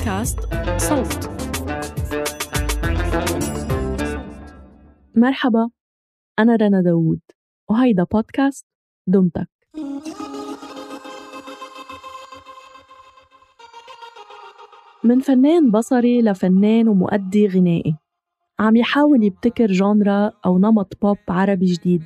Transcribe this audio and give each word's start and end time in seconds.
بودكاست 0.00 0.40
صوت. 0.76 1.30
مرحبا 5.16 5.70
أنا 6.38 6.56
رنا 6.56 6.82
داوود 6.82 7.20
وهيدا 7.68 8.04
بودكاست 8.04 8.66
دمتك. 9.06 9.48
من 15.04 15.20
فنان 15.20 15.70
بصري 15.70 16.22
لفنان 16.22 16.88
ومؤدي 16.88 17.46
غنائي 17.46 17.96
عم 18.58 18.76
يحاول 18.76 19.24
يبتكر 19.24 19.66
جونرا 19.66 20.32
أو 20.46 20.58
نمط 20.58 20.98
بوب 21.02 21.18
عربي 21.28 21.66
جديد 21.66 22.02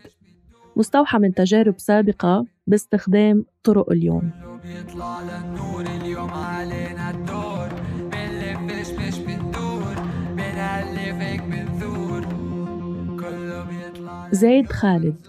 مستوحى 0.76 1.18
من 1.18 1.34
تجارب 1.34 1.79
سابقة 1.79 2.46
باستخدام 2.66 3.45
طرق 3.62 3.90
اليوم. 3.90 4.30
بيطلع 4.64 5.20
للنور 5.22 5.80
اليوم 5.80 6.30
علينا 6.30 6.73
زايد 14.34 14.73
خالد. 14.73 15.27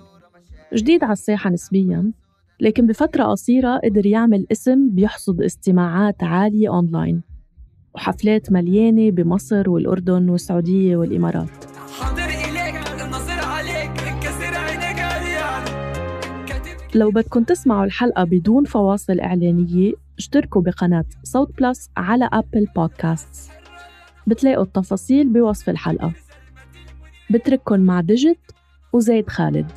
جديد 0.73 1.03
على 1.03 1.13
الساحة 1.13 1.49
نسبياً 1.49 2.11
لكن 2.59 2.87
بفترة 2.87 3.23
قصيرة 3.23 3.79
قدر 3.83 4.05
يعمل 4.05 4.45
اسم 4.51 4.89
بيحصد 4.89 5.41
استماعات 5.41 6.23
عالية 6.23 6.69
أونلاين 6.69 7.21
وحفلات 7.95 8.51
مليانة 8.51 9.11
بمصر 9.11 9.69
والأردن 9.69 10.29
والسعودية 10.29 10.97
والإمارات. 10.97 11.49
لو 16.95 17.11
بدكم 17.11 17.43
تسمعوا 17.43 17.85
الحلقة 17.85 18.23
بدون 18.23 18.63
فواصل 18.63 19.19
إعلانية 19.19 19.93
اشتركوا 20.17 20.61
بقناة 20.61 21.05
صوت 21.23 21.61
بلس 21.61 21.89
على 21.97 22.29
أبل 22.33 22.67
بودكاست 22.75 23.51
بتلاقوا 24.27 24.63
التفاصيل 24.63 25.29
بوصف 25.33 25.69
الحلقة. 25.69 26.11
بترككن 27.29 27.79
مع 27.79 28.01
ديجيت 28.01 28.39
وزيد 28.93 29.29
خالد. 29.29 29.71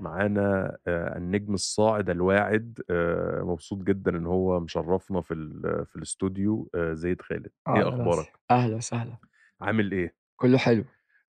معانا 0.00 0.76
آه، 0.86 1.16
النجم 1.18 1.54
الصاعد 1.54 2.10
الواعد 2.10 2.80
آه، 2.90 3.42
مبسوط 3.42 3.78
جدا 3.82 4.16
إن 4.16 4.26
هو 4.26 4.60
مشرفنا 4.60 5.20
في 5.20 5.34
ال- 5.34 5.86
في 5.86 5.96
الاستوديو 5.96 6.70
آه، 6.74 6.92
زيد 6.92 7.22
خالد. 7.22 7.50
إيه 7.68 7.88
أخبارك؟ 7.88 8.32
أهلا 8.50 8.76
وسهلا. 8.76 9.16
عامل 9.60 9.92
إيه؟ 9.92 10.14
كله 10.36 10.58
حلو. 10.58 10.84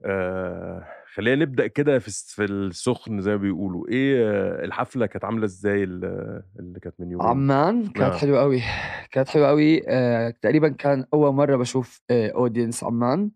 آه 0.06 0.84
خلينا 1.14 1.46
نبدأ 1.46 1.68
كده 1.68 2.00
في 2.00 2.12
في 2.36 2.44
السخن 2.44 3.22
زي 3.22 3.32
ما 3.32 3.38
بيقولوا. 3.38 3.88
إيه 3.90 4.30
آه، 4.30 4.66
الحفلة 4.66 5.06
كانت 5.06 5.26
عاملة 5.26 5.46
إزاي 5.46 5.84
ال- 5.84 6.44
اللي 6.60 6.80
كانت 6.80 6.96
من 7.00 7.12
يومين؟ 7.12 7.28
عمان 7.28 7.88
كانت 7.88 8.14
آه. 8.14 8.18
حلوة 8.18 8.40
قوي 8.40 8.62
كانت 9.12 9.30
حلوة 9.30 9.48
قوي 9.48 9.82
آه 9.90 10.34
تقريبا 10.42 10.70
كان 10.70 11.06
أول 11.14 11.34
مرة 11.34 11.56
بشوف 11.56 12.02
audience 12.12 12.84
عمان. 12.84 13.30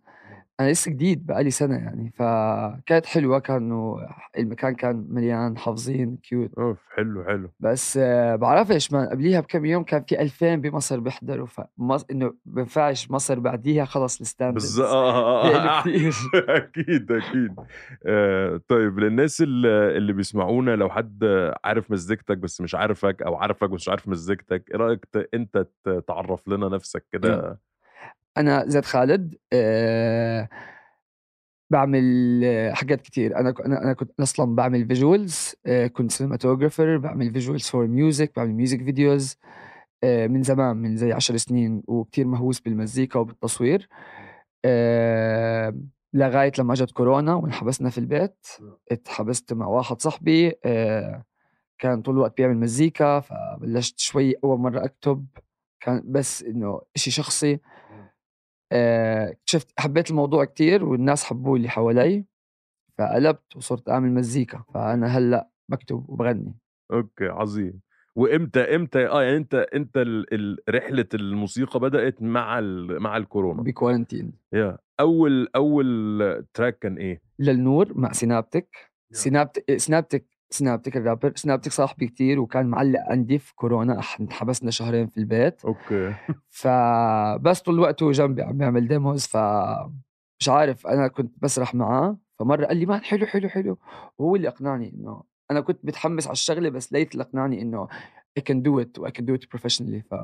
أنا 0.60 0.72
لسه 0.72 0.92
جديد 0.92 1.26
بقالي 1.26 1.52
سنة 1.52 1.76
يعني 1.76 2.12
فكانت 2.16 3.06
حلوة 3.06 3.40
كانوا 3.40 4.00
المكان 4.38 4.76
كان 4.76 5.06
مليان 5.10 5.58
حافظين 5.58 6.18
cute 6.24 6.52
أوف 6.58 6.78
حلو 6.96 7.24
حلو. 7.24 7.50
بس 7.60 7.98
آه 7.98 8.36
بعرفش 8.36 8.92
ما 8.92 9.10
قبليها 9.10 9.40
بكم 9.42 9.66
يوم 9.66 9.84
كان 9.84 10.04
في 10.04 10.22
2000 10.22 10.56
بمصر 10.56 11.00
بيحضروا 11.00 11.46
فمص... 11.48 12.06
إنه 12.12 12.34
بينفعش 12.46 13.12
مصر 13.12 13.40
بعديها 13.40 13.86
خلص 13.86 14.20
ال 14.22 14.25
standard. 14.25 14.54
بالظبط 14.62 14.88
آه، 14.88 15.44
آه، 15.46 15.50
بيقلوا 15.50 15.70
آه. 15.72 15.82
كتير. 15.82 16.14
أكيد 16.58 17.12
أكيد. 17.12 17.56
آه 18.06 18.62
طيب 18.68 19.00
للناس 19.00 19.42
اللي, 19.42 19.98
اللي 19.98 20.14
بيسمعونا 20.14 20.76
لو 20.76 20.90
حد 20.90 21.24
عارف 21.64 21.92
مزيكتك 21.92 22.38
بس 22.38 22.62
مش 22.62 22.76
عارفك 22.76 23.22
أو 23.22 23.36
عارفك 23.36 23.70
بس 23.70 23.76
مش 23.82 23.90
عارف 23.90 24.08
مزيكتك 24.08 24.64
إيه 24.72 24.78
رأيك 24.78 25.06
ت- 25.06 25.30
أنت 25.34 25.58
ت- 25.84 26.04
تعرف 26.08 26.48
لنا 26.48 26.70
نفسك 26.70 27.06
كده؟ 27.12 27.60
أنا 28.38 28.64
زيد 28.68 28.86
خالد 28.86 29.36
أه 29.54 30.50
بعمل 31.70 32.42
حاجات 32.74 33.02
كتير. 33.02 33.40
أنا 33.40 33.54
أنا 33.66 33.84
أنا 33.84 33.94
كنت 33.94 34.20
أصلا 34.20 34.56
بعمل 34.56 34.88
visuals 34.88 35.56
أه 35.66 35.88
كنت 35.88 36.12
cinematographer 36.12 36.98
بعمل 36.98 37.34
visuals 37.34 37.68
for 37.70 37.88
music 37.88 38.32
بعمل 38.36 38.54
music 38.54 38.84
videos 38.84 39.38
أه 40.04 40.28
من 40.28 40.44
زمان 40.44 40.78
من 40.78 40.98
زي 40.98 41.12
عشر 41.14 41.38
سنين 41.38 41.84
وكتير 41.88 42.28
مهووس 42.28 42.60
بالمزيكا 42.60 43.20
وبالتصوير 43.20 43.90
أه 44.66 45.76
لغاية 46.14 46.52
لما 46.60 46.74
أجت 46.74 46.92
كورونا 46.92 47.34
وانحبسنا 47.36 47.90
في 47.90 47.98
البيت. 47.98 48.48
اتحبست 48.92 49.54
مع 49.54 49.68
واحد 49.68 50.02
صاحبي 50.02 50.54
أه 50.66 51.24
كان 51.80 52.02
طول 52.02 52.16
الوقت 52.16 52.38
بيعمل 52.38 52.58
مزيكا 52.58 53.20
فبلشت 53.20 54.00
شوي 54.00 54.36
أول 54.44 54.60
مرة 54.60 54.86
أكتب 54.86 55.26
كان 55.80 56.04
بس 56.06 56.44
إنه 56.44 56.82
إشي 56.96 57.12
شخصي. 57.12 57.60
اكتشفت 58.74 59.72
حبيت 59.80 60.10
الموضوع 60.10 60.46
كتير 60.46 60.86
والناس 60.86 61.24
حبوه 61.24 61.56
اللي 61.56 61.70
حوالي 61.70 62.26
فقلبت 62.98 63.56
وصرت 63.56 63.90
أعمل 63.90 64.14
مزيكا 64.14 64.64
فأنا 64.74 65.08
هلأ 65.08 65.50
بكتب 65.70 66.10
وبغني. 66.10 66.56
okay 66.92 67.26
عظيم. 67.26 67.82
وإمتى 68.16 68.76
إمتى 68.76 69.08
آه 69.08 69.24
يعني 69.24 69.38
أنت 69.38 69.56
أنت 69.56 69.98
ال... 69.98 70.34
ال... 70.34 70.58
رحلة 70.70 71.06
الموسيقى 71.14 71.80
بدأت 71.80 72.22
مع 72.22 72.60
ال... 72.60 73.00
مع 73.00 73.18
الكورونا؟ 73.18 73.62
ب 73.62 73.68
quarantine 73.68 74.34
يا 74.54 74.78
أول 75.00 75.48
أول 75.56 76.46
track 76.54 76.80
كان 76.80 76.98
إيه؟ 76.98 77.22
للنور 77.40 77.98
مع 77.98 78.12
سينابتك. 78.12 78.94
سينابتك 79.12 79.78
سينابتك 79.78 80.26
سينابتك 80.54 80.98
الرابر 80.98 81.34
سينابتك 81.36 81.72
صاحبي 81.72 82.08
كتير 82.08 82.40
وكان 82.40 82.66
معلق 82.66 83.00
عندي 83.08 83.40
في 83.40 83.56
كورونا 83.56 84.02
انحبسنا 84.20 84.72
شهرين 84.72 85.08
في 85.08 85.18
البيت. 85.18 85.66
okay. 85.66 86.16
فبس 86.62 87.62
طول 87.62 87.76
الوقت 87.76 88.04
هو 88.04 88.12
جنبي 88.12 88.42
عم 88.42 88.58
بيعمل 88.58 88.88
demos 88.88 89.26
ف 89.26 89.38
مش 90.40 90.50
عارف 90.50 90.88
أنا 90.88 91.08
كنت 91.08 91.36
بسرح 91.42 91.76
معاه. 91.76 92.18
فمرة 92.40 92.66
قال 92.66 92.78
لي 92.78 92.86
man 92.86 93.04
حلو 93.04 93.26
حلو 93.26 93.50
حلو. 93.50 93.78
وهو 94.18 94.36
اللي 94.36 94.48
اقنعني 94.48 94.94
إنه 94.94 95.24
أنا 95.52 95.62
كنت 95.62 95.86
متحمس 95.86 96.28
على 96.28 96.34
الشغلة 96.34 96.70
بس 96.70 96.94
ليت 96.94 97.12
اللي 97.12 97.24
اقنعني 97.24 97.62
إنه 97.62 97.88
I 98.40 98.42
can 98.42 98.56
do 98.56 98.84
it 98.84 99.00
و 99.00 99.08
I 99.08 99.12
can 99.12 99.24
do 99.24 99.38
it 99.38 99.58
professionally. 99.58 100.02
ف 100.10 100.16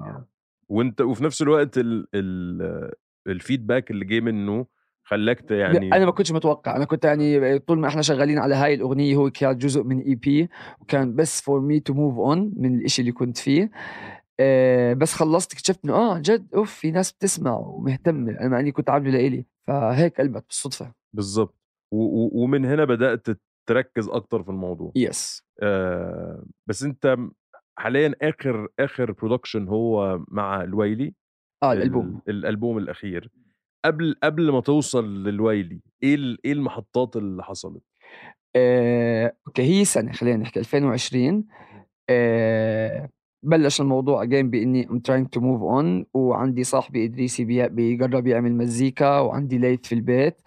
وأنت 0.69 1.01
وفي 1.01 1.23
نفس 1.23 1.41
الوقت 1.41 1.77
ال... 1.77 2.07
ال... 2.15 2.91
ال 3.27 3.34
feedback 3.34 3.91
اللي 3.91 4.05
جه 4.05 4.19
منه 4.19 4.65
خلاك 5.09 5.51
يعني 5.51 5.95
أنا 5.95 6.05
ما 6.05 6.11
كنتش 6.11 6.31
متوقع. 6.31 6.75
أنا 6.75 6.85
كنت 6.85 7.05
يعني 7.05 7.59
طول 7.59 7.79
ما 7.79 7.87
إحنا 7.87 8.01
شغالين 8.01 8.39
على 8.39 8.55
هاي 8.55 8.73
الأغنية 8.73 9.15
هو 9.15 9.29
كان 9.29 9.57
جزء 9.57 9.83
من 9.83 9.99
EP 9.99 10.49
وكان 10.81 11.15
بس 11.15 11.41
for 11.41 11.59
me 11.61 11.79
to 11.79 11.93
move 11.93 12.17
on 12.17 12.53
من 12.57 12.79
الإشي 12.79 13.01
اللي 13.01 13.11
كنت 13.11 13.37
فيه. 13.37 13.71
آه 14.39 14.93
بس 14.93 15.13
خلصت 15.13 15.53
اكتشفت 15.53 15.85
إنه 15.85 15.93
آه 15.93 16.19
جد 16.19 16.47
أوف 16.55 16.73
في 16.73 16.91
ناس 16.91 17.11
بتسمع 17.11 17.57
ومهتمة. 17.57 18.31
أنا 18.31 18.49
مع 18.49 18.59
إني 18.59 18.71
كنت 18.71 18.89
عامله 18.89 19.11
لإلي 19.11 19.45
فهيك 19.67 20.21
قلبت 20.21 20.45
بالصدفة. 20.47 20.91
بالظبط. 21.13 21.55
ومن 21.91 22.65
هنا 22.65 22.85
بدأت 22.85 23.27
تركز 23.69 24.09
أكتر 24.09 24.43
في 24.43 24.49
الموضوع. 24.49 24.91
yes 24.95 25.43
آه 25.61 26.43
بس 26.67 26.83
أنت 26.83 27.17
حاليا 27.77 28.15
آخر 28.21 28.67
آخر 28.79 29.11
production 29.11 29.67
هو 29.67 30.19
مع 30.27 30.61
الويلي 30.63 31.13
آه 31.63 31.73
الألبوم. 31.73 32.21
ال- 32.27 32.35
الألبوم 32.35 32.77
الأخير. 32.77 33.29
قبل 33.85 34.15
قبل 34.23 34.51
ما 34.51 34.61
توصل 34.61 35.23
للويلي 35.23 35.81
إيه 36.03 36.15
إيه 36.45 36.53
المحطات 36.53 37.15
اللي 37.15 37.43
حصلت؟ 37.43 37.81
آه، 38.55 39.33
okay 39.47 39.61
هي 39.63 39.85
سنه 39.85 40.11
خلينا 40.11 40.37
نحكي 40.37 40.59
2020 40.59 41.45
آه، 42.09 43.09
بلش 43.43 43.81
الموضوع 43.81 44.23
again 44.23 44.49
بإني 44.49 44.87
I'm 44.87 44.99
trying 45.11 45.25
to 45.37 45.41
move 45.41 45.61
on 45.61 46.05
وعندي 46.13 46.63
صاحبي 46.63 47.05
إدريسي 47.05 47.45
بي- 47.45 47.69
بيجرب 47.69 48.27
يعمل 48.27 48.55
مزيكا 48.55 49.19
وعندي 49.19 49.57
ليث 49.57 49.79
في 49.87 49.95
البيت. 49.95 50.41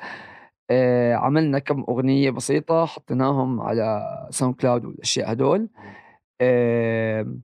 آه، 0.70 1.14
عملنا 1.14 1.58
كم 1.58 1.84
أغنية 1.88 2.30
بسيطة 2.30 2.84
حطيناهم 2.86 3.60
على 3.60 4.00
ساوند 4.30 4.54
كلاود 4.54 4.84
والأشياء 4.84 5.32
هدول. 5.32 5.68
آه، 6.40 7.36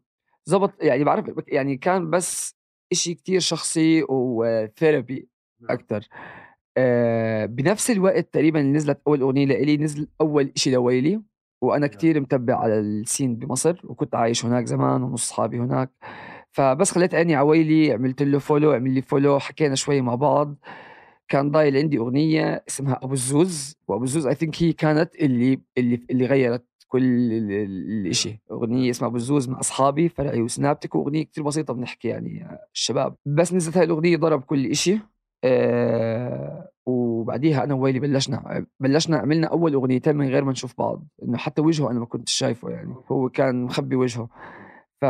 زبط 0.46 0.82
يعني 0.82 1.04
بعرف 1.04 1.26
يعني 1.48 1.76
كان 1.76 2.10
بس 2.10 2.56
إشي 2.92 3.14
كتير 3.14 3.40
شخصي 3.40 4.04
و 4.08 4.23
therapy 4.23 5.28
أكثر 5.70 6.08
آه، 6.76 7.46
بنفس 7.46 7.90
الوقت 7.90 8.34
تقريبا 8.34 8.62
نزلت 8.62 9.00
أول 9.06 9.20
أغنية 9.20 9.46
لإلي 9.46 9.76
نزل 9.76 10.08
أول 10.20 10.52
شيء 10.54 10.72
لويلي 10.72 11.22
وأنا 11.62 11.86
كتير 11.86 12.20
متبع 12.20 12.56
على 12.58 12.78
ال 12.78 12.88
scene 12.88 13.36
بمصر 13.36 13.80
وكنت 13.84 14.14
عايش 14.14 14.44
هناك 14.44 14.64
زمان 14.66 15.02
ونص 15.02 15.28
صحابي 15.28 15.58
هناك. 15.58 15.90
فبس 16.50 16.90
خليت 16.90 17.14
عيني 17.14 17.34
على 17.34 17.46
ويلي 17.46 17.92
عملت 17.92 18.22
له 18.22 18.38
follow 18.38 18.72
عمل 18.72 18.90
لي 18.90 19.02
follow 19.02 19.38
حكينا 19.38 19.74
شوي 19.74 20.00
مع 20.00 20.14
بعض. 20.14 20.54
كان 21.28 21.50
ضايل 21.50 21.76
عندي 21.76 21.98
أغنية 21.98 22.64
اسمها 22.68 22.98
أبو 23.02 23.12
الزوز 23.12 23.76
وأبو 23.88 24.04
الزوز 24.04 24.26
I 24.26 24.34
think 24.34 24.62
هي 24.62 24.72
كانت 24.72 25.14
اللي 25.16 25.60
اللي 25.78 26.00
اللي 26.10 26.26
غيرت 26.26 26.64
كل 26.88 27.02
ال- 27.02 27.32
ال- 27.52 27.90
الإشي. 28.06 28.40
أغنية 28.50 28.90
اسمها 28.90 29.08
أبو 29.08 29.16
الزوز 29.16 29.48
مع 29.48 29.60
أصحابي 29.60 30.08
فرعي 30.08 30.40
وسنابتك 30.42 30.94
وأغنية 30.94 31.22
كتير 31.22 31.44
بسيطة 31.44 31.74
بنحكي 31.74 32.08
يعني 32.08 32.44
آه، 32.44 32.58
الشباب. 32.74 33.14
بس 33.26 33.52
نزلت 33.54 33.76
هاي 33.76 33.84
الأغنية 33.84 34.16
ضرب 34.16 34.42
كل 34.42 34.66
إشي. 34.66 34.98
آه 35.44 36.68
وبعديها 36.86 37.64
أنا 37.64 37.74
وويلي 37.74 38.00
بلشنا 38.00 38.66
بلشنا 38.80 39.16
عملنا 39.16 39.46
أول 39.46 39.74
أغنيتين 39.74 40.16
من 40.16 40.28
غير 40.28 40.44
ما 40.44 40.52
نشوف 40.52 40.74
بعض 40.78 41.06
إنه 41.22 41.38
حتى 41.38 41.62
وجهه 41.62 41.90
أنا 41.90 42.00
ما 42.00 42.06
كنت 42.06 42.28
شايفه 42.28 42.70
يعني 42.70 42.94
هو 43.12 43.28
كان 43.28 43.62
مخبي 43.62 43.96
وجهه. 43.96 44.28
ف 45.00 45.04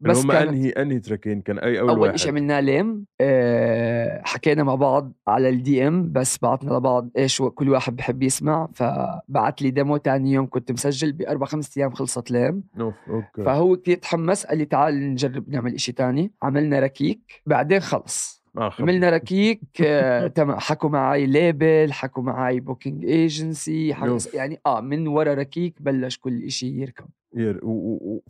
بس 0.00 0.24
هم 0.24 0.32
كانت 0.32 0.48
أنهي 0.48 0.70
أنهي 0.70 0.98
تراكين؟ 0.98 1.40
كان 1.40 1.58
أي 1.58 1.80
أول, 1.80 1.98
واحد؟ 1.98 2.16
شيء 2.16 2.30
عملناه 2.30 2.60
ليم 2.60 3.06
أه 3.20 4.22
حكينا 4.24 4.62
مع 4.62 4.74
بعض 4.74 5.12
على 5.28 5.48
ال 5.48 5.88
DM 5.88 6.12
بس 6.12 6.38
بعتنا 6.38 6.74
لبعض 6.74 7.08
إيش 7.18 7.42
كل 7.42 7.68
واحد 7.68 7.96
بحب 7.96 8.22
يسمع 8.22 8.68
فبعت 8.74 9.62
لي 9.62 9.70
demo 9.70 9.96
تاني 9.96 10.32
يوم 10.32 10.46
كنت 10.46 10.72
مسجل 10.72 11.12
بأربع 11.12 11.46
خمس 11.46 11.78
أيام 11.78 11.90
خلصت 11.90 12.30
ليم 12.30 12.64
أوف، 12.80 12.94
okay. 13.08 13.44
فهو 13.44 13.76
كثير 13.76 13.96
تحمس 13.96 14.46
قال 14.46 14.58
لي 14.58 14.64
تعال 14.64 15.12
نجرب 15.12 15.48
نعمل 15.48 15.74
إشي 15.74 15.92
تاني. 15.92 16.32
عملنا 16.42 16.80
ركيك 16.80 17.42
بعدين 17.46 17.80
خلص. 17.80 18.40
آه. 18.40 18.43
عملنا 18.56 19.10
ركيك 19.10 19.60
آه، 19.84 20.26
تمام 20.38 20.58
حكوا 20.58 20.90
معي 20.90 21.26
label 21.26 21.92
حكوا 21.92 22.22
معي 22.22 22.60
booking 22.60 23.04
agency 23.04 23.92
أوف. 23.94 24.34
يعني 24.34 24.60
آه 24.66 24.80
من 24.80 25.08
ورا 25.08 25.34
ركيك 25.34 25.74
بلش 25.80 26.18
كل 26.18 26.42
إشي 26.42 26.66
يركب 26.80 27.06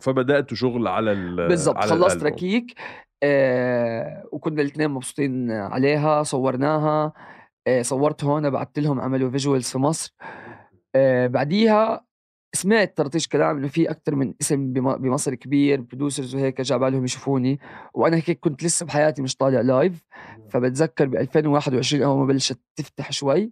فبداتوا 0.01 0.57
شغل 0.57 0.87
على 0.87 1.11
ال 1.11 1.47
بالضبط 1.47 1.77
خلصت 1.77 1.93
الألبوم. 2.11 2.27
ركيك 2.27 2.73
آه 3.23 4.23
وكنا 4.31 4.61
الاثنين 4.61 4.89
مبسوطين 4.89 5.51
عليها 5.51 6.23
صورناها 6.23 7.13
آه 7.67 7.81
صورت 7.81 8.23
هون 8.23 8.49
بعثت 8.49 8.79
لهم 8.79 9.01
عملوا 9.01 9.29
visuals 9.31 9.69
في 9.69 9.77
مصر 9.77 10.15
آه 10.95 11.27
بعديها 11.27 12.05
سمعت 12.55 12.97
طرطيش 12.97 13.27
كلام 13.27 13.57
إنه 13.57 13.67
في 13.67 13.89
أكثر 13.91 14.15
من 14.15 14.33
اسم 14.41 14.73
بم- 14.73 14.95
بمصر 14.97 15.35
كبير 15.35 15.81
producers 15.81 16.35
وهيك 16.35 16.61
جا 16.61 16.77
بالهم 16.77 17.03
يشوفوني 17.05 17.59
وأنا 17.93 18.17
هيك 18.17 18.39
كنت 18.39 18.63
لسه 18.63 18.85
بحياتي 18.85 19.21
مش 19.21 19.35
طالع 19.35 19.61
live 19.61 20.03
فبتذكر 20.49 21.05
ب 21.07 21.15
2021 21.15 22.03
أول 22.03 22.19
ما 22.19 22.25
بلشت 22.25 22.59
تفتح 22.75 23.11
شوي 23.11 23.51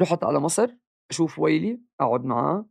رحت 0.00 0.24
على 0.24 0.40
مصر 0.40 0.70
أشوف 1.10 1.38
ويلي 1.38 1.80
أقعد 2.00 2.24
معاه 2.24 2.66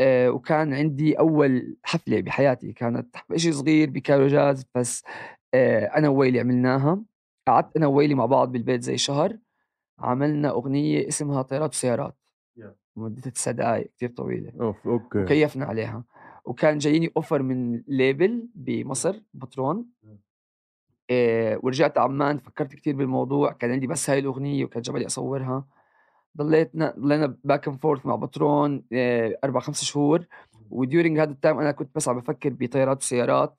آه، 0.00 0.30
وكان 0.30 0.74
عندي 0.74 1.18
أول 1.18 1.76
حفلة 1.84 2.20
بحياتي 2.20 2.72
كانت 2.72 3.16
شيء 3.36 3.52
صغير 3.52 3.90
ب 3.90 3.96
Cairo 3.96 4.26
Jazz 4.26 4.64
بس 4.74 5.02
آه، 5.54 5.84
أنا 5.86 6.08
وويلي 6.08 6.40
عملناها 6.40 7.02
قعدت 7.48 7.76
أنا 7.76 7.86
وويلي 7.86 8.14
مع 8.14 8.26
بعض 8.26 8.52
بالبيت 8.52 8.82
زي 8.82 8.96
شهر 8.98 9.38
عملنا 9.98 10.50
أغنية 10.50 11.08
اسمها 11.08 11.42
طيارات 11.42 11.70
وسيارات. 11.74 12.16
مدتها 12.98 13.30
تسع 13.30 13.50
دقائق 13.50 13.90
كثير 13.96 14.10
طويلة. 14.10 14.52
أوف 14.60 14.86
okay. 14.86 15.22
وكيفنا 15.22 15.64
عليها. 15.64 16.04
وكان 16.44 16.78
جاييني 16.78 17.12
offer 17.16 17.42
من 17.42 17.82
label 17.88 18.48
بمصر 18.54 19.20
بترون 19.34 19.86
إيه 21.10 21.60
ورجعت 21.62 21.98
عمان 21.98 22.38
فكرت 22.38 22.74
كتير 22.74 22.96
بالموضوع. 22.96 23.52
كان 23.52 23.70
عندي 23.70 23.86
بس 23.86 24.10
هاي 24.10 24.18
الأغنية 24.18 24.64
وكان 24.64 24.82
جبلي 24.82 25.06
اصورها 25.06 25.66
ضليتنا 26.36 26.94
ضلينا 26.98 27.36
back 27.44 27.68
and 27.68 27.78
forth 27.78 28.06
مع 28.06 28.16
بترون 28.16 28.84
إيه 28.92 29.38
أربع 29.44 29.60
خمس 29.60 29.84
شهور. 29.84 30.26
و 30.70 30.77
during 30.77 31.18
هذا 31.18 31.30
ال 31.30 31.36
time 31.36 31.58
أنا 31.58 31.72
كنت 31.72 31.94
بس 31.94 32.08
عم 32.08 32.20
بفكر 32.20 32.50
بطيارات 32.50 33.02
وسيارات 33.02 33.58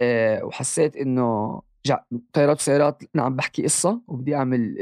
إيه 0.00 0.42
وحسيت 0.42 0.96
إنه 0.96 1.60
طيارات 2.32 2.56
وسيارات 2.56 3.02
أنا 3.14 3.22
عم 3.22 3.36
بحكي 3.36 3.62
قصة 3.62 4.00
وبدي 4.08 4.36
أعمل 4.36 4.76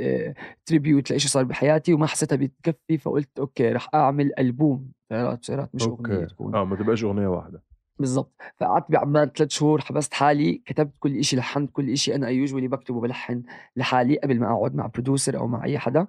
tribute 0.67 1.11
لإشي 1.11 1.29
صار 1.29 1.45
بحياتي 1.45 1.95
وما 1.95 2.07
حسيتها 2.07 2.37
بتكفي 2.37 2.99
فقلت 2.99 3.39
okay 3.39 3.73
رح 3.73 3.89
أعمل 3.95 4.33
ألبوم 4.39 4.91
طيارات 5.11 5.39
وسيارات 5.39 5.71
مش 5.75 5.83
أغنية 5.83 6.15
okay 6.15 6.27
تكون. 6.27 6.55
آه 6.55 6.65
ما 6.65 6.77
تبقاش 6.77 7.05
أغنية 7.05 7.27
واحدة. 7.27 7.63
بالضبط. 7.99 8.33
فقعدت 8.57 8.91
بعمان 8.91 9.31
ثلاث 9.37 9.51
شهور 9.51 9.81
حبست 9.81 10.15
حالي 10.15 10.63
كتبت 10.67 10.93
كل 10.99 11.19
إشي 11.19 11.37
لحنت 11.37 11.71
كل 11.73 11.91
إشي 11.91 12.15
أنا 12.15 12.29
usually 12.29 12.69
بكتب 12.69 12.95
وبلحن 12.95 13.43
لحالي 13.77 14.17
قبل 14.17 14.41
ما 14.41 14.53
أقعد 14.53 14.75
مع 14.75 14.87
producer 14.87 15.39
أو 15.39 15.47
مع 15.47 15.65
أي 15.65 15.79
حدا. 15.79 16.07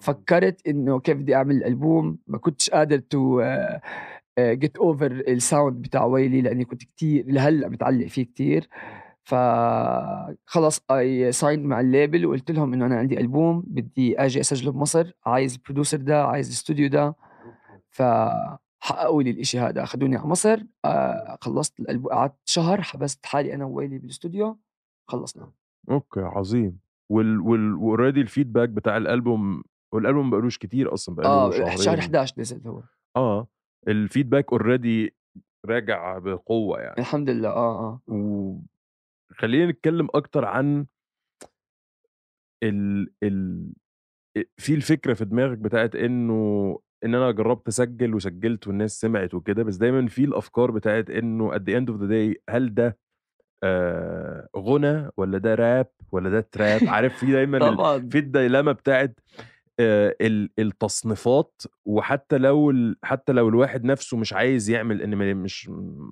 فكرت 0.00 0.66
إنه 0.68 1.00
كيف 1.00 1.16
بدي 1.16 1.34
أعمل 1.34 1.56
الألبوم 1.56 2.18
ما 2.26 2.38
كنتش 2.38 2.70
قادر 2.70 2.98
to 2.98 3.42
get 4.40 4.76
over 4.76 5.12
ال 5.12 5.24
sound 5.24 5.82
بتاع 5.82 6.04
ويلي 6.04 6.40
لأني 6.40 6.64
كنت 6.64 6.82
كتير 6.84 7.24
لهلأ 7.28 7.68
متعلق 7.68 8.06
فيه 8.06 8.24
كتير. 8.24 8.68
فخلص 9.26 10.80
I 10.90 11.32
signed 11.32 11.64
مع 11.64 11.80
ال 11.80 11.88
label 11.88 12.26
وقلت 12.26 12.50
لهم 12.50 12.72
إنه 12.74 12.86
أنا 12.86 12.96
عندي 12.96 13.20
ألبوم 13.20 13.64
بدي 13.66 14.20
آجي 14.20 14.40
أسجله 14.40 14.72
بمصر. 14.72 15.12
عايز 15.26 15.54
ال 15.54 15.59
producer 15.59 15.96
ده 15.96 16.24
عايز 16.24 16.46
الاستوديو 16.46 16.88
ده. 16.88 17.14
فحققوا 17.90 19.22
لي 19.22 19.30
الإشي 19.30 19.58
هذا 19.58 19.82
أخذوني 19.82 20.16
على 20.16 20.26
مصر. 20.26 20.62
آه 20.84 21.38
خلصت 21.40 21.80
الالبوم 21.80 22.12
قعدت 22.12 22.36
شهر 22.44 22.82
حبست 22.82 23.26
حالي 23.26 23.54
أنا 23.54 23.64
وويلي 23.64 23.98
بالاستوديو 23.98 24.58
خلصنا. 25.08 25.52
okay 25.90 26.20
عظيم. 26.20 26.78
وال 27.10 27.40
وال 27.40 27.74
و 27.74 27.80
already 27.80 28.20
ال 28.20 28.25
feedback 28.25 28.68
بتاع 28.68 28.96
الألبوم 28.96 29.62
والألبوم 29.92 30.24
ما 30.24 30.30
بقالوش 30.30 30.58
كتير 30.58 30.94
أصلا 30.94 31.14
بقاله 31.14 31.32
آه 31.32 31.50
شهرين. 31.50 31.76
شهر 31.76 31.98
11 31.98 32.34
نزل 32.38 32.68
هو. 32.68 32.82
آه 33.16 33.46
ال 33.88 33.95
feedback 33.95 34.52
already 34.52 35.14
راجع 35.66 36.18
بقوة 36.18 36.80
يعني. 36.80 36.98
الحمد 36.98 37.30
لله 37.30 37.48
آه 37.48 38.00
آه. 38.08 38.60
وخلينا 39.30 39.70
نتكلم 39.70 40.08
أكتر 40.14 40.44
عن 40.44 40.86
ال 42.62 43.10
ال 43.22 43.72
في 44.56 44.74
الفكرة 44.74 45.14
في 45.14 45.24
دماغك 45.24 45.58
بتاعت 45.58 45.96
إنه 45.96 46.78
إن 47.04 47.14
أنا 47.14 47.30
جربت 47.30 47.68
أسجل 47.68 48.14
وسجلت 48.14 48.66
والناس 48.68 49.00
سمعت 49.00 49.34
وكده 49.34 49.62
بس 49.62 49.76
دايما 49.76 50.06
في 50.08 50.24
الأفكار 50.24 50.70
بتاعت 50.70 51.10
إنه 51.10 51.52
at 51.52 51.60
the 51.60 51.72
end 51.80 51.88
of 51.94 51.98
the 52.00 52.08
day 52.10 52.40
هل 52.50 52.74
ده 52.74 52.98
آه 53.64 54.48
غنى 54.56 55.10
ولا 55.16 55.38
ده 55.38 55.54
راب 55.54 55.86
ولا 56.12 56.30
ده 56.30 56.40
trap 56.40 56.80
عارف 56.88 57.18
في 57.18 57.32
دايما 57.32 57.58
في 58.10 58.18
ال 58.18 58.25
dilemma 58.25 58.72
بتاعت 58.72 59.20
التصنيفات 60.58 61.62
وحتى 61.84 62.38
لو 62.38 62.70
ال- 62.70 62.96
حتى 63.02 63.32
لو 63.32 63.48
الواحد 63.48 63.84
نفسه 63.84 64.16
مش 64.16 64.32
عايز 64.32 64.70
يعمل 64.70 65.02
إن 65.02 65.36
مش 65.36 65.68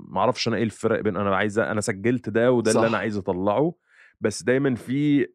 ما 0.08 0.20
أعرفش 0.20 0.48
أنا 0.48 0.56
إيه 0.56 0.62
الفرق 0.62 1.00
بين 1.00 1.16
أنا 1.16 1.36
عايز 1.36 1.58
أنا 1.58 1.80
سجلت 1.80 2.28
ده 2.28 2.52
وده 2.52 2.70
اللي 2.70 2.80
أنا 2.82 2.88
صح. 2.88 2.98
عايز 2.98 3.16
أطلعه 3.16 3.74
بس 4.20 4.42
دايما 4.42 4.74
في 4.74 5.26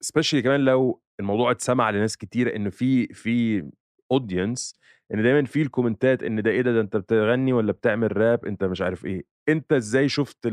especially 0.00 0.42
كمان 0.42 0.60
لو 0.64 1.02
الموضوع 1.20 1.50
اتسمع 1.50 1.90
لناس 1.90 2.16
كتير 2.16 2.56
إن 2.56 2.70
في 2.70 3.06
في 3.06 3.64
audience 4.12 4.74
إن 5.14 5.22
دايما 5.22 5.44
في 5.44 5.62
الكومنتات 5.62 6.22
إن 6.22 6.42
ده 6.42 6.50
إيه 6.50 6.62
ده, 6.62 6.72
ده 6.72 6.80
أنت 6.80 6.96
بتغني 6.96 7.52
ولا 7.52 7.72
بتعمل 7.72 8.16
راب 8.16 8.44
أنت 8.46 8.64
مش 8.64 8.82
عارف 8.82 9.04
إيه 9.06 9.24
أنت 9.48 9.72
إزاي 9.72 10.08
شفت 10.08 10.46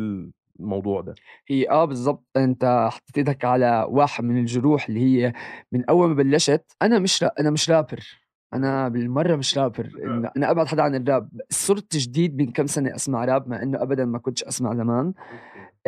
الموضوع 0.59 1.01
ده؟ 1.01 1.15
هي 1.47 1.69
آه 1.69 1.85
بالضبط 1.85 2.25
أنت 2.37 2.89
حطيت 2.91 3.17
إيدك 3.17 3.45
على 3.45 3.87
واحد 3.89 4.23
من 4.23 4.37
الجروح 4.37 4.89
اللي 4.89 4.99
هي 4.99 5.33
من 5.71 5.85
أول 5.85 6.07
ما 6.07 6.13
بلشت 6.13 6.65
أنا 6.81 6.99
مش 6.99 7.23
را... 7.23 7.31
أنا 7.39 7.49
مش 7.49 7.69
رابر 7.69 8.27
أنا 8.53 8.89
بالمرة 8.89 9.35
مش 9.35 9.57
رابر 9.57 9.91
أنا 10.37 10.51
أبعد 10.51 10.67
حدا 10.67 10.83
عن 10.83 10.95
الراب. 10.95 11.29
صرت 11.49 11.97
جديد 11.97 12.37
من 12.37 12.51
كم 12.51 12.67
سنة 12.67 12.95
أسمع 12.95 13.25
راب 13.25 13.49
مع 13.49 13.61
إنه 13.63 13.81
ابدا 13.81 14.05
ما 14.05 14.19
كنتش 14.19 14.43
أسمع 14.43 14.75
زمان. 14.75 15.13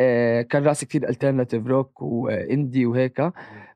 آه 0.00 0.42
كان 0.42 0.64
راسي 0.64 0.86
كثير 0.86 1.08
alternative 1.08 1.66
rock 1.66 2.02
و 2.02 2.16
indie 2.16 2.86
وهيك. 2.86 3.32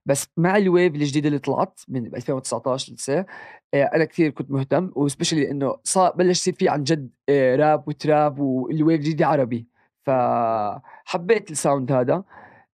بس 0.07 0.27
مع 0.37 0.57
ال 0.57 0.64
wave 0.64 0.95
الجديده 0.95 1.29
اللي 1.29 1.39
طلعت 1.39 1.81
من 1.89 2.07
2019 2.07 2.93
لسه 2.93 3.27
آه 3.75 3.85
أنا 3.85 4.05
كثير 4.05 4.31
كنت 4.31 4.51
مهتم 4.51 4.91
و 4.97 5.02
especially 5.02 5.51
إنه 5.51 5.77
صار 5.85 6.13
بلش 6.17 6.31
يصير 6.41 6.55
في 6.55 6.69
عن 6.69 6.83
جد 6.85 7.11
آه 7.29 7.57
rap 7.57 7.89
و 7.89 7.99
trap 7.99 8.39
وال 8.39 8.60
wave 8.60 9.01
الجديد 9.01 9.23
عربي. 9.23 9.74
فحبيت 10.05 11.51
ال 11.51 11.58
sound 11.58 11.93
هذا 11.93 12.25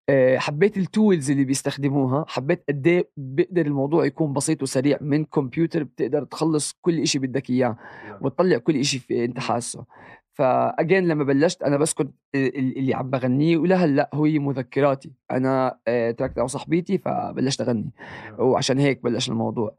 آه، 0.08 0.38
حبيت 0.38 0.76
ال 0.76 0.85
tools 0.85 1.30
اللي 1.30 1.44
بيستخدموها 1.44 2.24
حبيت 2.28 2.64
قد 2.68 2.86
إيه 2.86 3.10
بيقدر 3.16 3.66
الموضوع 3.66 4.04
يكون 4.04 4.32
بسيط 4.32 4.62
وسريع 4.62 4.98
من 5.00 5.24
كمبيوتر 5.24 5.82
بتقدر 5.82 6.24
تخلص 6.24 6.78
كل 6.80 6.98
إشي 7.00 7.18
بدك 7.18 7.50
إياه 7.50 7.76
وتطلع 8.20 8.58
كل 8.58 8.76
إشي 8.76 8.98
في 8.98 9.24
أنت 9.24 9.38
حاسه. 9.38 9.84
ف 10.32 10.45
again 10.45 11.08
لما 11.08 11.24
بلشت 11.24 11.62
أنا 11.62 11.76
بس 11.76 11.92
كنت 11.94 12.14
ال- 12.34 12.58
ال- 12.58 12.78
اللي 12.78 12.94
عم 12.94 13.10
بغنيه 13.10 13.56
ولهلأ 13.56 14.10
هو 14.14 14.24
مذكراتي. 14.24 15.12
أنا 15.30 15.78
آه، 15.88 16.10
تركت 16.10 16.38
على 16.38 16.48
صاحبيتي 16.48 16.98
فبلشت 16.98 17.60
أغني 17.60 17.90
وعشان 18.38 18.78
هيك 18.78 19.02
بلش 19.02 19.28
الموضوع. 19.28 19.74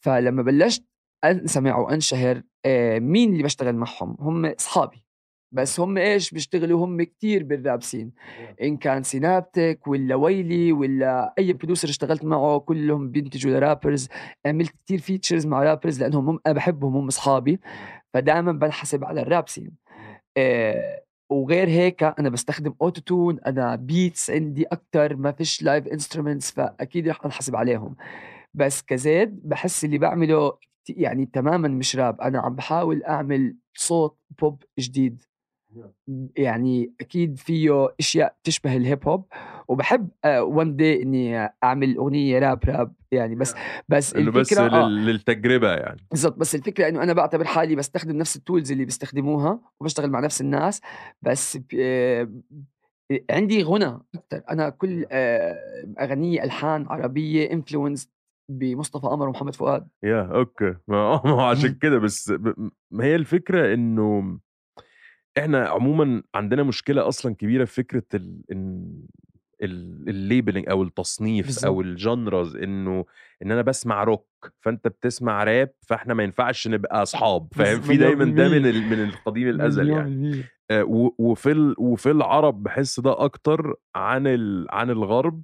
فلما 0.00 0.42
بلشت 0.42 0.84
انسمع 1.24 1.76
وانشهر 1.76 2.42
آه، 2.64 2.98
مين 2.98 3.32
اللي 3.32 3.42
بشتغل 3.42 3.76
معهم؟ 3.76 4.16
هم 4.20 4.46
أصحابي. 4.46 5.04
بس 5.52 5.80
هم 5.80 5.98
إيش 5.98 6.30
بيشتغلوا 6.30 6.84
هم 6.86 7.02
كتير 7.02 7.44
بال 7.44 7.59
rap 7.59 7.82
scene 7.82 8.12
إن 8.62 8.76
كان 8.76 9.02
سينابتك 9.02 9.80
ولا 9.86 10.14
ويلي 10.14 10.72
ولا 10.72 11.34
أي 11.38 11.52
producer 11.52 11.88
اشتغلت 11.88 12.24
معه 12.24 12.58
كلهم 12.58 13.10
بينتجوا 13.10 13.52
ل 13.52 13.59
rappers 13.59 14.08
عملت 14.46 14.70
كتير 14.70 14.98
features 14.98 15.46
مع 15.46 15.62
rappers 15.62 16.00
لأنهم 16.02 16.28
هم 16.28 16.38
أنا 16.46 16.54
بحبهم 16.54 16.96
هم 16.96 17.06
أصحابي 17.06 17.60
فدائما 18.14 18.52
بنحسب 18.52 19.04
على 19.04 19.20
ال 19.22 19.28
rap 19.28 19.48
scene 19.48 19.70
آه 20.36 21.02
وغير 21.30 21.68
هيك 21.68 22.02
أنا 22.02 22.28
بستخدم 22.28 22.74
auto-tune 22.82 23.38
أنا 23.46 23.76
beats 23.76 24.30
عندي 24.30 24.64
أكتر 24.64 25.16
ما 25.16 25.32
فيش 25.32 25.62
live 25.62 25.86
instruments 25.86 26.50
فأكيد 26.50 27.08
رح 27.08 27.24
انحسب 27.24 27.56
عليهم. 27.56 27.96
بس 28.54 28.82
كزيد 28.82 29.48
بحس 29.48 29.84
اللي 29.84 29.98
بعمله 29.98 30.58
يعني 30.88 31.26
تماما 31.26 31.68
مش 31.68 31.96
راب 31.96 32.20
أنا 32.20 32.40
عم 32.40 32.54
بحاول 32.54 33.02
أعمل 33.04 33.56
صوت 33.74 34.18
بوب 34.40 34.62
جديد. 34.78 35.22
يعني 36.36 36.92
أكيد 37.00 37.38
فيه 37.38 37.88
أشياء 38.00 38.36
تشبه 38.44 38.76
ال 38.76 38.84
hip 38.84 39.08
hop 39.08 39.24
وبحب 39.68 40.08
one 40.26 40.76
day 40.76 41.02
إني 41.02 41.50
أعمل 41.64 41.96
أغنية 41.96 42.38
rap 42.38 42.64
rap 42.64 42.92
يعني 43.12 43.34
بس 43.34 43.54
بس 43.88 44.14
انه 44.14 44.30
بس 44.30 44.52
الفكرة 44.52 44.66
آه. 44.66 44.88
لل- 44.88 45.06
للتجربة 45.06 45.72
يعني. 45.74 46.00
بالضبط 46.10 46.38
بس 46.38 46.54
الفكرة 46.54 46.88
إنه 46.88 47.02
أنا 47.02 47.12
بعتبر 47.12 47.44
حالي 47.44 47.74
بستخدم 47.76 48.16
نفس 48.16 48.36
ال 48.36 48.42
tools 48.42 48.72
اللي 48.72 48.84
بيستخدموها 48.84 49.60
وبشتغل 49.80 50.10
مع 50.10 50.20
نفس 50.20 50.40
الناس 50.40 50.80
بس 51.22 51.58
آه، 51.78 52.28
عندي 53.30 53.62
غنى 53.62 53.98
أكثر 54.14 54.42
أنا 54.50 54.68
كل 54.68 55.06
آه، 55.10 55.56
أغنية 56.00 56.42
ألحان 56.44 56.86
عربية 56.86 57.52
influence 57.52 58.08
بمصطفى 58.50 59.06
قمر 59.06 59.28
ومحمد 59.28 59.54
فؤاد. 59.54 59.88
yeah 60.02 60.22
okay. 60.34 60.74
ما 60.88 60.96
آه، 61.24 61.50
عشان 61.50 61.74
كده 61.82 61.98
بس 61.98 62.32
ما 62.90 63.04
هي 63.04 63.14
الفكرة 63.16 63.74
إنه 63.74 64.38
إحنا 65.38 65.68
عموما 65.68 66.22
عندنا 66.34 66.62
مشكلة 66.62 67.08
أصلا 67.08 67.34
كبيرة 67.34 67.64
في 67.64 67.74
فكرة 67.74 68.02
ال... 68.14 68.40
إن 68.52 68.92
ال 69.62 69.74
labeling 69.74 70.68
أو 70.70 70.82
التصنيف 70.82 71.46
بالظبط. 71.46 71.64
أو 71.64 71.80
ال 71.80 71.91
genres 71.91 72.56
إنه 72.56 73.04
إن 73.42 73.52
أنا 73.52 73.62
بسمع 73.62 74.04
روك 74.04 74.26
فأنت 74.60 74.88
بتسمع 74.88 75.44
راب 75.44 75.70
فإحنا 75.80 76.14
ما 76.14 76.22
ينفعش 76.22 76.68
نبقى 76.68 77.02
أصحاب 77.02 77.48
فاهم 77.54 77.80
في 77.80 77.88
مليون 77.92 78.18
دايما 78.18 78.24
ده 78.36 78.48
من. 78.48 78.66
ال... 78.66 78.82
من 78.82 79.04
القديم 79.04 79.48
الأزل 79.48 79.82
مليون 79.84 79.98
يعني 79.98 80.44
و- 80.82 81.14
وفي 81.18 81.50
ال... 81.52 81.74
وفي 81.78 82.10
العرب 82.10 82.62
بحس 82.62 83.00
ده 83.00 83.24
أكتر 83.24 83.74
عن 83.94 84.26
ال... 84.26 84.66
عن 84.70 84.90
الغرب 84.90 85.42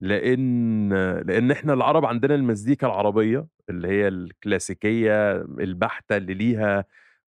لأن 0.00 0.88
لأن 1.26 1.50
إحنا 1.50 1.72
العرب 1.72 2.04
عندنا 2.04 2.34
المزيكا 2.34 2.86
العربية 2.86 3.46
اللي 3.70 3.88
هي 3.88 4.08
الكلاسيكية 4.08 5.32
البحتة 5.42 6.16
اللي 6.16 6.34
ليها 6.34 6.84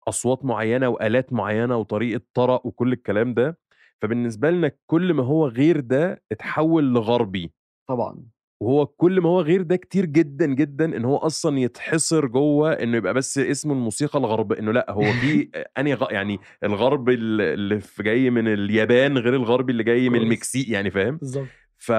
أصوات 0.07 0.45
معينة 0.45 0.89
وآلات 0.89 1.33
معينة 1.33 1.77
وطريقة 1.77 2.21
طرق 2.33 2.65
وكل 2.65 2.93
الكلام 2.93 3.33
ده 3.33 3.57
فبالنسبة 4.01 4.51
لنا 4.51 4.71
كل 4.87 5.13
ما 5.13 5.23
هو 5.23 5.47
غير 5.47 5.79
ده 5.79 6.23
اتحول 6.31 6.93
لغربي. 6.93 7.51
طبعا. 7.89 8.23
وهو 8.61 8.85
كل 8.85 9.21
ما 9.21 9.29
هو 9.29 9.41
غير 9.41 9.61
ده 9.61 9.75
كتير 9.75 10.05
جدا 10.05 10.45
جدا 10.45 10.97
إن 10.97 11.05
هو 11.05 11.17
أصلا 11.17 11.59
يتحصر 11.59 12.25
جوه 12.27 12.73
إنه 12.73 12.97
يبقى 12.97 13.13
بس 13.13 13.37
اسمه 13.37 13.73
الموسيقى 13.73 14.19
الغرب 14.19 14.53
إنه 14.53 14.71
لأ 14.71 14.91
هو 14.91 15.01
في 15.13 15.49
اني 15.77 15.93
غ... 15.93 16.11
يعني 16.11 16.39
الغرب 16.63 17.09
ال- 17.09 17.41
اللي 17.41 17.79
في 17.79 18.03
جاي 18.03 18.29
من 18.29 18.47
اليابان 18.47 19.17
غير 19.17 19.35
الغرب 19.35 19.69
اللي 19.69 19.83
جاي 19.83 20.09
من 20.09 20.15
كويس. 20.17 20.23
المكسيك 20.23 20.69
يعني 20.69 20.91
فاهم؟ 20.91 21.17
بالضبط. 21.17 21.47
ف 21.77 21.91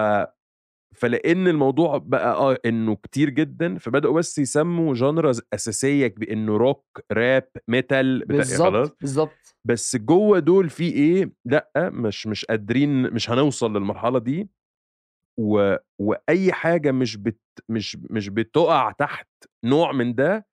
فلأن 0.95 1.49
الموضوع 1.49 1.99
بقى 1.99 2.33
آه 2.35 2.59
إنه 2.67 2.97
كتير 2.97 3.31
جدا 3.31 3.79
فبدأوا 3.79 4.15
بس 4.19 4.39
يسموا 4.39 4.95
genres 4.95 5.43
أساسية 5.55 6.15
بانه 6.17 6.57
rock 6.57 6.85
rap 7.13 7.49
metal 7.69 8.25
بتاع 8.25 8.43
خلاص 8.45 8.59
بالضبط 8.89 8.97
بالضبط. 9.01 9.57
بس 9.65 9.97
جوه 9.97 10.39
دول 10.39 10.71
في 10.71 10.85
إيه؟ 10.93 11.33
لأ 11.45 11.71
مش 11.77 12.27
مش 12.27 12.45
قادرين 12.45 13.03
مش 13.03 13.31
هنوصل 13.31 13.73
للمرحلة 13.77 14.19
دي. 14.19 14.49
و... 15.39 15.77
وأي 15.99 16.53
حاجة 16.53 16.93
مش 16.93 17.17
بت... 17.17 17.41
مش 17.69 17.99
مش 18.11 18.29
بتقع 18.29 18.91
تحت 18.93 19.29
نوع 19.65 19.93
من 19.93 20.15
ده 20.15 20.47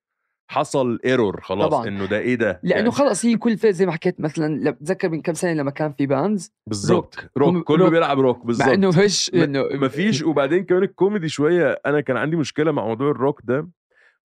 حصل 0.53 0.99
error 1.05 1.41
خلاص 1.41 1.69
طبعاً. 1.71 1.87
إنه 1.87 2.05
ده 2.05 2.19
إيه 2.19 2.35
ده 2.35 2.59
لأنه 2.63 2.75
يعني 2.79 2.91
خلص 2.91 3.25
هي 3.25 3.37
كل 3.37 3.57
فئه 3.57 3.71
زي 3.71 3.85
ما 3.85 3.91
حكيت 3.91 4.19
مثلا 4.21 4.71
بتذكر 4.71 5.09
من 5.09 5.21
كم 5.21 5.33
سنة 5.33 5.53
لما 5.53 5.71
كان 5.71 5.93
في 5.93 6.05
bands 6.05 6.51
بالظبط 6.67 7.15
rock. 7.19 7.29
rock, 7.37 7.49
هم- 7.55 7.61
كله 7.61 7.83
روك. 7.85 7.93
بيلعب 7.93 8.19
روك 8.19 8.45
بالظبط 8.45 8.67
مع 8.67 8.73
إنه 8.73 8.91
فيش 8.91 9.31
ما- 9.33 9.43
إنه 9.43 9.63
مفيش 9.73 10.21
وبعدين 10.23 10.63
كمان 10.63 10.83
الكوميدي 10.83 11.29
شوية 11.29 11.81
أنا 11.85 12.01
كان 12.01 12.17
عندي 12.17 12.35
مشكلة 12.35 12.71
مع 12.71 12.85
موضوع 12.85 13.11
الروك 13.11 13.41
ده 13.43 13.69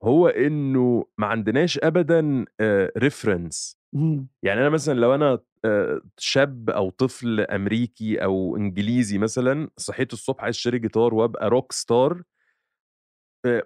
هو 0.05 0.29
إنه 0.29 1.05
ما 1.19 1.27
عندناش 1.27 1.79
ابدا 1.83 2.45
reference 2.99 3.79
مم. 3.93 4.27
يعني 4.43 4.61
أنا 4.61 4.69
مثلا 4.69 5.01
لو 5.01 5.15
أنا 5.15 5.39
آه، 5.65 6.01
شاب 6.19 6.71
أو 6.71 6.91
طفل 6.91 7.41
أمريكي 7.41 8.17
أو 8.25 8.57
إنجليزي 8.57 9.19
مثلا 9.19 9.69
صحيت 9.77 10.13
الصبح 10.13 10.45
عايز 10.45 10.55
اشتري 10.57 10.79
جيتار 10.79 11.15
وأبقى 11.15 11.49
rock 11.51 11.73
star 11.73 12.13
آه، 12.13 12.23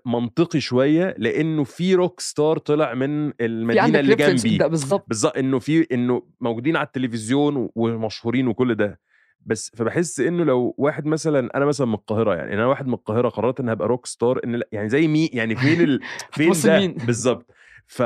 منطقي 0.07 0.61
شوية 0.61 1.15
لأنه 1.19 1.65
في 1.65 1.95
rock 1.95 2.21
star 2.21 2.59
طلع 2.59 2.95
من 2.95 3.33
المدينة 3.41 4.01
اللي 4.01 4.15
جنبي. 4.15 4.59
ده 4.59 4.67
بالضبط 4.67 5.05
بالظبط 5.09 5.37
إنه 5.37 5.59
في 5.59 5.87
إنه 5.93 6.23
موجودين 6.41 6.77
على 6.77 6.87
التلفزيون 6.87 7.69
ومشهورين 7.75 8.49
وكل 8.49 8.75
ده. 8.75 9.01
بس 9.47 9.71
فبحس 9.77 10.21
إنه 10.21 10.45
لو 10.45 10.75
واحد 10.79 11.07
مثلا 11.07 11.57
أنا 11.57 11.65
مثلا 11.65 11.87
من 11.87 11.95
القاهرة 11.95 12.35
يعني 12.35 12.55
أنا 12.55 12.67
واحد 12.67 12.87
من 12.87 12.95
القاهرة 12.95 13.29
قررت 13.29 13.61
ان 13.61 13.69
هبقى 13.69 13.89
rock 13.89 14.07
star 14.07 14.41
إن 14.45 14.57
لا- 14.57 14.69
يعني 14.73 14.89
زي 14.89 15.09
مي 15.09 15.27
يعني 15.27 15.57
فين 15.57 15.81
ال... 15.81 16.01
فين 16.33 16.53
ده؟ 16.65 16.79
مين؟ 16.79 16.93
بالظبط. 16.93 17.51
ف 17.87 18.03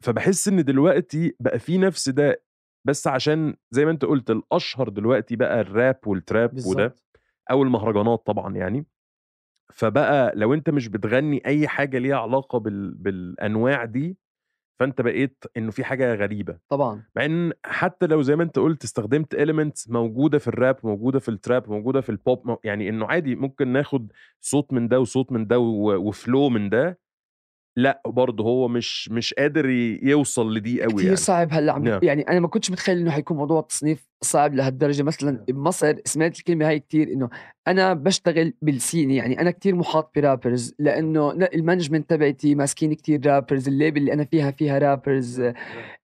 فبحس 0.00 0.48
إن 0.48 0.64
دلوقتي 0.64 1.34
بقى 1.40 1.58
في 1.58 1.78
نفس 1.78 2.08
ده 2.08 2.42
بس 2.84 3.06
عشان 3.06 3.54
زي 3.70 3.84
ما 3.84 3.90
أنت 3.90 4.04
قلت 4.04 4.30
الأشهر 4.30 4.88
دلوقتي 4.88 5.36
بقى 5.36 5.60
ال 5.60 5.69
rap 5.69 5.98
وال 6.06 6.21
trap 6.21 6.50
وده 6.50 6.54
بالضبط 6.54 7.04
أو 7.50 7.62
المهرجانات 7.62 8.22
طبعا 8.26 8.56
يعني. 8.56 8.86
فبقى 9.72 10.32
لو 10.36 10.54
أنت 10.54 10.70
مش 10.70 10.88
بتغني 10.88 11.42
أي 11.46 11.68
حاجة 11.68 11.98
ليها 11.98 12.16
علاقة 12.16 12.58
بال... 12.58 12.94
بالأنواع 12.94 13.84
دي 13.84 14.16
فأنت 14.80 15.00
بقيت 15.00 15.44
إنه 15.56 15.70
في 15.70 15.84
حاجة 15.84 16.14
غريبة. 16.14 16.58
طبعا. 16.68 17.02
مع 17.16 17.24
إن 17.24 17.52
حتى 17.64 18.06
لو 18.06 18.22
زي 18.22 18.36
ما 18.36 18.42
أنت 18.42 18.58
قلت 18.58 18.84
استخدمت 18.84 19.36
elements 19.36 19.90
موجودة 19.90 20.38
في 20.38 20.48
الراب 20.48 20.76
موجودة 20.84 21.18
في 21.18 21.28
ال 21.28 21.36
trap 21.36 21.70
موجودة 21.70 22.00
في 22.00 22.10
البوب 22.10 22.58
يعني 22.64 22.88
إنه 22.88 23.06
عادي 23.06 23.34
ممكن 23.34 23.68
ناخد 23.68 24.12
صوت 24.40 24.72
من 24.72 24.88
ده 24.88 25.00
وصوت 25.00 25.32
من 25.32 25.46
ده 25.46 25.58
و 25.58 25.76
flow 25.76 26.48
من 26.48 26.68
ده 26.68 26.98
لأ 27.76 28.02
برضه 28.06 28.44
هو 28.44 28.68
مش 28.68 29.08
مش 29.08 29.34
قادر 29.34 29.68
يوصل 30.02 30.54
لدي 30.54 30.82
قوي 30.82 30.92
كثير 30.92 31.04
يعني. 31.04 31.16
صعب 31.16 31.48
هلأ 31.52 31.72
عم 31.72 31.84
نعم. 31.84 32.00
يعني 32.02 32.22
أنا 32.22 32.40
ما 32.40 32.48
كنتش 32.48 32.70
متخيل 32.70 32.98
إنه 32.98 33.10
حيكون 33.10 33.36
موضوع 33.36 33.60
التصنيف 33.60 34.08
صعب 34.22 34.54
لهالدرجة. 34.54 35.02
مثلا 35.02 35.44
بمصر 35.48 35.96
سمعت 36.04 36.38
الكلمة 36.38 36.68
هاي 36.68 36.80
كثير 36.80 37.08
إنه 37.08 37.28
أنا 37.68 37.94
بشتغل 37.94 38.54
بال 38.62 38.76
scene 38.76 39.10
يعني 39.10 39.40
أنا 39.40 39.50
كثير 39.50 39.74
محاط 39.74 40.12
ب 40.16 40.23
rappers 40.23 40.74
لأنه 40.78 41.30
ال 41.30 41.37
management 41.37 42.10
تبعتي 42.10 42.54
ماسكين 42.54 42.94
كثير 42.94 43.26
rappers 43.26 43.68
ال 43.68 43.73
label 43.73 44.00
اللي 44.00 44.12
أنا 44.12 44.24
فيها 44.24 44.50
فيها 44.50 44.78
rappers 44.78 45.52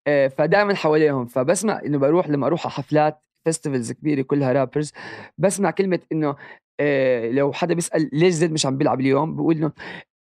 آه، 0.06 0.28
فدائما 0.28 0.74
حواليهم. 0.74 1.26
فبسمع 1.26 1.80
إنه 1.86 1.98
بروح 1.98 2.28
لما 2.28 2.46
أروح 2.46 2.66
على 2.66 2.72
حفلات 2.72 3.22
festivals 3.44 3.92
كبيرة 3.92 4.22
كلها 4.22 4.52
rappers 4.52 4.92
بسمع 5.38 5.70
كلمة 5.70 6.00
إنه 6.12 6.36
آه، 6.80 7.30
لو 7.30 7.52
حدا 7.52 7.74
بيسأل 7.74 8.10
ليش 8.12 8.34
زيد 8.34 8.52
مش 8.52 8.66
عم 8.66 8.76
بيلعب 8.76 9.00
اليوم؟ 9.00 9.36
بقول 9.36 9.56
إنه 9.56 9.72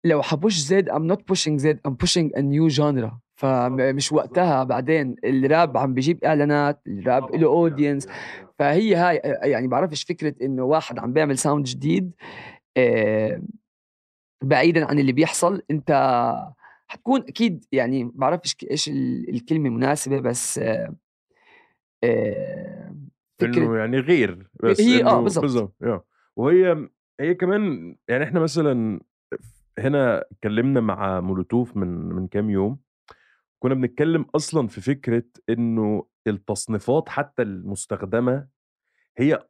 label 0.04 0.22
boss 0.22 0.56
زيد 0.58 0.90
I'm 0.90 1.12
not 1.12 1.18
pushing 1.32 1.56
زيد 1.56 1.80
I'm 1.88 1.90
pushing 2.06 2.30
a 2.36 2.40
new 2.42 2.76
genre. 2.78 3.10
فمش 3.34 4.12
وقتها 4.12 4.64
بعدين 4.64 5.16
الراب 5.24 5.76
عم 5.76 5.94
بيجيب 5.94 6.24
إعلانات 6.24 6.80
الراب 6.86 7.36
له 7.36 7.46
audience 7.48 8.08
فهي 8.58 8.94
هاي 8.94 9.16
يعني 9.42 9.68
بعرفش 9.68 10.04
فكرة 10.04 10.34
إنه 10.42 10.62
واحد 10.64 10.98
عم 10.98 11.12
بيعمل 11.12 11.38
sound 11.38 11.64
جديد 11.66 12.12
آه، 12.76 13.42
بعيدا 14.42 14.84
عن 14.84 14.98
اللي 14.98 15.12
بيحصل. 15.12 15.62
أنت 15.70 15.90
حتكون 16.86 17.20
أكيد 17.20 17.64
يعني 17.72 18.10
بعرفش 18.14 18.56
إيش 18.70 18.88
ال- 18.88 19.28
الكلمة 19.30 19.68
مناسبة 19.70 20.20
بس 20.20 20.58
آه، 20.58 20.94
آه، 22.04 22.94
إنه 23.42 23.76
يعني 23.76 23.98
غير 23.98 24.46
بس 24.62 24.80
هي-. 24.80 25.02
بالظبط 25.24 25.74
yeah. 25.84 26.00
وهي 26.36 26.88
هي 27.20 27.34
كمان 27.34 27.96
يعني 28.08 28.24
إحنا 28.24 28.40
مثلا 28.40 29.00
هنا 29.80 30.24
اتكلمنا 30.32 30.80
مع 30.80 31.20
مولوتوف 31.20 31.76
من 31.76 31.88
من 31.88 32.28
كام 32.28 32.50
يوم 32.50 32.78
كنا 33.62 33.74
بنتكلم 33.74 34.26
أصلا 34.34 34.68
في 34.68 34.80
فكرة 34.80 35.24
إنه 35.48 36.06
التصنيفات 36.26 37.08
حتى 37.08 37.42
المستخدمة 37.42 38.46
هي 39.18 39.46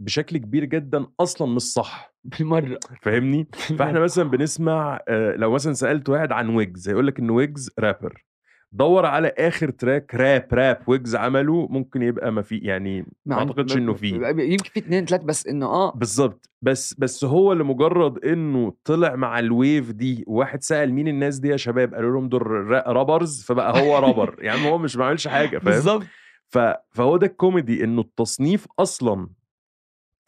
بشكل 0.00 0.36
كبير 0.36 0.64
جدا 0.64 1.06
أصلا 1.20 1.54
مش 1.54 1.62
صح. 1.62 2.14
بالمرة. 2.24 2.78
فاهمني؟ 3.02 3.48
فإحنا 3.78 4.00
مثلا 4.00 4.24
بنسمع 4.30 5.00
آه، 5.08 5.36
لو 5.36 5.52
مثلا 5.52 5.72
سألت 5.72 6.08
واحد 6.08 6.32
عن 6.32 6.48
ويجز 6.48 6.88
هيقول 6.88 7.06
لك 7.06 7.18
إن 7.18 7.30
ويجز 7.30 7.70
رابر 7.78 8.24
دور 8.72 9.06
على 9.06 9.28
آخر 9.38 9.70
track 9.70 10.14
rap 10.14 10.46
rap 10.52 10.78
ويجز 10.86 11.16
عمله 11.16 11.66
ممكن 11.70 12.02
يبقى 12.02 12.32
ما 12.32 12.42
في 12.42 12.58
يعني 12.58 13.06
ما 13.26 13.38
أعتقدش 13.38 13.76
إنه 13.76 13.94
فيه. 13.94 14.14
يمكن 14.26 14.70
في 14.70 14.80
اثنين 14.80 15.04
ثلاث 15.06 15.22
بس 15.22 15.46
إنه 15.46 15.66
آه. 15.66 15.92
بالظبط 15.96 16.50
بس 16.62 16.94
بس 16.98 17.24
هو 17.24 17.52
لمجرد 17.52 18.24
إنه 18.24 18.72
طلع 18.84 19.16
مع 19.16 19.38
ال 19.38 19.48
wave 19.48 19.90
دي 19.90 20.24
وواحد 20.26 20.62
سأل 20.62 20.92
مين 20.94 21.08
الناس 21.08 21.38
دي 21.38 21.48
يا 21.48 21.56
شباب؟ 21.56 21.94
قالوا 21.94 22.12
لهم 22.12 22.28
دول 22.28 22.42
ra- 22.46 22.92
rappers 22.92 23.42
فبقى 23.42 23.82
هو 23.82 23.98
رابر. 23.98 24.36
يعني 24.42 24.70
هو 24.70 24.78
مش 24.78 24.96
بعملش 24.96 25.28
حاجة 25.28 25.58
فاهم؟ 25.58 25.74
بالضبط. 25.74 26.02
ف... 26.48 26.58
فهو 26.90 27.16
ده 27.16 27.26
الكوميدي 27.26 27.84
إنه 27.84 28.00
التصنيف 28.00 28.66
أصلا 28.78 29.28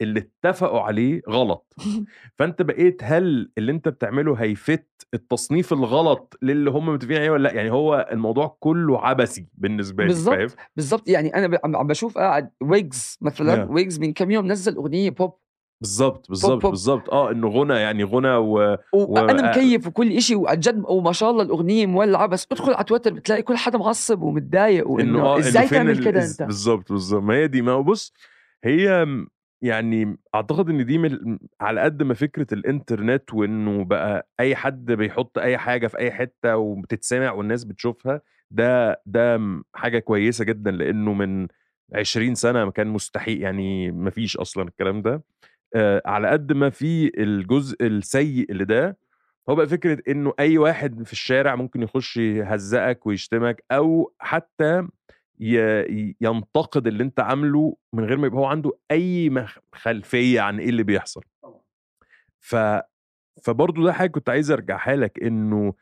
اللي 0.03 0.19
اتفقوا 0.45 0.79
عليه 0.81 1.21
غلط. 1.29 1.73
فأنت 2.37 2.61
بقيت 2.61 3.01
هل 3.03 3.51
اللي 3.57 3.71
أنت 3.71 3.87
بتعمله 3.89 4.35
هيفت 4.35 4.87
التصنيف 5.13 5.73
الغلط 5.73 6.37
للي 6.41 6.69
هم 6.69 6.89
متفقين 6.89 7.17
عليه 7.17 7.29
ولا 7.29 7.43
لأ؟ 7.43 7.53
يعني 7.53 7.71
هو 7.71 8.09
الموضوع 8.11 8.57
كله 8.59 9.05
عبثي 9.05 9.47
بالنسبة 9.53 10.03
لي 10.03 10.07
بالظبط. 10.07 10.35
فاهم؟ 10.35 10.47
بالضبط. 10.75 11.09
يعني 11.09 11.35
أنا 11.35 11.59
عم 11.75 11.87
بشوف 11.87 12.17
قاعد 12.17 12.49
ويجز 12.61 13.17
مثلا 13.21 13.65
Yeah. 13.65 13.69
ويجز 13.71 13.99
من 13.99 14.13
كم 14.13 14.31
يوم 14.31 14.47
نزل 14.51 14.75
أغنية 14.75 15.09
بوب 15.09 15.33
بالظبط 15.81 16.29
بالظبط. 16.29 16.65
بالظبط 16.65 17.09
آه 17.09 17.31
إنه 17.31 17.47
غنى 17.47 17.73
يعني 17.73 18.03
غنى 18.03 18.35
و 18.35 18.77
وأنا 18.93 19.49
مكيف 19.51 19.87
وكل 19.87 20.11
إشي 20.11 20.35
وعن 20.35 20.59
جد 20.59 20.83
وما 20.87 21.11
شاء 21.11 21.31
الله 21.31 21.43
الأغنية 21.43 21.85
مولعة 21.85 22.25
بس 22.27 22.47
ادخل 22.51 22.73
على 22.73 22.83
تويتر 22.83 23.13
بتلاقي 23.13 23.41
كل 23.41 23.57
حدا 23.57 23.77
معصب 23.77 24.21
ومتضايق 24.21 24.87
وإنه 24.87 25.19
إنه 25.19 25.37
إزاي 25.39 25.61
إنه 25.61 25.67
فين 25.69 25.77
تعمل 25.77 25.91
ال- 25.99 26.03
كده 26.05 26.23
أنت؟ 26.25 26.43
بالظبط 26.43 26.91
بالظبط 26.91 27.23
ما 27.23 27.33
هي 27.33 27.47
دي 27.47 27.61
ما 27.61 27.71
هو 27.71 27.83
بص 27.83 28.13
هي 28.63 29.05
يعني 29.63 30.17
أعتقد 30.35 30.69
إن 30.69 30.85
دي 30.85 30.97
من 30.97 31.37
على 31.61 31.81
قد 31.81 32.03
ما 32.03 32.13
فكرة 32.13 32.53
الإنترنت 32.53 33.33
وإنه 33.33 33.83
بقى 33.85 34.29
أي 34.39 34.55
حد 34.55 34.85
بيحط 34.91 35.37
أي 35.37 35.57
حاجة 35.57 35.87
في 35.87 35.97
أي 35.97 36.11
حتة 36.11 36.57
وبتتسمع 36.57 37.31
والناس 37.31 37.63
بتشوفها 37.63 38.21
ده 38.51 39.01
ده 39.05 39.39
حاجة 39.73 39.99
كويسة 39.99 40.45
جدا 40.45 40.71
لأنه 40.71 41.13
من 41.13 41.47
20 41.95 42.35
سنة 42.35 42.71
كان 42.71 42.87
مستحيل 42.87 43.41
يعني 43.41 43.91
ما 43.91 44.09
فيش 44.09 44.37
أصلا 44.37 44.63
الكلام 44.63 45.01
ده. 45.01 45.23
آه، 45.75 46.01
على 46.05 46.27
قد 46.29 46.53
ما 46.53 46.69
في 46.69 47.11
الجزء 47.23 47.85
السيء 47.85 48.51
اللي 48.51 48.65
ده 48.65 48.97
هو 49.49 49.55
بقى 49.55 49.67
فكرة 49.67 49.97
إنه 50.07 50.33
أي 50.39 50.57
واحد 50.57 51.03
في 51.03 51.13
الشارع 51.13 51.55
ممكن 51.55 51.81
يخش 51.81 52.17
يهزقك 52.17 53.05
ويشتمك 53.07 53.63
أو 53.71 54.13
حتى 54.19 54.87
ينتقد 56.21 56.87
اللي 56.87 57.03
أنت 57.03 57.19
عامله 57.19 57.77
من 57.93 58.05
غير 58.05 58.17
ما 58.17 58.27
يبقى 58.27 58.39
هو 58.39 58.45
عنده 58.45 58.71
أي 58.91 59.45
خلفية 59.75 60.41
عن 60.41 60.59
إيه 60.59 60.69
اللي 60.69 60.83
بيحصل. 60.83 61.21
ف 62.39 62.55
فبرضه 63.43 63.83
ده 63.83 63.93
حاجة 63.93 64.09
كنت 64.09 64.29
عايز 64.29 64.51
أرجعها 64.51 64.95
لك 64.95 65.23
إنه 65.23 65.73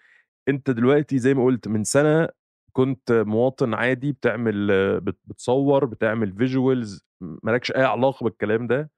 أنت 0.47 0.69
دلوقتي 0.71 1.17
زي 1.19 1.33
ما 1.33 1.43
قلت 1.45 1.67
من 1.67 1.83
سنة 1.83 2.29
كنت 2.73 3.11
مواطن 3.11 3.73
عادي 3.73 4.11
بتعمل 4.11 4.67
بت- 5.01 5.19
بتصور 5.25 5.85
بتعمل 5.85 6.33
visuals 6.37 7.05
مالكش 7.21 7.71
أي 7.71 7.83
علاقة 7.83 8.23
بالكلام 8.23 8.67
ده. 8.67 8.91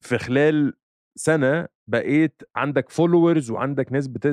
في 0.00 0.18
خلال 0.18 0.74
سنة 1.16 1.68
بقيت 1.86 2.42
عندك 2.56 2.90
followers 2.90 3.50
وعندك 3.50 3.92
ناس 3.92 4.08
بت... 4.08 4.26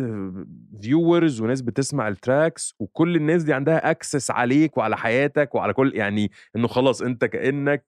viewers 0.81 1.41
وناس 1.41 1.61
بتسمع 1.61 2.07
ال 2.07 2.17
tracks 2.17 2.75
وكل 2.79 3.15
الناس 3.15 3.43
دي 3.43 3.53
عندها 3.53 3.91
access 3.91 4.31
عليك 4.31 4.77
وعلى 4.77 4.97
حياتك 4.97 5.55
وعلى 5.55 5.73
كل 5.73 5.95
يعني 5.95 6.31
إنه 6.55 6.67
خلاص 6.67 7.01
أنت 7.01 7.25
كأنك 7.25 7.85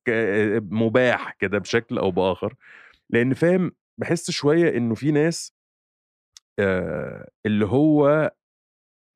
مباح 0.71 1.31
كده 1.39 1.57
بشكل 1.57 1.97
أو 1.97 2.11
بآخر. 2.11 2.55
لأن 3.09 3.33
فاهم 3.33 3.71
بحس 3.97 4.31
شوية 4.31 4.77
إنه 4.77 4.95
في 4.95 5.11
ناس 5.11 5.53
اللي 7.45 7.65
هو 7.65 8.31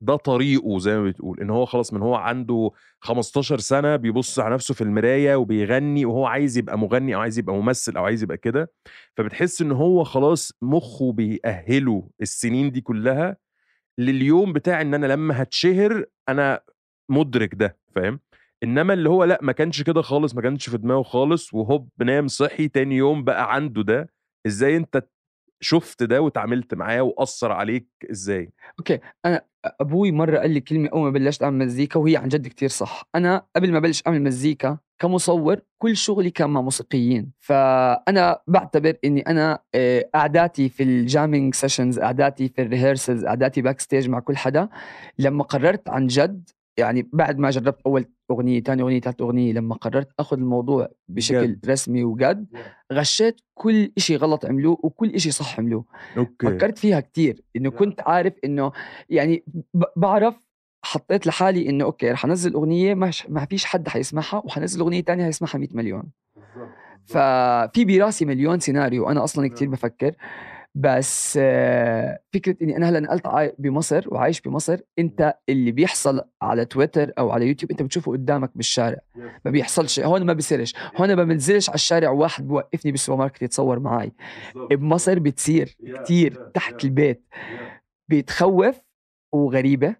ده 0.00 0.16
طريقه 0.16 0.78
زي 0.78 0.96
ما 0.96 1.04
بتقول 1.04 1.40
إن 1.40 1.50
هو 1.50 1.64
خلاص 1.64 1.92
من 1.92 2.02
هو 2.02 2.14
عنده 2.14 2.70
15 3.00 3.58
سنة 3.58 3.96
بيبص 3.96 4.38
على 4.38 4.54
نفسه 4.54 4.74
في 4.74 4.80
المراية 4.80 5.36
وبيغني 5.36 6.04
وهو 6.04 6.26
عايز 6.26 6.58
يبقى 6.58 6.78
مغني 6.78 7.14
أو 7.14 7.20
عايز 7.20 7.38
يبقى 7.38 7.54
ممثل 7.56 7.96
أو 7.96 8.04
عايز 8.04 8.22
يبقى 8.22 8.36
كده 8.36 8.72
فبتحس 9.16 9.62
إن 9.62 9.72
هو 9.72 10.04
خلاص 10.04 10.52
مخه 10.62 11.12
بيأهله 11.12 12.08
السنين 12.22 12.70
دي 12.70 12.80
كلها 12.80 13.36
لليوم 13.98 14.52
بتاع 14.52 14.80
إن 14.80 14.94
أنا 14.94 15.06
لما 15.06 15.42
هتشهر 15.42 16.04
أنا 16.28 16.60
مدرك 17.10 17.54
ده 17.54 17.78
فاهم؟ 17.94 18.20
إنما 18.62 18.94
اللي 18.94 19.08
هو 19.08 19.24
لأ 19.24 19.38
ما 19.42 19.52
كانش 19.52 19.82
كده 19.82 20.02
خالص 20.02 20.34
ما 20.34 20.42
كانش 20.42 20.70
في 20.70 20.78
دماغه 20.78 21.02
خالص 21.02 21.54
وهوب 21.54 21.88
نام 22.00 22.28
صحي 22.28 22.68
تاني 22.68 22.96
يوم 22.96 23.24
بقى 23.24 23.54
عنده 23.54 23.82
ده 23.82 24.10
إزاي 24.46 24.76
أنت 24.76 25.06
شفت 25.60 26.02
ده 26.02 26.22
وتعاملت 26.22 26.74
معاه 26.74 27.02
وأثر 27.02 27.52
عليك 27.52 27.88
إزاي؟ 28.10 28.52
okay 28.78 28.98
أنا 29.26 29.42
أبوي 29.80 30.12
مرة 30.12 30.38
قال 30.38 30.50
لي 30.50 30.60
كلمة 30.60 30.88
أول 30.88 31.02
ما 31.02 31.10
بلشت 31.10 31.42
أعمل 31.42 31.66
مزيكا 31.66 31.98
وهي 31.98 32.16
عن 32.16 32.28
جد 32.28 32.48
كتير 32.48 32.68
صح. 32.68 33.02
أنا 33.14 33.46
قبل 33.56 33.72
ما 33.72 33.78
بلش 33.78 34.02
أعمل 34.06 34.22
مزيكا 34.22 34.78
كمصور 34.98 35.60
كل 35.78 35.96
شغلي 35.96 36.30
كان 36.30 36.50
مع 36.50 36.60
موسيقيين. 36.60 37.32
فأنا 37.38 38.40
بعتبر 38.46 38.94
إني 39.04 39.20
أنا 39.20 39.58
قعداتي 40.14 40.68
في 40.68 40.82
ال 40.82 40.91
jamming 40.91 41.54
sessions 41.54 41.98
قعداتي 41.98 42.48
في 42.48 42.62
ال 42.62 42.68
rehearsals 42.68 43.24
قعداتي 43.24 43.62
backstage 43.62 44.08
مع 44.08 44.20
كل 44.20 44.36
حدا. 44.36 44.68
لما 45.18 45.44
قررت 45.44 45.88
عن 45.88 46.06
جد 46.06 46.50
يعني 46.78 47.08
بعد 47.12 47.38
ما 47.38 47.50
جربت 47.50 47.80
أول 47.86 48.04
أغنية 48.30 48.60
ثاني 48.60 48.82
أغنية 48.82 49.00
ثالث 49.00 49.20
أغنية 49.20 49.52
لما 49.52 49.74
قررت 49.74 50.08
أخذ 50.18 50.36
الموضوع 50.36 50.88
بشكل 51.08 51.52
جد. 51.52 51.70
رسمي 51.70 52.04
وجد 52.04 52.46
غشيت 52.92 53.40
كل 53.54 53.92
إشي 53.98 54.16
غلط 54.16 54.46
عملوه 54.46 54.78
وكل 54.82 55.10
إشي 55.10 55.30
صح 55.30 55.58
عملوه. 55.58 55.84
okay. 56.16 56.46
فكرت 56.46 56.78
فيها 56.78 57.00
كتير 57.00 57.42
إنه 57.56 57.70
كنت 57.70 58.00
عارف 58.00 58.32
إنه 58.44 58.72
يعني 59.10 59.44
بعرف 59.96 60.48
حطيت 60.82 61.26
لحالي 61.26 61.68
إنه 61.68 61.84
okay 61.84 62.10
رح 62.10 62.24
أنزل 62.24 62.52
أغنية 62.52 62.94
ما 62.94 63.10
ما 63.28 63.44
فيش 63.44 63.64
حد 63.64 63.88
حيسمعها 63.88 64.42
وحنزل 64.44 64.80
أغنية 64.80 65.00
تانية 65.00 65.24
حيسمعها 65.24 65.58
100 65.58 65.68
مليون. 65.72 66.02
ففي 67.04 67.84
براسي 67.84 68.24
مليون 68.24 68.60
سيناريو 68.60 69.10
أنا 69.10 69.24
أصلا 69.24 69.48
كتير 69.48 69.68
بفكر. 69.68 70.14
بس 70.74 71.32
فكرة 72.32 72.56
إني 72.62 72.76
أنا 72.76 72.88
هلأ 72.88 73.00
نقلت 73.00 73.54
بمصر 73.58 74.04
وعايش 74.06 74.40
بمصر 74.40 74.78
أنت 74.98 75.34
اللي 75.48 75.72
بيحصل 75.72 76.20
على 76.42 76.64
تويتر 76.64 77.12
أو 77.18 77.30
على 77.30 77.46
يوتيوب 77.48 77.70
أنت 77.70 77.82
بتشوفه 77.82 78.12
قدامك 78.12 78.50
بالشارع. 78.54 78.98
ما 79.44 79.50
بيحصلش 79.50 80.00
هون 80.00 80.26
ما 80.26 80.32
بيصيرش. 80.32 80.74
هون 80.96 81.14
ما 81.14 81.24
بنزلش 81.24 81.68
على 81.68 81.74
الشارع 81.74 82.10
واحد 82.10 82.48
بوقفني 82.48 82.92
بالسوبر 82.92 83.18
ماركت 83.18 83.42
يتصور 83.42 83.78
معي 83.78 84.12
بمصر 84.70 85.18
بتصير 85.18 85.76
كتير 86.04 86.50
تحت 86.54 86.84
البيت. 86.84 87.24
بتخوف 88.08 88.76
وغريبة 89.32 89.96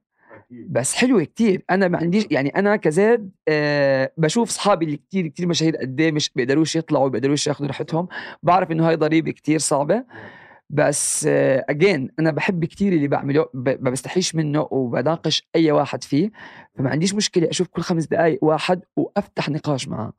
بس 0.51 0.95
حلوة 0.95 1.25
كتير. 1.25 1.65
أنا 1.71 1.89
ما 1.89 1.99
عنديش 1.99 2.27
يعني 2.31 2.49
أنا 2.49 2.77
كزاد 2.77 3.31
آه 3.49 4.13
بشوف 4.17 4.51
صحابي 4.51 4.85
اللي 4.85 4.97
كتير 4.97 5.27
كتير 5.27 5.47
مشاهير 5.47 5.77
قد 5.77 6.01
إيه 6.01 6.13
مش 6.13 6.31
بيقدروش 6.37 6.77
يطلعوا 6.77 7.09
بيقدروش 7.09 7.47
ياخذوا 7.47 7.69
راحتهم. 7.69 8.09
بعرف 8.43 8.71
إنه 8.71 8.89
هاي 8.89 8.97
ضريبة 8.97 9.31
كتير 9.31 9.59
صعبة. 9.59 10.05
بس 10.71 11.27
اجين 11.69 12.11
أنا 12.19 12.31
بحب 12.31 12.65
كتير 12.65 12.93
اللي 12.93 13.09
بعمله 13.09 13.47
ما 13.55 13.91
بستحيش 13.91 14.35
منه 14.35 14.69
وبناقش 14.71 15.49
أي 15.57 15.73
واحد 15.73 16.05
فيه 16.05 16.31
فما 16.79 16.91
عنديش 16.91 17.15
مشكلة 17.15 17.51
أشوف 17.51 17.69
كل 17.69 17.83
خمس 17.83 18.07
دقائق 18.07 18.45
واحد 18.45 18.81
وأفتح 18.97 19.49
نقاش 19.49 19.89
معه 19.89 20.13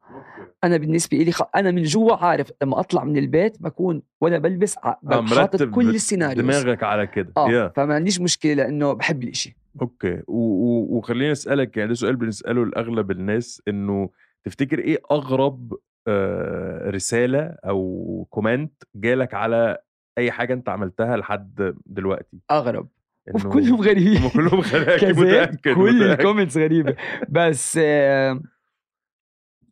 أنا 0.64 0.78
بالنسبة 0.78 1.18
لي 1.18 1.32
خ... 1.32 1.42
أنا 1.56 1.72
من 1.72 1.84
جوا 1.84 2.16
عارف 2.16 2.52
لما 2.62 2.80
أطلع 2.80 3.04
من 3.04 3.18
البيت 3.18 3.62
بكون 3.62 4.02
وأنا 4.22 4.38
بلبس 4.38 4.76
ع- 4.84 4.90
آه، 5.12 5.26
حاطط 5.26 5.64
كل 5.64 5.90
السيناريو 5.96 6.44
دماغك 6.44 6.84
على 6.84 7.08
كده. 7.08 7.34
آه 7.38 7.50
يا 7.52 7.72
فما 7.76 7.96
عنديش 7.96 8.22
مشكلة 8.22 8.54
لأنه 8.54 8.94
بحب 8.94 9.24
الإشي. 9.24 9.56
okay. 9.82 10.22
و- 10.28 10.34
و- 10.38 10.98
وخليني 10.98 11.32
أسألك 11.32 11.78
يعني 11.78 11.90
ده 11.90 11.96
سؤال 11.96 12.16
بنسأله 12.16 12.66
لأغلب 12.66 13.12
الناس 13.12 13.62
إنه 13.68 14.10
تفتكر 14.44 14.80
إيه 14.80 14.98
أغرب 15.12 15.74
آه، 16.08 16.90
رسالة 16.90 17.56
أو 17.66 18.28
comment 18.30 18.72
جالك 18.96 19.34
على 19.34 19.78
أي 20.20 20.32
حاجة 20.32 20.54
أنت 20.54 20.70
عملتها 20.70 21.18
لحد 21.18 21.76
دلوقتي. 21.86 22.40
أغرب. 22.52 22.88
إنه 23.30 23.50
كلهم 23.50 23.82
غريبين. 23.82 24.18
هم 24.18 24.30
كلهم 24.30 24.60
غريبين. 24.60 25.46
كل. 25.76 26.04
ال 26.04 26.10
comments 26.10 26.58
غريبة. 26.58 26.96
بس 27.30 27.80
آه 27.82 28.42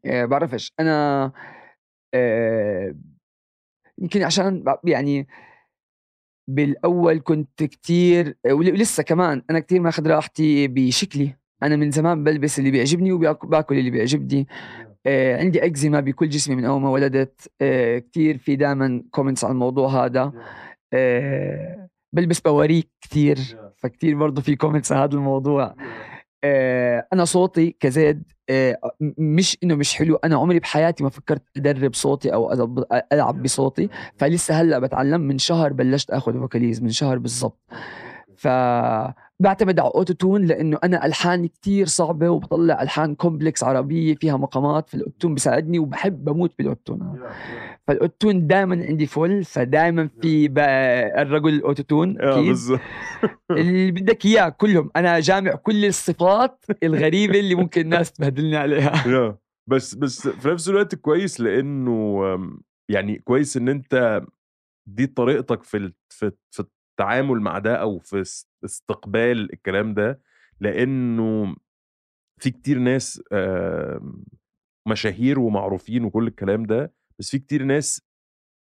آه 0.06 0.26
بعرفش. 0.26 0.74
أنا 0.80 1.32
آه 2.14 2.96
يمكن 3.98 4.24
عشان 4.24 4.64
يعني 4.84 5.28
بالأول 6.50 7.20
كنت 7.20 7.64
كتير 7.64 8.38
ولسه 8.52 9.04
كمان 9.04 9.44
أنا 9.50 9.60
كتير 9.60 9.82
ماخذ 9.82 10.08
راحتي 10.08 10.68
بشكلي. 10.68 11.36
أنا 11.64 11.76
من 11.76 11.92
زمان 11.92 12.24
بلبس 12.24 12.60
اللي 12.60 12.72
بيعجبني 12.72 13.12
وباكل 13.12 13.78
اللي 13.78 13.92
بيعجبني. 13.92 14.48
عندي 15.08 15.66
أكزيما 15.66 16.00
بكل 16.00 16.30
جسمي 16.30 16.56
من 16.56 16.66
أول 16.66 16.82
ما 16.82 16.90
ولدت. 16.90 17.52
آه 17.62 18.00
كتير 18.00 18.38
في 18.38 18.56
دائما 18.56 19.04
comments 19.12 19.44
على 19.44 19.52
الموضوع 19.52 20.06
هذا. 20.06 20.32
آه 20.94 21.90
بلبس 22.14 22.40
بواريك 22.40 22.90
كتير. 23.02 23.38
فكتير 23.78 24.18
برضه 24.18 24.42
في 24.42 24.56
comments 24.56 24.92
على 24.92 25.04
هذا 25.04 25.16
الموضوع. 25.16 25.76
آه 26.44 27.08
أنا 27.14 27.26
صوتي 27.26 27.76
كزيد 27.80 28.24
آه 28.50 28.78
مش 29.18 29.58
إنه 29.64 29.76
مش 29.76 29.96
حلو. 29.96 30.16
أنا 30.16 30.36
عمري 30.36 30.60
بحياتي 30.60 31.04
ما 31.04 31.10
فكرت 31.10 31.44
أدرب 31.58 31.94
صوتي 31.94 32.34
أو 32.34 32.72
ألعب 33.14 33.44
بصوتي. 33.44 33.90
فلسه 34.18 34.62
هلأ 34.62 34.80
بتعلم. 34.80 35.22
من 35.22 35.38
شهر 35.38 35.74
بلشت 35.74 36.12
آخذ 36.12 36.40
vocalise 36.40 36.84
من 36.84 36.90
شهر 36.90 37.18
بالضبط. 37.18 37.70
ف 38.36 38.48
بعتمد 39.40 39.80
على 39.80 39.92
auto-tune 39.96 40.46
لأنه 40.46 40.80
أنا 40.84 41.06
الحاني 41.06 41.48
كتير 41.48 41.86
صعبة 41.86 42.30
وبطلع 42.30 42.82
ألحان 42.82 43.16
complex 43.16 43.64
عربية 43.64 44.16
فيها 44.16 44.38
مقامات 44.38 44.90
فال 44.90 45.03
auto 45.03 45.30
بيساعدني 45.30 45.80
وبحب 45.80 46.26
بموت 46.26 46.54
بال 46.58 46.71
auto 46.71 46.98
فالاوتون 47.88 48.48
دائما 48.48 48.86
عندي 48.86 49.06
فل 49.06 49.44
فدائما 49.44 50.10
في 50.22 50.50
الرجل 51.18 51.54
أكيد 52.20 52.48
بالظبط. 52.48 52.80
اللي 53.52 53.92
بدك 53.92 54.26
إياه 54.26 54.50
كلهم. 54.50 54.92
أنا 54.96 55.20
جامع 55.20 55.52
كل 55.56 55.86
الصفات 55.86 56.66
الغريبة 56.84 57.40
اللي 57.40 57.56
ممكن 57.56 57.82
الناس 57.82 58.12
تبهدلني 58.12 58.58
عليها. 58.58 58.92
بس 59.70 59.96
بس 59.96 60.28
في 60.28 60.50
نفس 60.50 60.70
الوقت 60.70 60.96
كويس 60.96 61.40
لأنه 61.42 62.22
يعني 62.90 63.20
كويس 63.20 63.58
إن 63.58 63.70
أنت 63.70 64.22
دي 64.90 65.08
طريقتك 65.08 65.64
في 65.64 65.94
في 66.10 66.32
في 66.52 66.64
التعامل 67.02 67.42
مع 67.42 67.60
ده 67.60 67.76
أو 67.76 68.00
في 68.00 68.22
اس- 68.22 68.50
استقبال 68.66 69.54
الكلام 69.54 69.94
ده 69.94 70.22
لأنه 70.60 71.56
في 72.42 72.52
كتير 72.52 72.80
ناس 72.80 73.22
آم، 73.34 74.24
مشاهير 74.88 75.40
ومعروفين 75.40 76.04
وكل 76.04 76.28
الكلام 76.28 76.64
ده 76.66 76.94
بس 77.20 77.32
في 77.32 77.40
كتير 77.40 77.64
ناس 77.64 78.02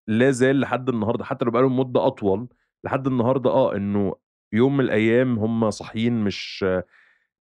لا 0.07 0.31
زال 0.31 0.59
لحد 0.59 0.89
النهارده 0.89 1.23
حتى 1.25 1.45
لو 1.45 1.51
بقالهم 1.51 1.79
مدة 1.79 2.07
أطول 2.07 2.47
لحد 2.83 3.07
النهارده 3.07 3.49
آه 3.49 3.75
إنه 3.75 4.15
يوم 4.53 4.77
من 4.77 4.83
الأيام 4.83 5.39
هم 5.39 5.69
صاحيين 5.69 6.23
مش 6.23 6.65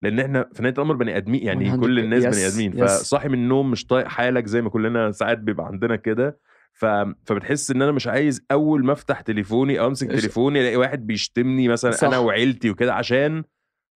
لأن 0.03 0.21
إحنا 0.21 0.49
في 0.53 0.63
نهاية 0.63 0.75
الأمر 0.75 0.95
بني 0.95 1.17
ادمين 1.17 1.43
يعني 1.43 1.65
100 1.65 1.71
كل 1.81 1.99
الناس 2.05 2.23
بني 2.25 2.47
أدمين. 2.49 2.73
فصاحي 2.87 3.29
من 3.29 3.35
النوم 3.35 3.71
مش 3.71 3.87
طايق 3.87 4.07
حالك 4.09 4.47
زي 4.47 4.63
ما 4.63 4.71
كلنا 4.71 5.13
ساعات 5.13 5.39
بيبقى 5.39 5.67
عندنا 5.67 5.97
كده 5.97 6.39
ف... 6.77 6.85
فبتحس 7.25 7.71
إن 7.71 7.83
أنا 7.83 7.93
مش 7.93 8.07
عايز 8.07 8.47
أول 8.51 8.85
ما 8.85 8.93
أفتح 8.93 9.21
تليفوني 9.21 9.81
أو 9.81 9.87
أمسك 9.87 10.07
تليفوني 10.07 10.61
ألاقي 10.61 10.77
واحد 10.77 11.07
بيشتمني 11.07 11.69
مثلا 11.69 11.91
صح. 11.91 12.07
أنا 12.07 12.19
وعيلتي 12.19 12.71
وكده 12.71 12.95
عشان 12.95 13.45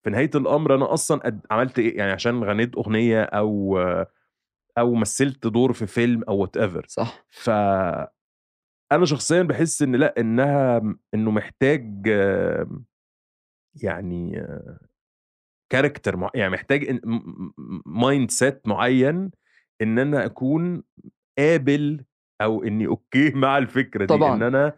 في 0.04 0.10
نهاية 0.10 0.30
الأمر 0.34 0.74
أنا 0.74 0.92
أصلا 0.92 1.20
قد... 1.20 1.40
عملت 1.50 1.78
إيه؟ 1.78 1.98
يعني 1.98 2.12
عشان 2.12 2.44
غنيت 2.44 2.76
أغنية 2.76 3.22
أو 3.22 3.78
أو 4.78 4.94
مثلت 4.94 5.46
دور 5.46 5.72
في 5.72 5.86
فيلم 5.86 6.22
أو 6.28 6.36
whatever 6.36 6.86
صح. 6.88 7.26
ف 7.28 7.50
أنا 8.92 9.04
شخصيا 9.04 9.42
بحس 9.42 9.82
إن 9.82 9.96
لأ 9.96 10.14
إنها 10.18 10.82
إنه 11.14 11.30
محتاج 11.30 12.08
يعني 13.82 14.46
character 15.72 16.16
مع... 16.16 16.30
يعني 16.34 16.52
محتاج 16.52 17.00
mindset 17.86 18.68
معين 18.68 19.30
إن 19.82 19.98
أنا 19.98 20.24
أكون 20.24 20.82
قابل 21.38 22.04
أو 22.40 22.64
إني 22.64 22.86
okay 22.86 23.30
مع 23.44 23.58
الفكرة 23.58 24.00
دي 24.00 24.06
طبعاً. 24.06 24.36
ان 24.36 24.42
أنا 24.42 24.72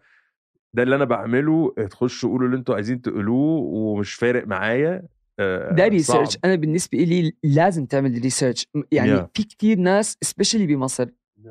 ده 0.75 0.83
اللي 0.83 0.97
أنا 0.97 1.05
بعمله 1.05 1.75
تخشوا 1.91 2.31
قولوا 2.31 2.47
اللي 2.47 2.57
أنتوا 2.59 2.75
عايزين 2.75 3.03
تقولوه 3.03 3.61
ومش 3.63 4.15
فارق 4.15 4.47
معايا 4.47 5.03
ده 5.73 5.89
ريسيرش. 5.89 6.39
أنا 6.45 6.55
بالنسبة 6.55 6.99
لي 6.99 7.33
لازم 7.43 7.87
تعمل 7.87 8.19
research 8.23 8.67
يعني 8.93 9.21
Yeah. 9.23 9.25
في 9.35 9.43
كتير 9.43 9.79
ناس 9.79 10.17
specially 10.23 10.67
بمصر 10.67 11.09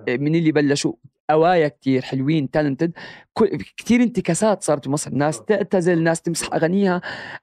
من 0.10 0.36
اللي 0.36 0.52
بلشوا 0.52 0.94
اوه 1.32 1.56
يا 1.56 1.68
كتير 1.68 2.02
حلوين 2.02 2.52
talented 2.52 2.92
كتير 3.78 4.04
انتكاسات 4.04 4.64
صارت 4.64 4.88
بمصر. 4.88 5.12
ناس 5.14 5.42
تعتزل 5.42 6.04
ناس 6.04 6.22
تمسح 6.22 6.54
أغانيها. 6.54 7.02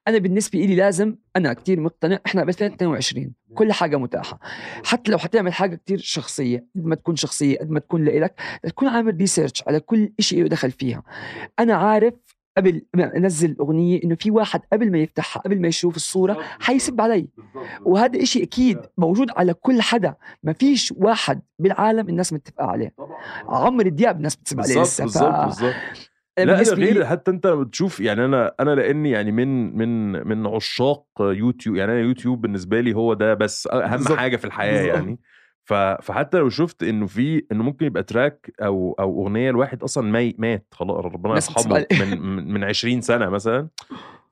أنا 0.08 0.18
بالنسبة 0.18 0.58
لي 0.58 0.76
لازم 0.76 1.16
أنا 1.36 1.52
كتير 1.52 1.80
مقتنع 1.80 2.18
إحنا 2.26 2.44
ب 2.44 2.48
2022 2.48 3.32
كل 3.54 3.72
حاجة 3.72 3.96
متاحة. 3.96 4.38
حتى 4.84 5.10
لو 5.10 5.18
حتعمل 5.18 5.52
حاجة 5.52 5.76
كتير 5.76 5.98
شخصية 5.98 6.66
قد 6.76 6.84
ما 6.84 6.94
تكون 6.94 7.16
شخصية 7.16 7.58
قد 7.58 7.70
ما 7.70 7.80
تكون 7.80 8.04
لإلك 8.04 8.40
تكون 8.62 8.88
عامل 8.88 9.16
research 9.16 9.64
على 9.66 9.80
كل 9.80 10.12
شيء 10.20 10.42
له 10.42 10.48
دخل 10.48 10.70
فيها. 10.70 11.02
أنا 11.58 11.74
عارف 11.74 12.14
قبل 12.58 12.82
ما 12.94 13.16
انزل 13.16 13.56
اغنية 13.60 14.00
انه 14.04 14.14
في 14.14 14.30
واحد 14.30 14.60
قبل 14.72 14.90
ما 14.92 14.98
يفتحها 14.98 15.40
قبل 15.42 15.60
ما 15.60 15.68
يشوف 15.68 15.96
الصورة 15.96 16.38
حيسب 16.60 17.00
علي. 17.00 17.28
وهذا 17.84 18.22
إشي 18.22 18.42
أكيد 18.42 18.78
موجود 18.98 19.30
على 19.36 19.54
كل 19.54 19.82
حدا. 19.82 20.14
ما 20.42 20.52
فيش 20.52 20.94
واحد 20.96 21.40
بالعالم 21.58 22.08
الناس 22.08 22.32
متفقة 22.32 22.64
عليه. 22.64 22.94
عمرو 23.48 23.88
دياب 23.88 24.16
الناس 24.16 24.36
بتسب 24.36 24.60
عليه 24.60 24.82
لسه 24.82 25.04
بالظبط 25.04 25.44
بالظبط. 25.44 25.74
لا 26.38 26.44
بالنسبة 26.52 26.74
غير 26.84 27.04
حتى 27.06 27.30
أنت 27.30 27.46
لما 27.46 27.62
بتشوف 27.62 28.00
يعني 28.00 28.24
أنا 28.24 28.54
أنا 28.60 28.74
لأني 28.74 29.10
يعني 29.10 29.32
من 29.32 29.76
من 29.76 30.12
من 30.28 30.46
عشاق 30.46 31.04
يوتيوب 31.20 31.76
يعني 31.76 31.92
أنا 31.92 32.00
يوتيوب 32.00 32.40
بالنسبة 32.40 32.80
لي 32.80 32.94
هو 32.96 33.14
ده 33.14 33.34
بس 33.34 33.68
أهم 33.72 33.90
بالظبط. 33.90 34.18
حاجة 34.18 34.36
في 34.36 34.44
الحياة 34.44 34.82
بالظبط. 34.82 34.94
يعني. 34.94 35.16
ف- 35.16 35.37
فحتى 36.02 36.38
لو 36.38 36.48
شفت 36.48 36.82
إنه 36.82 37.06
في 37.06 37.42
إنه 37.52 37.62
ممكن 37.64 37.86
يبقى 37.86 38.02
track 38.02 38.52
أو 38.62 38.96
أو 39.00 39.22
أغنية 39.22 39.50
الواحد 39.50 39.82
أصلا 39.82 40.10
مي 40.12 40.34
مات 40.38 40.66
خلاص 40.72 41.04
ربنا 41.04 41.34
يرحمه 41.34 41.86
من 42.00 42.20
من 42.36 42.52
من 42.52 42.64
20 42.64 43.00
سنة 43.00 43.28
مثلا. 43.28 43.68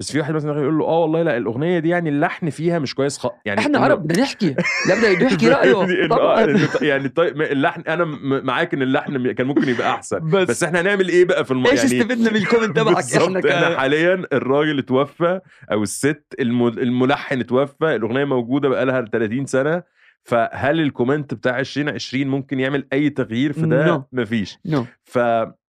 بس 0.01 0.13
في 0.13 0.19
واحد 0.19 0.35
مثلا 0.35 0.63
يقول 0.63 0.79
له 0.79 0.85
آه 0.85 0.99
والله 0.99 1.23
لا 1.23 1.37
الأغنية 1.37 1.79
دي 1.79 1.89
يعني 1.89 2.09
اللحن 2.09 2.51
فيها 2.51 2.79
مش 2.79 2.95
كويس 2.95 3.19
خ... 3.19 3.27
يعني 3.45 3.61
إحنا 3.61 3.79
عرب 3.79 4.03
بدنا 4.03 4.23
نحكي 4.23 4.55
لا 4.89 4.95
بدنا 4.95 5.09
يحكي 5.27 5.49
رأيه. 5.55 6.05
آه، 6.05 6.09
طبعا 6.09 6.57
يعني 6.83 7.09
طيب 7.09 7.43
اللحن 7.43 7.81
أنا 7.81 8.05
معاك 8.43 8.75
إن 8.75 8.83
اللحن 8.83 9.33
كان 9.33 9.47
ممكن 9.47 9.69
يبقى 9.69 9.91
أحسن. 9.91 10.31
بس, 10.31 10.49
بس 10.49 10.63
إحنا 10.63 10.81
هنعمل 10.81 11.09
إيه 11.09 11.25
بقى 11.25 11.45
في 11.45 11.51
الم... 11.51 11.67
إيش 11.67 11.85
يعني 11.85 12.01
استفدنا 12.01 12.31
من 12.31 12.37
ال 12.37 12.42
comment 12.42 12.77
تبعك 12.77 13.05
إحنا 13.17 13.27
إحنا 13.27 13.41
ك... 13.75 13.77
حاليا 13.77 14.23
الراجل 14.33 14.79
اتوفى 14.79 15.41
أو 15.73 15.83
الست 15.83 16.25
الم- 16.41 16.67
الملحن 16.69 17.41
اتوفى 17.41 17.97
الأغنية 17.97 18.25
موجودة 18.25 18.69
بقالها 18.69 19.01
30 19.13 19.47
سنة. 19.47 19.83
فهل 20.27 20.81
ال 20.81 20.87
comment 20.87 21.35
بتاع 21.35 21.59
2020 21.61 22.27
ممكن 22.27 22.61
يعمل 22.61 22.87
أي 22.93 23.11
تغيير 23.11 23.53
في 23.53 23.67
ده؟ 23.67 23.97
No. 23.99 24.01
مفيش. 24.13 24.59
no. 24.67 24.85
ف 25.05 25.19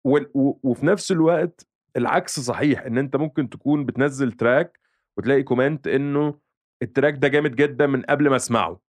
وال- 0.04 0.30
و... 0.34 0.52
وفي 0.62 0.86
نفس 0.86 1.12
الوقت 1.12 1.66
العكس 1.96 2.40
صحيح 2.40 2.80
إن 2.82 2.98
أنت 2.98 3.16
ممكن 3.16 3.48
تكون 3.50 3.84
بتنزل 3.86 4.32
track 4.32 4.78
وتلاقي 5.18 5.42
comment 5.42 5.86
إنه 5.88 6.34
ال 6.82 6.87
track 6.87 7.14
ده 7.14 7.28
جامد 7.28 7.56
جدا 7.56 7.86
من 7.86 8.02
قبل 8.02 8.30
ما 8.30 8.36
أسمعه. 8.36 8.80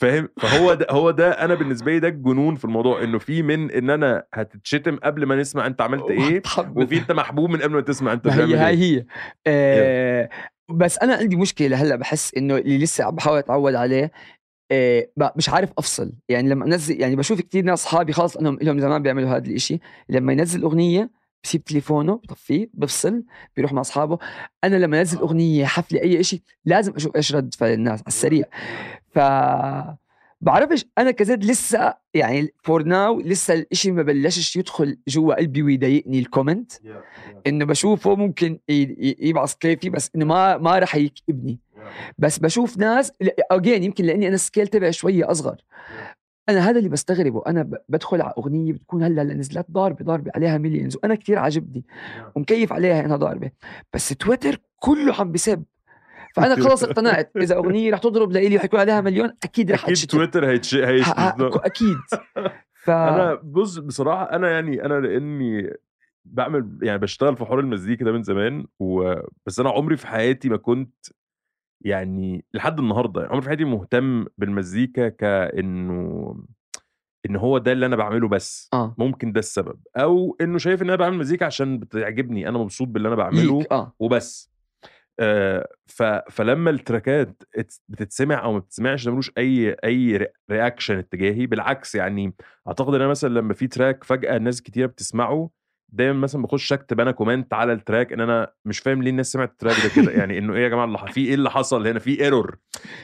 فاهم؟ 0.00 0.28
فهو 0.40 0.74
ده 0.74 0.86
هو 0.90 1.10
ده 1.10 1.30
أنا 1.30 1.54
بالنسبة 1.54 1.92
لي 1.92 1.98
ده 2.00 2.08
الجنون 2.08 2.56
في 2.56 2.64
الموضوع 2.64 3.02
إنه 3.02 3.18
في 3.18 3.42
من 3.42 3.70
إن 3.70 3.90
أنا 3.90 4.24
هتتشتم 4.34 4.96
قبل 4.96 5.26
ما 5.26 5.36
نسمع 5.36 5.66
أنت 5.66 5.80
عملت 5.80 6.10
إيه 6.10 6.42
وفي 6.76 6.98
أنت 6.98 7.12
محبوب 7.12 7.50
من 7.50 7.62
قبل 7.62 7.74
ما 7.74 7.80
تسمع 7.80 8.12
أنت 8.12 8.24
بتعمل 8.28 8.54
هي 8.54 8.68
إيه. 8.68 8.76
هي 8.76 9.04
آه 9.46 10.28
بس 10.70 10.98
أنا 10.98 11.14
عندي 11.14 11.36
مشكلة 11.36 11.76
هلأ 11.76 11.96
بحس 11.96 12.34
إنه 12.34 12.56
اللي 12.56 12.78
لسه 12.78 13.04
عم 13.04 13.14
بحاول 13.14 13.38
أتعود 13.38 13.74
عليه 13.74 14.10
آه 14.72 15.08
ب- 15.16 15.28
مش 15.36 15.48
عارف 15.48 15.70
أفصل. 15.78 16.12
يعني 16.28 16.48
لما 16.48 16.64
أنزل 16.66 17.00
يعني 17.00 17.16
بشوف 17.16 17.40
كتير 17.40 17.64
ناس 17.64 17.80
أصحابي 17.80 18.12
خلص 18.12 18.36
إنهم 18.36 18.58
لهم 18.62 18.78
زمان 18.80 19.02
بيعملوا 19.02 19.28
هذا 19.30 19.46
الإشي. 19.46 19.78
لما 20.08 20.32
ينزل 20.32 20.62
أغنية 20.62 21.10
بسيب 21.44 21.64
تليفونه 21.64 22.12
بطفيه 22.14 22.70
بفصل 22.74 23.22
بيروح 23.56 23.72
مع 23.72 23.80
أصحابه. 23.80 24.18
أنا 24.64 24.76
لما 24.76 24.98
انزل 25.00 25.18
أغنية 25.18 25.64
حفلة 25.66 26.00
أي 26.02 26.20
إشي 26.20 26.42
لازم 26.64 26.92
أشوف 26.96 27.16
إيش 27.16 27.34
رد 27.34 27.54
فعل 27.54 27.72
الناس 27.72 28.00
على 28.00 28.06
السريع. 28.08 28.44
ف 29.10 29.18
بعرفش 30.42 30.84
أنا 30.98 31.10
كزيد 31.10 31.44
لسه 31.44 31.94
يعني 32.14 32.54
for 32.62 32.82
now 32.82 33.20
لسه 33.20 33.54
الإشي 33.54 33.90
ما 33.90 34.02
بلشش 34.02 34.56
يدخل 34.56 34.98
جوا 35.08 35.34
قلبي 35.34 35.62
ويضايقني 35.62 36.18
ال 36.18 36.25
comment 36.25 36.72
إنه 37.46 37.64
بشوفه 37.64 38.14
ممكن 38.16 38.58
يبعث 38.68 39.54
كيفي 39.54 39.90
بس 39.90 40.10
إنه 40.16 40.24
ما 40.24 40.56
ما 40.56 40.78
راح 40.78 40.96
يكئبني. 40.96 41.58
بس 42.18 42.38
بشوف 42.38 42.78
ناس 42.78 43.12
اجين 43.50 43.82
يمكن 43.82 44.04
لأني 44.04 44.26
أنا 44.26 44.34
ال 44.34 44.39
scale 44.39 44.66
تبعي 44.66 44.92
شوية 44.92 45.30
أصغر. 45.30 45.56
أنا 46.48 46.70
هذا 46.70 46.78
اللي 46.78 46.88
بستغربه. 46.88 47.42
أنا 47.46 47.70
بدخل 47.88 48.22
على 48.22 48.34
أغنية 48.38 48.72
بتكون 48.72 49.02
هلأ 49.02 49.24
نزلت 49.24 49.66
ضاربة 49.70 50.04
ضاربة 50.04 50.30
عليها 50.34 50.58
مليونز 50.58 50.96
وأنا 50.96 51.14
كتير 51.14 51.38
عاجبني 51.38 51.84
ومكيف 52.34 52.72
عليها 52.72 53.04
إنها 53.04 53.16
ضاربة. 53.16 53.50
بس 53.94 54.08
تويتر 54.08 54.60
كله 54.76 55.14
عم 55.14 55.32
بسب. 55.32 55.64
فأنا 56.34 56.54
خلص 56.64 56.84
اقتنعت. 56.84 57.36
إذا 57.36 57.56
أغنية 57.56 57.92
رح 57.92 57.98
تضرب 57.98 58.32
لإلي 58.32 58.56
وحيكون 58.56 58.80
عليها 58.80 59.00
مليون 59.00 59.32
أكيد 59.44 59.72
رح 59.72 59.84
أكيد 59.84 59.96
تويتر 60.06 60.50
هيتش 60.50 60.74
أكيد. 60.74 61.96
ف 62.84 62.90
أنا 62.90 63.34
بص 63.34 63.78
بصراحة 63.78 64.32
أنا 64.32 64.50
يعني 64.50 64.84
أنا 64.84 64.94
لأني 65.00 65.76
بعمل 66.24 66.78
يعني 66.82 66.98
بشتغل 66.98 67.36
في 67.36 67.44
حوار 67.44 67.60
المزيكا 67.60 68.04
ده 68.04 68.12
من 68.12 68.22
زمان 68.22 68.66
و... 68.78 69.14
بس 69.46 69.60
أنا 69.60 69.70
عمري 69.70 69.96
في 69.96 70.06
حياتي 70.06 70.48
ما 70.48 70.56
كنت 70.56 70.94
يعني 71.80 72.44
لحد 72.54 72.78
النهارده 72.78 73.26
عمري 73.26 73.42
في 73.42 73.48
حياتي 73.48 73.64
مهتم 73.64 74.26
بالمزيكا 74.38 75.08
كإنه 75.08 76.36
إن 77.26 77.36
هو 77.36 77.58
ده 77.58 77.72
اللي 77.72 77.86
أنا 77.86 77.96
بعمله 77.96 78.28
بس 78.28 78.68
آه. 78.72 78.94
ممكن 78.98 79.32
ده 79.32 79.38
السبب 79.38 79.80
أو 79.96 80.36
إنه 80.40 80.58
شايف 80.58 80.82
إن 80.82 80.86
أنا 80.88 80.96
بعمل 80.96 81.16
مزيكا 81.18 81.46
عشان 81.46 81.78
بتعجبني 81.78 82.48
أنا 82.48 82.58
مبسوط 82.58 82.88
باللي 82.88 83.08
أنا 83.08 83.16
بعمله 83.16 83.58
ليك 83.58 83.72
آه. 83.72 83.92
وبس. 83.98 84.50
آه 85.20 85.68
ف... 85.86 86.02
فلما 86.02 86.70
ال 86.70 86.80
tracks 86.80 87.42
ات- 87.58 87.74
بتتسمع 87.88 88.44
أو 88.44 88.52
ما 88.52 88.58
بتتسمعش 88.58 89.04
ده 89.04 89.12
ملوش 89.12 89.32
أي 89.38 89.76
أي 89.84 90.28
reaction 90.50 90.98
اتجاهي 90.98 91.46
بالعكس 91.46 91.94
يعني 91.94 92.34
أعتقد 92.68 92.94
إن 92.94 93.00
أنا 93.00 93.10
مثلا 93.10 93.28
لما 93.34 93.54
في 93.54 93.66
track 93.66 94.04
فجأة 94.04 94.38
ناس 94.38 94.62
كتيرة 94.62 94.86
بتسمعه 94.86 95.50
دايما 95.92 96.18
مثلا 96.18 96.42
بخش 96.42 96.72
أكتب 96.72 97.00
أنا 97.00 97.10
comment 97.10 97.54
على 97.54 97.72
ال 97.72 97.79
track 97.79 98.12
إن 98.12 98.20
أنا 98.20 98.52
مش 98.64 98.78
فاهم 98.78 99.02
ليه 99.02 99.10
الناس 99.10 99.32
سمعت 99.32 99.50
ال 99.50 99.54
track 99.54 99.76
ده 99.84 100.02
كده. 100.02 100.12
يعني 100.12 100.38
إنه 100.38 100.54
إيه 100.54 100.62
يا 100.62 100.68
جماعة 100.68 100.84
اللي 100.84 100.98
في 100.98 101.26
إيه 101.26 101.34
اللي 101.34 101.50
حصل 101.50 101.86
هنا؟ 101.86 101.98
في 101.98 102.20
error 102.24 102.58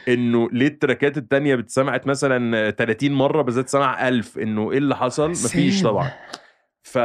إنه 0.08 0.48
ليه 0.52 0.66
ال 0.66 0.74
tracks 0.74 1.18
التانية 1.18 1.54
بتسمعت 1.54 2.06
مثلا 2.06 2.70
30 2.70 3.12
مرة 3.12 3.42
بس 3.42 3.54
ده 3.54 3.60
اتسمع 3.60 4.08
1000 4.08 4.38
إنه 4.38 4.72
إيه 4.72 4.78
اللي 4.78 4.96
حصل؟ 4.96 5.30
مفيش. 5.30 5.82
طبعا. 5.82 6.10
ف 6.82 6.98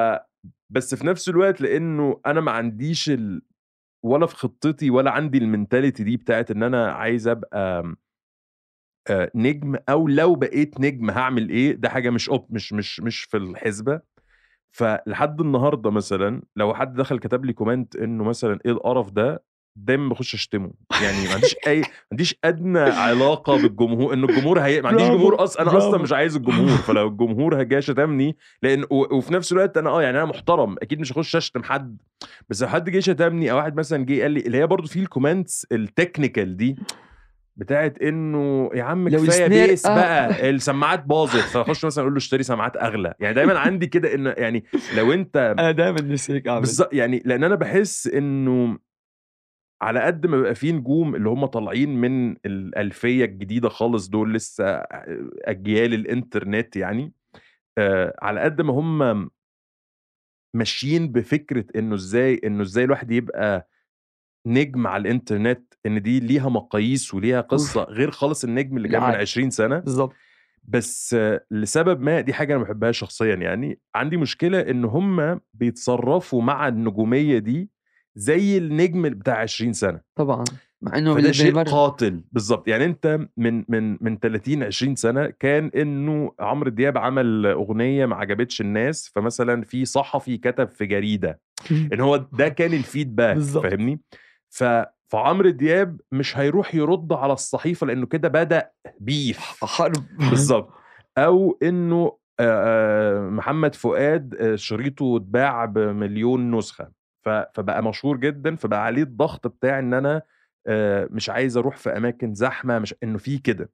بس 0.69 0.95
في 0.95 1.07
نفس 1.07 1.29
الوقت 1.29 1.61
لأنه 1.61 2.21
أنا 2.25 2.41
ما 2.41 2.51
عنديش 2.51 3.09
ال... 3.09 3.41
ولا 4.05 4.25
في 4.25 4.35
خطتي 4.35 4.89
ولا 4.89 5.11
عندي 5.11 5.37
ال 5.37 5.44
mentality 5.44 6.03
دي 6.03 6.17
بتاعت 6.17 6.51
إن 6.51 6.63
أنا 6.63 6.91
عايز 6.91 7.27
أبقى 7.27 7.93
آه، 9.09 9.31
نجم 9.35 9.75
أو 9.89 10.07
لو 10.07 10.35
بقيت 10.35 10.79
نجم 10.79 11.09
هعمل 11.09 11.49
إيه؟ 11.49 11.73
ده 11.75 11.89
حاجة 11.89 12.09
مش 12.09 12.29
أوب 12.29 12.47
مش 12.49 12.73
مش 12.73 12.99
مش 12.99 13.23
في 13.23 13.37
الحسبة. 13.37 14.01
فلحد 14.71 15.41
النهارده 15.41 15.91
مثلا 15.91 16.41
لو 16.55 16.73
حد 16.73 16.93
دخل 16.93 17.19
كتب 17.19 17.45
لي 17.45 17.53
comment 17.53 17.95
إنه 17.95 18.23
مثلا 18.23 18.59
إيه 18.65 18.71
القرف 18.71 19.09
ده 19.09 19.43
دايما 19.75 20.09
بخش 20.09 20.33
أشتمه 20.33 20.71
يعني 21.03 21.27
ما 21.27 21.33
عنديش 21.33 21.55
أي 21.67 21.79
ما 21.79 21.87
عنديش 22.11 22.35
أدنى 22.43 22.79
علاقة 22.79 23.61
بالجمهور 23.61 24.13
انه 24.13 24.27
الجمهور 24.29 24.59
هي 24.59 24.81
ما 24.81 24.89
عنديش 24.89 25.07
جمهور 25.07 25.43
أصلا 25.43 25.61
أنا 25.61 25.77
أصلا. 25.77 25.97
مش 25.97 26.13
عايز 26.13 26.35
الجمهور 26.35 26.77
فلو 26.77 27.07
الجمهور 27.07 27.63
جه 27.63 27.79
شتمني 27.79 28.37
لأن 28.63 28.83
و... 28.83 29.17
وفي 29.17 29.33
نفس 29.33 29.51
الوقت 29.51 29.77
أنا 29.77 29.89
آه 29.89 30.01
يعني 30.01 30.17
أنا 30.17 30.25
محترم 30.25 30.75
أكيد 30.81 30.99
مش 30.99 31.11
هخش 31.11 31.35
أشتم 31.35 31.63
حد 31.63 31.97
بس 32.49 32.61
لو 32.61 32.69
حد 32.69 32.89
جه 32.89 32.99
شتمني 32.99 33.51
أو 33.51 33.57
واحد 33.57 33.75
مثلا 33.75 34.05
جه 34.05 34.21
قال 34.21 34.31
لي 34.31 34.39
اللي 34.39 34.57
هي 34.57 34.67
برضو 34.67 34.87
في 34.87 34.99
ال 34.99 35.07
comments 35.07 35.67
ال 35.71 35.80
technical 35.80 36.57
دي 36.57 36.75
بتاعت 37.61 38.01
إنه 38.01 38.69
يا 38.73 38.83
عم 38.83 39.09
كفاية 39.09 39.47
bass 39.47 39.85
آه. 39.85 39.95
بقى 39.95 40.49
السماعات 40.49 41.05
باظت 41.05 41.35
فأخش 41.35 41.85
مثلا 41.85 42.01
أقول 42.01 42.13
له 42.13 42.17
اشتري 42.17 42.43
سماعات 42.43 42.77
أغلى 42.77 43.13
يعني 43.19 43.33
دايما 43.33 43.59
عندي 43.59 43.87
كده 43.87 44.13
إن 44.13 44.33
يعني 44.37 44.63
لو 44.97 45.13
أنت 45.13 45.37
أنا 45.59 45.71
دائما 45.71 46.01
نفسي 46.01 46.33
هيك 46.33 46.47
اعمل 46.47 46.59
بالظبط 46.59 46.93
يعني 46.93 47.21
لأن 47.25 47.43
أنا 47.43 47.55
بحس 47.55 48.07
إنه 48.07 48.79
على 49.81 49.99
قد 49.99 50.27
ما 50.27 50.37
بيبقى 50.37 50.55
في 50.55 50.71
نجوم 50.71 51.15
اللي 51.15 51.29
هم 51.29 51.45
طالعين 51.45 52.01
من 52.01 52.35
الألفية 52.45 53.25
الجديدة 53.25 53.69
خالص 53.69 54.07
دول 54.07 54.33
لسه 54.33 54.83
أجيال 55.45 55.93
الإنترنت 55.93 56.75
يعني 56.75 57.13
آه 57.77 58.15
على 58.21 58.39
قد 58.39 58.61
ما 58.61 58.73
هم 58.73 59.29
ماشيين 60.55 61.11
بفكرة 61.11 61.65
إنه 61.75 61.95
إزاي 61.95 62.41
إنه 62.43 62.61
إزاي 62.63 62.83
الواحد 62.83 63.11
يبقى 63.11 63.67
نجم 64.45 64.87
على 64.87 65.01
الإنترنت 65.01 65.73
إن 65.85 66.01
دي 66.01 66.19
ليها 66.19 66.49
مقاييس 66.49 67.13
وليها 67.13 67.41
قصة 67.41 67.83
غير 67.83 68.11
خالص 68.11 68.43
النجم 68.43 68.77
اللي 68.77 68.87
كان 68.87 68.97
من 69.01 69.05
العادي. 69.05 69.21
20 69.21 69.49
سنة. 69.49 69.79
بالضبط. 69.79 70.13
بس 70.63 71.15
لسبب 71.51 72.01
ما 72.01 72.21
دي 72.21 72.33
حاجة 72.33 72.53
أنا 72.53 72.57
ما 72.59 72.63
بحبهاش 72.63 72.99
شخصيا 72.99 73.35
يعني 73.35 73.79
عندي 73.95 74.17
مشكلة 74.17 74.59
إن 74.59 74.85
هم 74.85 75.39
بيتصرفوا 75.53 76.41
مع 76.41 76.67
النجومية 76.67 77.37
دي 77.37 77.69
زي 78.15 78.57
النجم 78.57 79.09
بتاع 79.09 79.37
20 79.37 79.73
سنة. 79.73 80.01
طبعا 80.15 80.43
مع 80.81 80.97
انه 80.97 81.15
فده 81.15 81.31
شيء 81.31 81.45
بالمرة 81.45 81.63
قاتل. 81.63 82.23
بالظبط 82.31 82.67
يعني 82.67 82.85
أنت 82.85 83.19
من 83.37 83.63
من 83.67 83.97
من 84.01 84.19
30 84.19 84.63
20 84.63 84.95
سنة 84.95 85.33
كان 85.39 85.71
إنه 85.75 86.31
عمرو 86.39 86.69
دياب 86.69 86.97
عمل 86.97 87.45
أغنية 87.45 88.05
ما 88.05 88.15
عجبتش 88.15 88.61
الناس 88.61 89.11
فمثلا 89.15 89.63
في 89.63 89.85
صحفي 89.85 90.37
كتب 90.37 90.69
في 90.69 90.85
جريدة. 90.85 91.39
إن 91.71 91.99
هو 92.01 92.17
ده 92.17 92.49
كان 92.49 92.73
الفيدباك 92.73 93.35
بالظبط. 93.35 93.63
فاهمني؟ 93.63 94.01
ف 94.53 94.63
فعمرو 95.07 95.49
دياب 95.49 96.01
مش 96.11 96.37
هيروح 96.37 96.75
يرد 96.75 97.13
على 97.13 97.33
الصحيفة 97.33 97.87
لأنه 97.87 98.05
كده 98.05 98.29
بدأ 98.29 98.71
beef 98.99 99.39
حرب. 99.65 100.05
بالظبط 100.29 100.73
أو 101.17 101.57
إنه 101.63 102.17
محمد 103.29 103.75
فؤاد 103.75 104.55
شريطه 104.55 105.17
اتباع 105.17 105.65
بمليون 105.65 106.55
نسخة. 106.57 106.91
فبقى 107.25 107.83
مشهور 107.83 108.17
جدا 108.17 108.55
فبقى 108.55 108.83
عليه 108.85 109.03
الضغط 109.03 109.47
بتاع 109.47 109.79
إن 109.79 109.93
أنا 109.93 110.21
مش 111.11 111.29
عايز 111.29 111.57
أروح 111.57 111.77
في 111.77 111.97
أماكن 111.97 112.33
زحمة 112.33 112.79
مش 112.79 112.95
إنه 113.03 113.17
في 113.17 113.37
كده. 113.37 113.69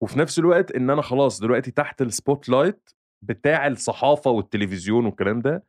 وفي 0.00 0.18
نفس 0.18 0.38
الوقت 0.38 0.72
إن 0.72 0.90
أنا 0.90 1.02
خلاص 1.02 1.40
دلوقتي 1.40 1.70
تحت 1.70 2.02
ال 2.02 2.48
spotlight 2.48 2.90
بتاع 3.22 3.66
الصحافة 3.66 4.30
والتلفزيون 4.30 5.06
والكلام 5.06 5.40
ده 5.40 5.64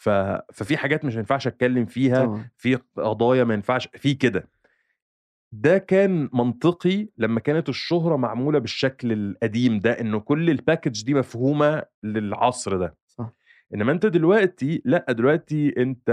ف... 0.00 0.08
ففي 0.52 0.76
حاجات 0.76 1.04
مش 1.04 1.16
هينفعش 1.16 1.46
أتكلم 1.46 1.86
فيها 1.86 2.24
طبعا. 2.24 2.48
في 2.56 2.78
قضايا 2.96 3.44
ما 3.44 3.54
ينفعش 3.54 3.88
في 3.94 4.14
كده. 4.14 4.48
ده 5.52 5.78
كان 5.78 6.28
منطقي 6.32 7.08
لما 7.18 7.40
كانت 7.40 7.68
الشهرة 7.68 8.16
معمولة 8.16 8.58
بالشكل 8.58 9.12
القديم 9.12 9.78
ده 9.78 10.00
إنه 10.00 10.20
كل 10.20 10.50
ال 10.50 10.57
package 10.57 11.04
دي 11.04 11.14
مفهومة 11.14 11.82
للعصر 12.02 12.76
ده. 12.76 12.96
صح. 13.06 13.32
إنما 13.74 13.92
أنت 13.92 14.06
دلوقتي 14.06 14.82
لأ 14.84 15.06
دلوقتي 15.08 15.74
أنت 15.82 16.10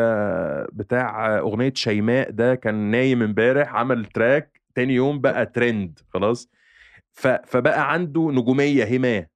بتاع 0.74 1.38
أغنية 1.40 1.74
شيماء 1.76 2.32
ده 2.32 2.56
كان 2.56 2.76
نايم 2.76 3.22
امبارح 3.24 3.76
عمل 3.76 4.06
track 4.06 4.62
تاني 4.76 4.94
يوم 4.94 5.22
بقى 5.22 5.46
ترند 5.46 6.00
خلاص. 6.14 6.50
ف... 7.12 7.28
فبقى 7.28 7.94
عنده 7.94 8.32
نجومية 8.32 8.98
هماه 8.98 9.28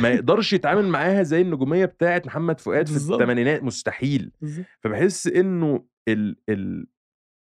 ما 0.00 0.08
يقدرش 0.08 0.52
يتعامل 0.52 0.88
معاها 0.88 1.22
زي 1.22 1.40
النجومية 1.40 1.84
بتاعت 1.84 2.26
محمد 2.26 2.60
فؤاد 2.60 2.88
في. 2.88 2.96
الثمانينات 2.96 3.62
مستحيل. 3.62 4.30
فبحس 4.80 5.26
إنه 5.26 5.84
ال 6.08 6.36
ال 6.48 6.86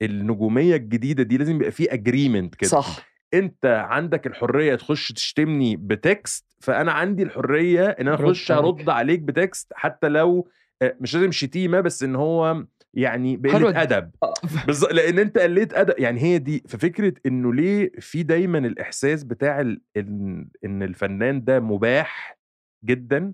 النجومية 0.02 0.76
الجديدة 0.76 1.24
دي 1.24 1.38
لازم 1.38 1.56
يبقى 1.56 1.72
في 1.72 1.94
agreement 1.94 2.56
كده 2.56 2.70
صح 2.70 3.08
أنت 3.34 3.66
عندك 3.66 4.28
الحرية 4.28 4.76
تخش 4.76 5.12
تشتمني 5.12 5.76
ب 5.76 5.90
text 5.90 6.46
فأنا 6.60 6.92
عندي 6.92 7.24
الحرية 7.24 7.86
إن 7.90 8.08
أنا 8.08 8.16
أخش. 8.16 8.52
أرد 8.52 8.90
عليك 8.90 9.20
ب 9.20 9.30
text 9.30 9.74
حتى 9.76 10.10
لو 10.10 10.48
آه، 10.82 10.96
مش 11.02 11.16
لازم 11.16 11.32
شتيمة 11.32 11.82
بس 11.82 12.04
إن 12.04 12.16
هو 12.16 12.66
يعني 12.98 13.38
بقلة. 13.38 13.82
أدب. 13.82 14.12
آه. 14.24 14.34
بالظبط 14.68 14.92
لأن 14.92 15.20
أنت 15.20 15.38
قليت 15.38 15.74
أدب. 15.74 15.94
يعني 15.98 16.22
هي 16.22 16.38
دي 16.38 16.64
ففكرة 16.68 17.14
إنه 17.26 17.54
ليه 17.54 17.92
في 18.00 18.24
دايما 18.24 18.58
الإحساس 18.58 19.24
بتاع 19.24 19.62
ال... 19.62 19.82
إن 19.98 20.48
إن 20.66 20.84
الفنان 20.84 21.44
ده 21.44 21.60
مباح 21.60 22.38
جدا 22.86 23.34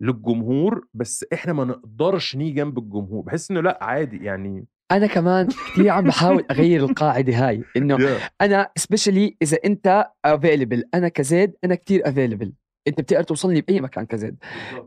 للجمهور 0.00 0.86
بس 0.94 1.26
إحنا 1.32 1.52
ما 1.52 1.64
نقدرش 1.64 2.36
نيجي 2.36 2.50
جنب 2.52 2.78
الجمهور. 2.78 3.22
بحس 3.22 3.50
إنه 3.50 3.60
لأ 3.60 3.78
عادي 3.84 4.24
يعني. 4.24 4.66
أنا 4.92 5.06
كمان 5.06 5.46
كثير 5.46 5.88
عم 5.90 6.04
بحاول 6.04 6.44
أغير 6.50 6.84
القاعدة 6.84 7.48
هاي 7.48 7.64
إنه 7.76 7.98
أنا 8.40 8.70
specially 8.76 9.36
إذا 9.42 9.58
أنت 9.64 10.06
available 10.24 10.84
أنا 10.94 11.08
كزيد 11.08 11.52
أنا 11.64 11.74
كتير 11.74 12.08
available 12.08 12.52
أنت 12.88 13.00
بتقدر 13.00 13.22
توصلني 13.22 13.60
بأي 13.60 13.80
مكان 13.80 14.06
كزيد. 14.06 14.36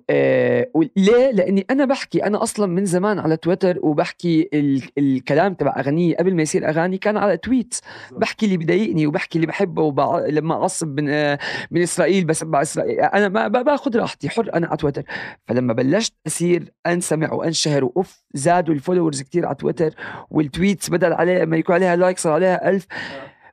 آه 0.09 0.67
ليه؟ 0.97 1.31
لأني 1.31 1.65
أنا 1.69 1.85
بحكي 1.85 2.23
أنا 2.25 2.43
أصلا 2.43 2.65
من 2.65 2.85
زمان 2.85 3.19
على 3.19 3.37
تويتر 3.37 3.79
وبحكي 3.81 4.49
ال- 4.53 4.83
الكلام 4.97 5.53
تبع 5.53 5.73
اغاني 5.77 6.15
قبل 6.15 6.35
ما 6.35 6.41
يصير 6.41 6.69
أغاني 6.69 6.97
كان 6.97 7.17
على 7.17 7.37
تويت 7.37 7.75
بحكي 8.11 8.45
اللي 8.45 8.57
بضايقني 8.57 9.07
وبحكي 9.07 9.35
اللي 9.35 9.47
بحبه 9.47 9.81
وبع... 9.81 10.19
لما 10.19 10.55
أعصب 10.55 10.99
من 10.99 11.09
آه، 11.09 11.39
من 11.71 11.81
إسرائيل 11.81 12.25
بسب 12.25 12.52
ع 12.52 12.61
إسرائيل. 12.61 12.99
أنا 12.99 13.29
ما 13.29 13.47
باخذ 13.47 13.97
راحتي 13.97 14.29
حر 14.29 14.49
أنا 14.53 14.67
على 14.67 14.77
تويتر. 14.77 15.03
فلما 15.47 15.73
بلشت 15.73 16.13
أصير 16.27 16.73
أنسمع 16.87 17.33
وأنشهر 17.33 17.85
وأوف 17.85 18.23
زادوا 18.33 18.73
ال 18.73 18.78
followers 18.78 19.21
كتير 19.21 19.45
على 19.45 19.55
تويتر 19.55 19.93
وال 20.29 20.44
tweets 20.44 20.89
بدل 20.89 21.13
عليه 21.13 21.45
ما 21.45 21.57
يكون 21.57 21.75
عليها 21.75 21.95
like 21.95 22.19
صار 22.19 22.33
عليها 22.33 22.69
ألف. 22.69 22.85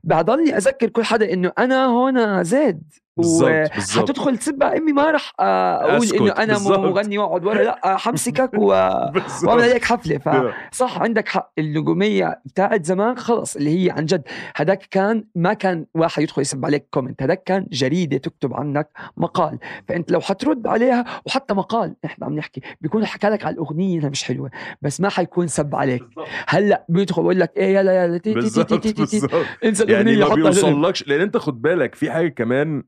بضلني 0.05 0.57
أذكر 0.57 0.88
كل 0.88 1.05
حدا 1.05 1.33
إنه 1.33 1.53
أنا 1.59 1.85
هون 1.87 2.44
زيد. 2.44 2.83
بالظبط 3.16 3.75
بالظبط 3.75 4.09
حتدخل 4.11 4.38
تسب 4.38 4.62
امي 4.62 4.92
ما 4.92 5.16
آه، 5.40 5.96
أقول 5.96 6.07
انه 6.16 6.33
أنا 6.33 6.53
بالظبط. 6.53 6.79
مغني 6.79 7.18
واقعد 7.18 7.44
ورا 7.44 7.62
لا 7.62 7.96
حمسكك 7.96 8.51
و... 8.55 8.66
وأعمل 9.44 9.62
عليك 9.62 9.85
حفلة. 9.85 10.18
ف 10.18 10.29
Yeah. 10.31 10.53
صح 10.73 11.03
عندك 11.03 11.29
حق. 11.29 11.53
النجومية 11.59 12.40
بتاعت 12.44 12.85
زمان 12.85 13.16
خلص 13.18 13.57
اللي 13.57 13.85
هي 13.87 13.90
عن 13.90 14.05
جد. 14.07 14.23
هداك 14.57 14.83
كان 14.90 15.25
ما 15.35 15.53
كان 15.53 15.87
واحد 15.94 16.23
يدخل 16.23 16.42
يسب 16.42 16.64
عليك 16.66 16.87
comment 16.90 17.22
هداك 17.23 17.42
كان 17.44 17.66
جريدة 17.73 18.18
تكتب 18.18 18.55
عنك 18.55 18.88
مقال. 19.16 19.59
فأنت 19.88 20.12
لو 20.12 20.20
حترد 20.20 20.66
عليها 20.66 21.05
وحتى 21.27 21.55
مقال 21.55 21.94
إحنا 22.05 22.27
عم 22.27 22.35
نحكي 22.37 22.61
بيكون 22.81 23.07
حكى 23.07 23.27
لك 23.29 23.44
على 23.44 23.55
الأغنية 23.55 23.99
إنها 23.99 24.09
مش 24.09 24.25
حلوة 24.25 24.51
بس 24.83 25.01
ما 25.01 25.09
حيكون 25.09 25.46
سب 25.46 25.75
عليك. 25.75 26.03
هلأ 26.49 26.85
بيدخل 26.88 27.23
بيقول 27.23 27.40
لك 27.40 27.53
إيه 27.57 27.75
يلا 27.79 28.05
يلا 28.05 28.18
تي 28.18 28.35
تي 28.35 28.51
تي 28.64 28.79
تي 28.79 28.92
تي 28.92 29.07
تي 29.07 29.27
انسى 29.64 29.85
يعني 29.85 30.12
الاغنيه 30.14 30.18
ما 30.44 30.51
حطها 30.51 30.51
جنب. 30.62 30.64
بيوصلكش 30.75 31.09
لأن 31.09 31.20
أنت 31.20 31.37
خد 31.37 31.62
بالك 31.62 31.94
في 31.94 32.11
حاجة 32.11 32.29
كمان 32.29 32.83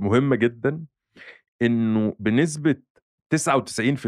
مهمة 0.00 0.36
جدا 0.36 0.80
إنه 1.62 2.16
بنسبة 2.18 2.76
99% 3.34 4.06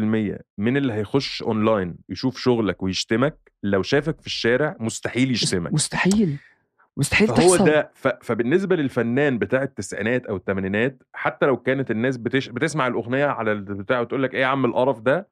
من 0.58 0.76
اللي 0.76 0.92
هيخش 0.92 1.42
اونلاين 1.42 1.96
يشوف 2.08 2.38
شغلك 2.38 2.82
ويشتمك 2.82 3.52
لو 3.62 3.82
شافك 3.82 4.20
في 4.20 4.26
الشارع 4.26 4.76
مستحيل 4.80 5.30
يشتمك. 5.30 5.72
مستحيل 5.72 6.36
مستحيل 6.96 7.28
فهو 7.28 7.56
تحصل. 7.56 7.64
ده 7.64 7.90
ف... 7.94 8.08
فبالنسبة 8.08 8.76
للفنان 8.76 9.38
بتاع 9.38 9.62
التسعينات 9.62 10.26
أو 10.26 10.36
الثمانينات 10.36 11.02
حتى 11.12 11.46
لو 11.46 11.56
كانت 11.56 11.90
الناس 11.90 12.16
بتش... 12.16 12.48
بتسمع 12.48 12.86
الأغنية 12.86 13.26
على 13.26 13.52
البتاع 13.52 14.00
وتقول 14.00 14.22
لك 14.22 14.34
إيه 14.34 14.40
يا 14.40 14.46
عم 14.46 14.64
القرف 14.64 15.00
ده 15.00 15.28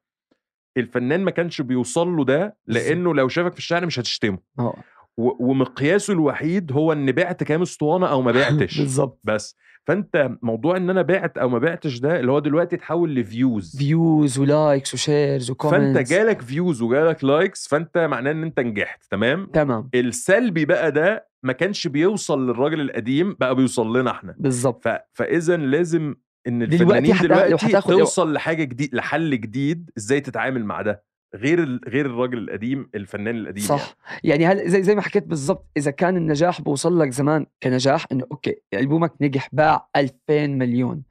الفنان 0.77 1.23
ما 1.23 1.31
كانش 1.31 1.61
بيوصل 1.61 2.07
له 2.07 2.25
ده 2.25 2.57
لأنه 2.67 3.15
لو 3.15 3.27
شافك 3.27 3.51
في 3.51 3.57
الشارع 3.59 3.85
مش 3.85 3.99
هتشتمه. 3.99 4.39
آه، 4.59 4.75
و... 5.17 5.49
ومقياسه 5.49 6.13
الوحيد 6.13 6.71
هو 6.71 6.93
ان 6.93 7.11
بعت 7.11 7.43
كام 7.43 7.61
اسطوانة 7.61 8.07
أو 8.07 8.21
ما 8.21 8.31
بعتش. 8.31 8.79
بالضبط 8.81 9.19
بس. 9.23 9.57
فأنت 9.89 10.31
موضوع 10.41 10.77
إن 10.77 10.89
أنا 10.89 11.01
بعت 11.01 11.37
أو 11.37 11.49
ما 11.49 11.59
بعتش 11.59 11.99
ده 11.99 12.19
اللي 12.19 12.31
هو 12.31 12.39
دلوقتي 12.39 12.75
اتحول 12.75 13.15
لفيوز 13.15 13.77
فيوز 13.77 14.39
ولايكس 14.39 14.93
وشيرز 14.93 15.51
وكومنتس 15.51 15.97
فأنت 15.97 16.09
جالك 16.09 16.41
views 16.41 16.81
وجالك 16.81 17.23
likes 17.23 17.67
فأنت 17.67 17.97
معناه 17.97 18.31
إن 18.31 18.43
أنت 18.43 18.59
نجحت 18.59 19.03
تمام؟ 19.11 19.45
تمام. 19.53 19.89
السلبي 19.95 20.65
بقى 20.65 20.91
ده 20.91 21.27
ما 21.43 21.53
كانش 21.53 21.87
بيوصل 21.87 22.47
للراجل 22.47 22.81
القديم 22.81 23.35
بقى 23.39 23.55
بيوصل 23.55 23.97
لنا 23.97 24.11
إحنا. 24.11 24.35
بالضبط 24.39 24.87
ف... 24.87 24.97
فإذا 25.13 25.57
لازم 25.57 26.15
إن 26.47 26.59
دلوقتي 26.59 26.83
الفنانين 26.83 27.17
دلوقتي, 27.21 27.49
لو 27.51 27.57
حتاخد- 27.57 27.91
لو- 27.91 27.99
توصل 27.99 28.33
لحاجة 28.33 28.63
جديد 28.63 28.95
لحل 28.95 29.29
جديد 29.41 29.89
إزاي 29.97 30.21
تتعامل 30.21 30.65
مع 30.65 30.81
ده. 30.81 31.03
غير 31.35 31.63
ال... 31.63 31.79
غير 31.87 32.05
الراجل 32.05 32.37
القديم 32.37 32.89
الفنان 32.95 33.35
القديم 33.35 33.63
صح. 33.63 33.95
يعني 34.23 34.45
هل 34.45 34.69
زي 34.69 34.83
زي 34.83 34.95
ما 34.95 35.01
حكيت 35.01 35.23
بالضبط 35.27 35.65
إذا 35.77 35.91
كان 35.91 36.17
النجاح 36.17 36.61
بوصل 36.61 36.99
لك 36.99 37.09
زمان 37.09 37.45
كنجاح 37.63 38.05
إنه 38.11 38.25
أوكي 38.31 38.55
ألبومك 38.73 39.13
نجح 39.21 39.49
باع 39.53 39.87
2000 39.95 40.47
مليون. 40.47 41.03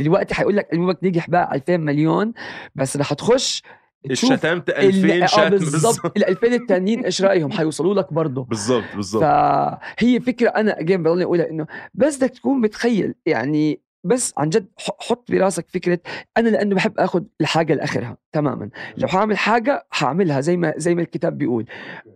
دلوقتي 0.00 0.34
حيقول 0.34 0.56
لك 0.56 0.72
ألبومك 0.72 0.98
نجح 1.02 1.30
باع 1.30 1.54
2000 1.54 1.76
مليون 1.76 2.32
بس 2.74 2.96
رح 2.96 3.12
تخش 3.12 3.62
يعني 4.04 4.12
الشتمت 4.12 4.68
ال- 4.70 4.74
2000 4.76 5.22
آه 5.22 5.26
شتم. 5.26 5.48
بالضبط 5.48 6.16
ال 6.16 6.24
2000 6.24 6.46
التانيين 6.46 7.04
إيش 7.04 7.22
رايهم 7.22 7.50
حيوصلوا 7.52 7.94
لك 7.94 8.12
برضه. 8.12 8.44
بالظبط 8.44 8.84
بالظبط 8.94 9.22
فهي 9.22 10.20
فكرة 10.20 10.48
أنا 10.48 10.80
اجين 10.80 11.02
بضلني 11.02 11.24
أقولها 11.24 11.50
إنه 11.50 11.66
بس 11.94 12.16
بدك 12.16 12.30
تكون 12.30 12.60
متخيل 12.60 13.14
يعني 13.26 13.80
بس 14.06 14.34
عن 14.38 14.48
جد 14.48 14.66
حط 14.78 15.30
براسك 15.30 15.66
فكرة 15.68 15.98
أنا 16.36 16.48
لأنه 16.48 16.74
بحب 16.74 16.92
اخذ 16.98 17.22
الحاجة 17.40 17.74
لآخرها 17.74 18.16
تماما. 18.32 18.68
لو 18.96 19.08
حاعمل 19.08 19.38
حاجة 19.38 19.86
حاعملها 19.90 20.40
زي 20.40 20.56
ما 20.56 20.74
زي 20.76 20.94
ما 20.94 21.02
الكتاب 21.02 21.38
بيقول. 21.38 21.66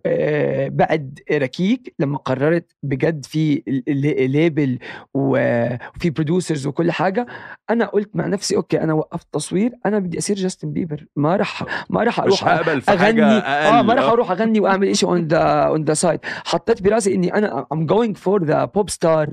آه 0.05 0.67
بعد 0.67 1.19
ركيك 1.31 1.93
لما 1.99 2.17
قررت 2.17 2.71
بجد 2.83 3.25
في 3.25 3.63
label 4.27 4.79
وفي 5.13 6.09
producers 6.09 6.67
وكل 6.67 6.91
حاجة 6.91 7.25
أنا 7.69 7.85
قلت 7.85 8.09
مع 8.13 8.27
نفسي 8.27 8.55
okay 8.55 8.81
أنا 8.81 8.93
وقفت 8.93 9.27
تصوير 9.31 9.71
أنا 9.85 9.99
بدي 9.99 10.17
أصير 10.17 10.35
جاستن 10.35 10.73
بيبر 10.73 11.05
ما 11.15 11.35
راح 11.35 11.65
ما 11.89 12.03
راح 12.03 12.19
أروح 12.19 12.47
أغني. 12.89 13.23
آه 13.23 13.81
ما 13.81 13.93
راح 13.93 14.03
أروح 14.03 14.31
أغني 14.31 14.59
وأعمل 14.59 14.95
شيء 14.97 15.09
on 15.09 15.27
the 15.27 15.41
on 15.41 15.83
the 15.83 15.93
side 15.93 16.19
حطيت 16.23 16.81
براسي 16.81 17.15
إني 17.15 17.33
أنا 17.33 17.65
I'm 17.71 17.85
going 17.85 18.17
for 18.17 18.43
the 18.43 18.65
pop 18.65 18.89
star. 18.89 19.29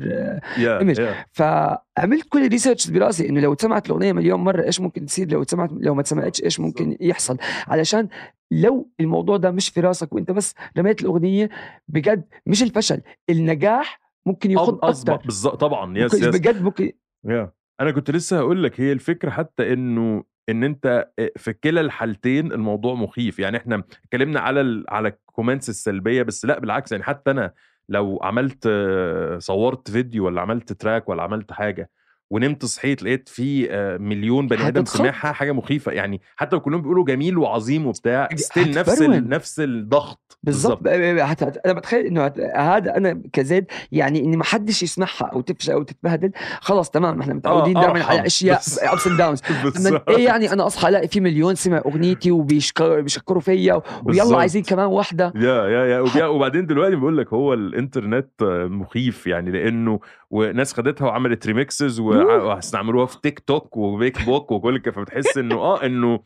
yeah 0.59 1.05
فعملت 1.33 2.29
كل 2.29 2.48
ال 2.49 2.54
research 2.54 2.91
براسي 2.91 3.29
إنه 3.29 3.41
لو 3.41 3.57
سمعت 3.61 3.87
الأغنية 3.87 4.13
مليون 4.13 4.41
مرة 4.41 4.63
إيش 4.63 4.81
ممكن 4.81 5.07
تصير؟ 5.07 5.33
لو 5.33 5.45
سمعت 5.45 5.71
لو 5.73 5.95
ما 5.95 6.03
سمعتش 6.03 6.43
إيش 6.43 6.61
ممكن 6.61 6.97
يحصل؟ 7.01 7.37
علشان 7.69 8.09
لو 8.51 8.91
الموضوع 9.01 9.37
ده 9.37 9.51
مش 9.51 9.69
في 9.69 9.81
راسك 9.81 10.13
وأنت 10.13 10.31
بس 10.31 10.55
رميت 10.79 11.03
الأغنية 11.03 11.51
بجد 11.89 12.25
مش 12.47 12.63
الفشل 12.63 13.01
النجاح 13.31 14.01
ممكن 14.27 14.59
أصبح 14.59 15.13
أكتر. 15.13 15.27
بالظبط 15.27 15.61
طبعا. 15.61 15.99
yes 15.99 16.15
yes 16.15 16.27
بجد 16.27 16.63
ممكن 16.63 16.93
yeah 17.25 17.53
أنا 17.81 17.91
كنت 17.91 18.11
لسه 18.11 18.39
هقول 18.39 18.65
لك 18.65 18.81
هي 18.81 18.93
الفكرة 18.93 19.31
حتى 19.31 19.73
إنه 19.73 20.25
إن 20.49 20.65
أنت 20.65 21.11
في 21.37 21.53
كلا 21.53 21.81
الحالتين 21.81 22.53
الموضوع 22.53 22.95
مخيف. 22.95 23.39
يعني 23.39 23.57
إحنا 23.57 23.85
اتكلمنا 24.05 24.41
على 24.41 24.61
ال... 24.61 24.85
على 24.89 25.09
ال 25.09 25.16
comments 25.16 25.69
السلبية 25.69 26.23
بس 26.23 26.45
لأ 26.45 26.59
بالعكس. 26.59 26.93
يعني 26.93 27.05
حتى 27.05 27.31
أنا 27.31 27.53
لو 27.89 28.19
عملت 28.23 28.65
آه، 28.67 29.39
صورت 29.39 29.91
فيديو 29.91 30.27
ولا 30.27 30.41
عملت 30.41 30.73
track 30.73 31.09
ولا 31.09 31.23
عملت 31.23 31.53
حاجة 31.53 31.91
ونمت 32.31 32.65
صحيت 32.65 33.03
لقيت 33.03 33.29
في 33.29 33.69
آه، 33.71 33.97
مليون 33.97 34.47
بني 34.47 34.69
آدم. 34.69 34.85
سمعها 34.85 35.33
حاجة 35.33 35.53
مخيفة 35.53 35.93
يعني 35.93 36.21
حتى 36.37 36.57
لو 36.57 36.61
كلهم 36.63 36.83
بيقولوا 36.83 37.05
جميل 37.05 37.39
وعظيم 37.39 37.87
وبتاع 37.87 38.29
still 38.37 38.71
نفس. 38.79 39.03
نفس 39.03 39.61
الضغط 39.61 40.39
بالضبط 40.43 40.83
ب- 40.83 40.89
ب- 40.89 41.19
هت- 41.19 41.43
هت- 41.43 41.57
أنا 41.67 41.73
بتخيل 41.75 42.07
إنه 42.07 42.33
هذا 42.57 42.97
أنا 42.97 43.23
كزيد 43.33 43.65
يعني 43.93 44.25
اني 44.25 44.37
ما 44.37 44.45
حدش 44.45 44.83
يسمعها 44.83 45.31
أو 45.33 45.41
تفشل 45.41 45.73
أو 45.73 45.83
تتبهدل 45.83 46.31
خلاص 46.61 46.91
تمام 46.91 47.21
إحنا 47.21 47.35
متعودين 47.35 47.77
آه، 47.77 47.81
دائما 47.81 47.97
أرحم. 47.99 48.11
على 48.11 48.27
أشياء 48.27 48.59
بس- 48.59 48.79
ups 48.83 49.07
and 49.07 49.17
downs 49.19 49.41
بالظبط. 49.65 50.09
إيه 50.11 50.25
يعني 50.25 50.53
أنا 50.53 50.67
أصحى 50.67 50.89
ألاقي 50.89 51.09
في 51.09 51.21
مليون 51.21 51.55
سمع 51.55 51.83
أغنيتي 51.87 52.31
وبيشكروا 52.31 53.41
فيا 53.41 53.75
ويلا 53.75 53.83
بالظبط. 54.03 54.39
عايزين 54.39 54.63
كمان 54.63 54.87
واحدة 54.87 55.33
yeah 55.37 55.67
yeah 55.69 56.07
yeah 56.17 56.27
وبعدين 56.27 56.67
دلوقتي 56.67 56.97
بقول 56.97 57.19
لك 57.19 57.33
هو 57.33 57.55
الإنترنت 57.55 58.29
مخيف 58.71 59.27
يعني 59.27 59.51
لأنه 59.51 60.01
وناس 60.31 60.73
خدتها 60.73 61.07
وعملت 61.07 61.47
remixes 61.47 62.01
أوه. 62.01 62.18
وهستعملوها 62.27 63.07
في 63.07 63.21
تيك 63.21 63.39
توك 63.39 63.77
وبيك 63.77 64.25
بوك 64.25 64.51
وكل 64.53 64.79
كده 64.79 64.93
فبتحس 64.95 65.39
إنه 65.39 65.55
آه 65.57 65.85
إنه 65.87 66.21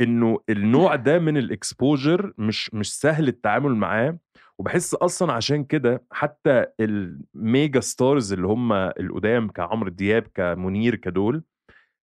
إنه 0.00 0.38
النوع 0.50 0.94
ده 0.96 1.18
من 1.18 1.36
ال 1.36 1.47
exposure 1.47 2.32
مش 2.38 2.74
مش 2.74 2.98
سهل 3.00 3.28
التعامل 3.28 3.74
معاه. 3.74 4.18
وبحس 4.58 4.94
أصلا 4.94 5.32
عشان 5.32 5.64
كده 5.64 6.04
حتى 6.12 6.66
ال 6.80 7.00
mega 7.00 7.80
stars 7.80 8.32
اللي 8.32 8.46
هم 8.46 8.72
القدام 8.72 9.48
كعمرو 9.48 9.88
دياب 9.90 10.26
كمنير 10.34 10.94
كدول 10.94 11.42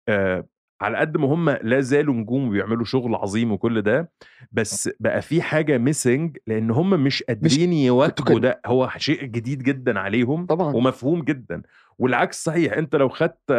آه 0.09 0.45
على 0.81 0.97
قد 0.97 1.17
ما 1.17 1.27
هم 1.33 1.49
لا 1.49 1.81
زالوا 1.81 2.13
نجوم 2.13 2.47
وبيعملوا 2.47 2.85
شغل 2.85 3.15
عظيم 3.15 3.51
وكل 3.51 3.81
ده 3.81 4.11
بس 4.51 4.89
بقى 4.99 5.21
في 5.21 5.41
حاجة 5.41 5.77
missing 5.77 6.37
لأن 6.47 6.71
هم 6.71 6.89
مش 7.03 7.23
قادرين 7.23 7.73
يواكبوا 7.73 8.39
ده 8.39 8.61
هو 8.65 8.89
شيء 8.97 9.23
جديد 9.23 9.63
جدا 9.63 9.99
عليهم 9.99 10.45
طبعا. 10.45 10.75
ومفهوم 10.75 11.21
جدا. 11.23 11.61
والعكس 11.99 12.43
صحيح 12.43 12.73
أنت 12.73 12.95
لو 12.95 13.09
خدت 13.09 13.51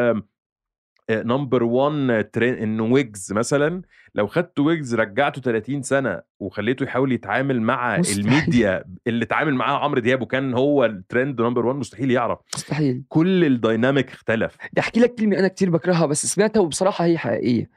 number 1.10 1.62
1 1.62 2.30
ترين 2.32 2.54
انه 2.54 2.84
ويجز 2.84 3.32
مثلا. 3.32 3.82
لو 4.14 4.26
خدت 4.26 4.58
ويجز 4.58 4.94
رجعته 4.94 5.40
30 5.40 5.82
سنة 5.82 6.20
وخليته 6.40 6.84
يحاول 6.84 7.12
يتعامل 7.12 7.62
مع 7.62 7.98
مستحيل. 7.98 8.26
الميديا 8.26 8.84
اللي 9.06 9.24
اتعامل 9.24 9.54
معاه 9.54 9.78
عمرو 9.78 10.00
دياب 10.00 10.22
وكان 10.22 10.54
هو 10.54 10.84
ال 10.84 10.94
trend 10.94 11.40
number 11.40 11.66
1 11.66 11.78
مستحيل 11.78 12.10
يعرف. 12.10 12.38
مستحيل. 12.54 13.02
كل 13.08 13.44
ال 13.44 13.53
dynamic 13.53 14.10
اختلف. 14.10 14.56
بدي 14.72 14.80
احكي 14.80 15.00
لك 15.00 15.14
كلمه 15.14 15.38
أنا 15.38 15.48
كتير 15.48 15.70
بكرهها 15.70 16.06
بس 16.06 16.26
سمعتها 16.26 16.60
وبصراحة 16.60 17.04
هي 17.04 17.18
حقيقية. 17.18 17.70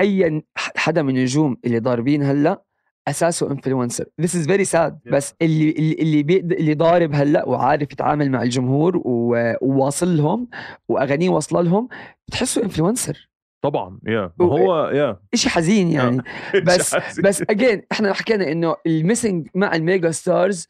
اي 0.00 0.42
حدا 0.56 1.02
من 1.02 1.16
النجوم 1.16 1.56
اللي 1.64 1.78
ضاربين 1.78 2.22
هلأ 2.22 2.62
أساسه 3.10 3.50
influencer 3.50 4.04
this 4.20 4.36
is 4.36 4.46
very 4.46 4.64
sad 4.64 4.98
Yeah. 5.06 5.12
بس 5.12 5.34
اللي 5.42 5.70
اللي 5.70 5.92
اللي, 5.92 6.22
بيقدر 6.22 6.56
اللي 6.56 6.74
ضارب 6.74 7.14
هلأ 7.14 7.48
وعارف 7.48 7.92
يتعامل 7.92 8.30
مع 8.30 8.42
الجمهور 8.42 8.96
و- 9.04 9.54
وواصل 9.62 10.16
لهم 10.16 10.48
وأغانيه 10.88 11.28
واصلة 11.30 11.62
لهم 11.62 11.88
بتحسه 12.28 12.62
influencer 12.62 13.30
طبعا 13.64 13.98
يا 14.06 14.32
و- 14.38 14.44
هو 14.44 14.88
يا 14.88 15.16
شيء 15.34 15.50
حزين 15.50 15.88
يعني 15.88 16.22
بس. 16.66 16.94
بس 17.20 17.42
again 17.50 17.82
إحنا 17.92 18.12
حكينا 18.12 18.52
إنه 18.52 18.76
ال 18.86 18.94
missing 18.94 19.48
مع 19.54 19.74
ال 19.74 19.81
mega 19.81 20.10
stars 20.10 20.68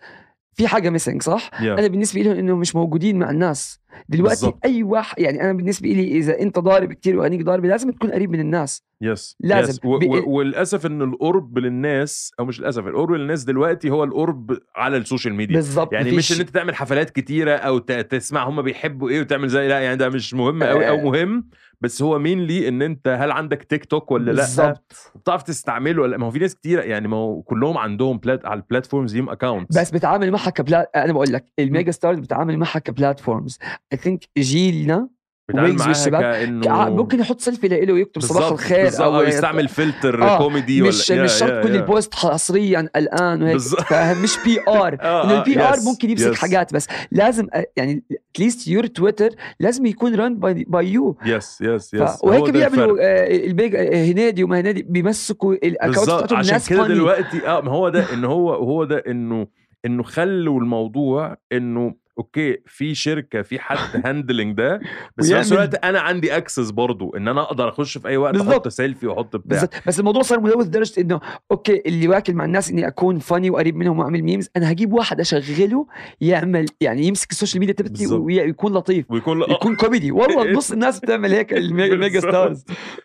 في 0.55 0.69
حاجة 0.69 0.91
missing 0.91 1.23
صح؟ 1.23 1.51
yeah. 1.63 1.75
أنا 1.79 1.87
بالنسبة 1.87 2.21
لهم 2.21 2.37
إنه 2.37 2.57
مش 2.57 2.77
موجودين 2.77 3.19
مع 3.19 3.31
الناس 3.31 3.81
دلوقتي 4.09 4.35
بالضبط. 4.47 4.59
أي 4.65 4.83
واحد 4.83 5.19
يعني 5.19 5.43
أنا 5.43 5.53
بالنسبة 5.53 5.89
لي 5.89 6.19
إذا 6.19 6.41
أنت 6.41 6.59
ضارب 6.59 6.93
كتير 6.93 7.17
واغانيك 7.17 7.43
ضاربه 7.43 7.69
لازم 7.69 7.91
تكون 7.91 8.11
قريب 8.11 8.31
من 8.31 8.41
الناس. 8.41 8.83
yes 9.03 9.37
لازم. 9.41 9.71
yes. 9.71 9.81
و- 9.85 9.99
ب- 9.99 10.27
وللأسف 10.27 10.87
إن 10.87 11.03
القرب 11.03 11.59
للناس 11.59 12.33
أو 12.41 12.45
مش 12.45 12.61
للأسف 12.61 12.87
القرب 12.87 13.11
للناس 13.13 13.45
دلوقتي 13.45 13.91
هو 13.91 14.05
القرب 14.05 14.59
على 14.77 14.97
ال 14.97 15.02
social 15.02 15.35
media. 15.35 15.55
بالضبط 15.57 15.93
يعني 15.93 16.11
مش 16.11 16.33
إن 16.33 16.41
أنت 16.41 16.51
تعمل 16.51 16.75
حفلات 16.75 17.11
كتيرة 17.11 17.53
أو 17.57 17.79
ت- 17.79 17.93
تسمع 17.93 18.49
هم 18.49 18.63
بيحبوا 18.63 19.09
إيه 19.11 19.21
وتعمل 19.21 19.49
زي 19.49 19.69
لا 19.69 19.81
يعني 19.81 19.97
ده 19.97 20.09
مش 20.09 20.35
مهم 20.35 20.63
قوي 20.63 20.89
أو 20.89 20.95
آه. 20.99 21.03
مهم. 21.05 21.49
بس 21.83 22.03
هو 22.03 22.19
mainly 22.19 22.69
إن 22.69 22.83
أنت 22.83 23.09
هل 23.09 23.31
عندك 23.31 23.63
تيك 23.63 23.85
توك 23.85 24.11
ولا 24.11 24.25
لأ؟ 24.33 24.43
بالضبط 24.43 25.13
بتعرف 25.17 25.43
تستعمله 25.43 26.03
ولا 26.03 26.17
ما 26.17 26.27
هو 26.27 26.31
في 26.31 26.39
ناس 26.39 26.55
كتيرة 26.55 26.83
يعني 26.83 27.09
ما 27.09 27.17
هو 27.17 27.43
كلهم 27.43 27.79
عندهم 27.79 28.19
plat 28.19 28.47
على 28.47 28.61
ال 28.61 28.66
platforms 28.66 29.15
ليهم 29.17 29.29
accounts 29.31 29.79
بس 29.79 29.91
بتعامل 29.91 30.31
معها 30.31 30.51
كبلات 30.51 30.91
أنا 30.97 31.13
بقول 31.13 31.33
لك 31.33 31.45
ال 31.59 31.65
mega 31.65 31.91
stars 31.91 32.19
بتعامل 32.19 32.57
معها 32.59 32.79
ك 32.79 32.86
platforms. 32.86 33.59
I 33.97 34.02
think 34.02 34.25
جيلنا 34.39 35.09
معاها 35.55 35.89
والشباب 35.89 36.61
كع- 36.65 36.89
ممكن 36.89 37.21
يحط 37.21 37.41
سيلفي 37.41 37.69
له 37.69 37.93
ويكتب 37.93 38.21
صباح 38.23 38.51
الخير 38.51 39.05
أو 39.05 39.21
يستعمل 39.23 39.69
فلتر 39.69 40.23
آه، 40.23 40.39
كوميدي 40.39 40.83
مش 40.83 41.11
ولا 41.11 41.23
مش 41.25 41.33
شرط 41.33 41.67
كل. 41.67 41.75
ال 41.77 41.84
post 41.84 42.15
حصريا 42.15 42.89
الآن 42.97 43.43
وهيك. 43.43 43.57
فاهم 43.91 44.23
مش 44.23 44.31
PR 44.45 44.95
آه، 45.01 45.25
إنه 45.25 45.33
آه، 45.35 45.39
ال 45.39 45.61
PR 45.63 45.73
yes, 45.75 45.85
ممكن 45.85 46.11
يمسك 46.11 46.33
yes. 46.33 46.37
حاجات 46.39 46.75
بس 46.75 46.87
لازم 47.13 47.47
أ- 47.47 47.63
يعني 47.77 48.03
at 48.35 48.45
least 48.45 48.69
your 48.69 48.87
Twitter 48.87 49.29
لازم 49.61 49.87
يكون 49.87 50.15
run 50.15 50.39
by 50.39 50.89
you 50.93 51.17
yes 51.27 51.61
yes 51.61 51.95
yes 51.95 52.19
وهيك 52.25 52.51
بيعملوا 52.51 52.99
آه، 53.01 53.47
ال 53.47 53.52
page 53.52 53.75
آه، 53.75 54.05
هنادي 54.05 54.45
وما 54.45 54.61
هنادي 54.61 54.83
بيمسكوا 54.83 55.55
ال 55.55 55.61
account 55.61 56.01
بتاعتهم 56.11 56.39
عشان 56.39 56.59
كده. 56.69 56.87
دلوقتي 56.87 57.47
آه 57.49 57.61
ما 57.61 57.71
هو 57.73 57.89
ده 57.89 58.05
إن 58.15 58.25
هو 58.25 58.55
هو 58.55 58.85
ده 58.85 59.03
إنه 59.09 59.47
إنه 59.87 60.03
خلوا 60.03 60.61
الموضوع 60.61 61.37
إنه 61.53 61.95
okay 62.21 62.59
في 62.67 62.95
شركة 62.95 63.43
في 63.43 63.59
حد 63.59 63.79
handling 64.07 64.57
ده 64.57 64.81
بس 65.17 65.29
في 65.29 65.35
نفس 65.39 65.53
الوقت 65.53 65.85
أنا 65.85 66.01
عندي 66.01 66.37
access 66.37 66.71
برضو 66.71 67.17
إن 67.17 67.29
أنا 67.29 67.43
أقدر 67.43 67.69
أخش 67.69 67.99
في 67.99 68.09
أي 68.09 68.17
وقت 68.17 68.33
بالظبط. 68.35 68.51
أحط 68.53 68.69
سيلفي 68.69 69.07
وأحط 69.07 69.37
بتاع 69.37 69.41
بالظبط 69.61 69.75
بس 69.87 70.01
الموضوع 70.01 70.23
صار 70.23 70.41
ملوث 70.41 70.67
لدرجه 70.67 71.01
إنه 71.01 71.21
okay 71.51 71.83
اللي 71.87 72.09
واكل 72.09 72.35
مع 72.35 72.45
الناس 72.45 72.71
إني 72.71 72.87
أكون 72.87 73.19
funny 73.19 73.51
وقريب 73.51 73.77
منهم 73.77 73.99
وأعمل 73.99 74.23
memes 74.23 74.49
أنا 74.57 74.73
هجيب 74.73 74.93
واحد 74.93 75.21
أشغله 75.21 75.87
يعمل 76.21 76.67
يعني 76.81 77.03
يمسك 77.07 77.31
ال 77.31 77.35
social 77.35 77.61
media 77.61 77.75
تبعتي. 77.75 78.07
ويكون 78.07 78.73
لطيف 78.73 79.11
ويكون 79.11 79.43
يكون 79.43 79.77
كوميدي 79.77 80.13
والله 80.13 80.53
نص 80.57 80.73
الناس 80.73 81.01
بتعمل 81.01 81.33
هيك 81.33 81.53
ال 81.53 81.64
mega. 81.64 82.21
stars 82.21 82.65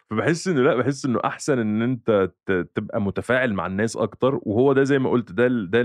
فبحس 0.09 0.47
إنه 0.47 0.61
لأ 0.61 0.75
بحس 0.75 1.05
إنه 1.05 1.19
أحسن 1.25 1.59
إن 1.59 1.81
أنت 1.81 2.31
تبقى 2.75 3.01
متفاعل 3.01 3.53
مع 3.53 3.65
الناس 3.67 3.97
أكتر 3.97 4.39
وهو 4.43 4.73
ده 4.73 4.83
زي 4.83 4.99
ما 4.99 5.09
قلت 5.09 5.31
ده 5.31 5.47
ده 5.47 5.81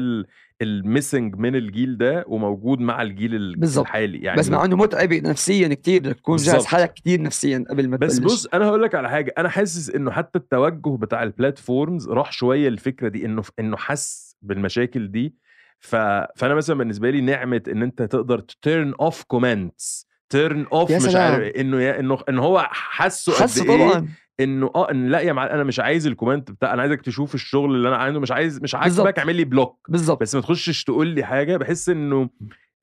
ال 0.63 0.72
missing 0.72 1.37
من 1.37 1.57
الجيل 1.57 1.97
ده 1.99 2.25
وموجود 2.29 2.81
مع 2.81 3.03
الجيل 3.03 3.35
ال- 3.35 3.57
بالظبط. 3.57 3.87
الحالي 3.87 4.19
يعني 4.19 4.39
بس 4.39 4.51
مع 4.51 4.65
إنه 4.65 4.77
متعب 4.77 5.13
نفسيا 5.13 5.69
كتير 5.75 6.01
بدك 6.01 6.17
تكون 6.17 6.37
جاهز. 6.37 6.65
حالك 6.65 6.93
كتير 6.95 7.23
نفسيا 7.23 7.65
قبل 7.71 7.89
ما 7.89 7.97
بس 7.97 8.19
بص 8.19 8.47
أنا 8.47 8.65
هقول 8.67 8.83
لك 8.83 8.95
على 8.95 9.11
حاجة 9.11 9.35
أنا 9.39 9.49
حاسس 9.49 9.91
إنه 9.91 10.11
حتى 10.11 10.39
التوجه 10.39 10.97
بتاع 10.97 11.23
ال 11.23 11.31
platforms 11.31 12.09
راح 12.09 12.33
شوية 12.33 12.69
الفكرة 12.69 13.09
دي 13.09 13.25
إنه 13.27 13.43
إنه 13.59 13.77
حس 13.77 14.37
بالمشاكل 14.43 15.11
دي 15.11 15.35
ف... 15.79 15.97
فأنا 16.37 16.55
مثلا 16.55 16.77
بالنسبة 16.79 17.11
لي 17.11 17.21
نعمة 17.21 17.63
إن 17.69 17.83
أنت 17.83 18.03
تقدر 18.03 18.41
turn 18.63 18.95
off 19.01 19.23
comments 19.23 20.07
turn 20.29 20.67
off 20.73 20.93
مش. 21.07 21.15
عارف 21.15 21.55
إنه 21.57 21.81
يا- 21.83 22.01
انه 22.01 22.19
إن 22.29 22.39
هو 22.39 22.67
حسه 22.71 23.33
قد 23.33 23.69
إيه 23.71 24.05
إنه 24.41 24.71
آه 24.75 24.91
إن 24.91 25.09
لا 25.09 25.21
يا 25.21 25.33
معلم 25.33 25.51
أنا 25.53 25.65
مش 25.65 25.81
عايز 25.81 26.07
ال 26.07 26.12
comment 26.12 26.51
بتاع 26.51 26.73
أنا 26.75 26.83
عايزك 26.83 27.01
تشوف 27.01 27.35
الشغل 27.35 27.75
اللي 27.75 27.89
أنا 27.89 27.97
عنده 27.97 28.21
مش 28.21 28.33
عايز 28.33 28.63
مش 28.63 28.77
بالظبط. 28.77 29.01
عاجبك 29.07 29.19
اعمل 29.19 29.37
لي 29.37 29.45
block 29.45 29.87
بالضبط 29.89 30.21
بس 30.21 30.35
ما 30.35 30.41
تخشش 30.41 30.85
تقول 30.85 31.07
لي 31.07 31.25
حاجة 31.25 31.57
بحس 31.57 31.89
إنه 31.89 32.31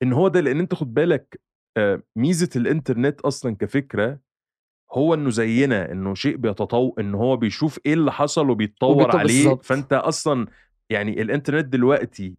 إن 0.02 0.12
هو 0.12 0.28
ده 0.28 0.40
لأن 0.40 0.60
أنت 0.60 0.74
خد 0.74 0.94
بالك 0.94 1.40
آه، 1.76 2.02
ميزة 2.16 2.48
الإنترنت 2.56 3.20
أصلا 3.20 3.56
كفكرة 3.56 4.18
هو 4.92 5.14
إنه 5.14 5.30
زينا 5.30 5.92
إنه 5.92 6.14
شيء 6.14 6.36
بيتطور 6.36 6.92
إن 7.00 7.14
هو 7.14 7.36
بيشوف 7.36 7.78
إيه 7.86 7.94
اللي 7.94 8.12
حصل 8.12 8.50
وبيتطور 8.50 9.16
عليه 9.16 9.44
بالظبط. 9.44 9.64
فأنت 9.64 9.92
أصلا 9.92 10.46
يعني 10.90 11.22
الإنترنت 11.22 11.64
دلوقتي 11.66 12.34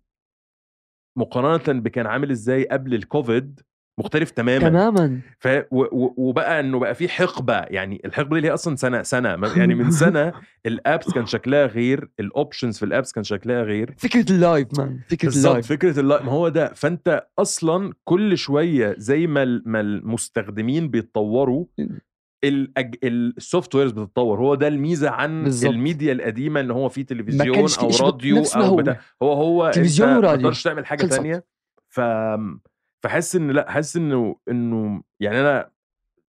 مقارنة 1.18 1.80
بكان 1.80 2.08
عامل 2.08 2.32
إزاي 2.32 2.68
قبل 2.68 2.94
الكوفيد 2.94 3.62
مختلف 4.00 4.32
تماما. 4.32 4.70
تماما. 4.70 5.20
ف 5.40 5.48
و... 5.48 5.82
و... 5.82 6.14
وبقى 6.18 6.60
إنه 6.60 6.80
بقى 6.80 6.96
في 6.96 7.10
حقبة 7.10 7.54
يعني 7.54 8.02
الحقبة 8.06 8.30
دي 8.30 8.36
اللي 8.36 8.48
هي 8.48 8.54
أصلا 8.54 8.76
سنة 8.76 9.02
سنة. 9.04 9.36
ما- 9.36 9.48
يعني 9.58 9.76
من 9.76 9.92
سنة 10.04 10.34
ال 10.66 10.76
apps 10.76 11.14
كان 11.14 11.26
شكلها 11.26 11.66
غير 11.66 12.10
ال 12.20 12.27
options 12.27 12.78
في 12.78 12.86
ال 12.86 12.91
apps 12.91 13.12
كان 13.12 13.24
شكلها 13.24 13.64
غير. 13.64 13.94
فكرة 13.98 14.32
ال 14.32 14.39
live 14.39 14.68
man 14.80 15.00
فكرة 15.10 15.38
ال 15.38 15.44
live 15.44 15.68
فكرة 15.68 16.00
ال 16.00 16.04
live 16.04 16.22
ما 16.26 16.32
هو 16.32 16.50
ده. 16.50 16.74
فأنت 16.74 17.28
أصلا 17.40 17.94
كل 18.04 18.38
شوية 18.38 18.96
زي 18.98 19.28
ما 19.28 19.44
ال- 19.44 19.64
ما 19.66 19.80
المستخدمين 19.82 20.88
بيتطوروا 20.88 21.66
الأج... 22.44 22.96
ال 23.04 23.76
softwares 23.76 23.92
بتتطور. 23.92 24.40
هو 24.40 24.56
ده 24.56 24.68
الميزة 24.68 25.10
عن 25.10 25.44
بالظبط. 25.44 25.72
الميديا 25.72 26.14
القديمة 26.14 26.60
إن 26.60 26.72
هو 26.72 26.90
في 26.90 27.04
تلفزيون 27.04 27.58
أو 27.58 27.90
راديو 28.02 28.36
ما 28.36 28.46
أو 28.56 28.62
هو. 28.62 28.76
بتاع 28.76 29.00
هو 29.24 29.34
هو 29.34 29.72
تلفزيون 29.72 30.10
انت 30.10 30.18
ما 30.22 30.28
وراديو. 30.28 30.42
تقدرش 30.44 30.64
تعمل 30.64 30.86
حاجة. 30.86 31.06
تانية. 31.06 31.44
ف 31.90 32.00
فحس 33.04 33.36
إن 33.36 33.52
لأ 33.52 33.72
حاسس 33.72 33.96
إنه 33.98 34.36
إنه 34.50 35.04
يعني 35.20 35.42
أنا 35.42 35.70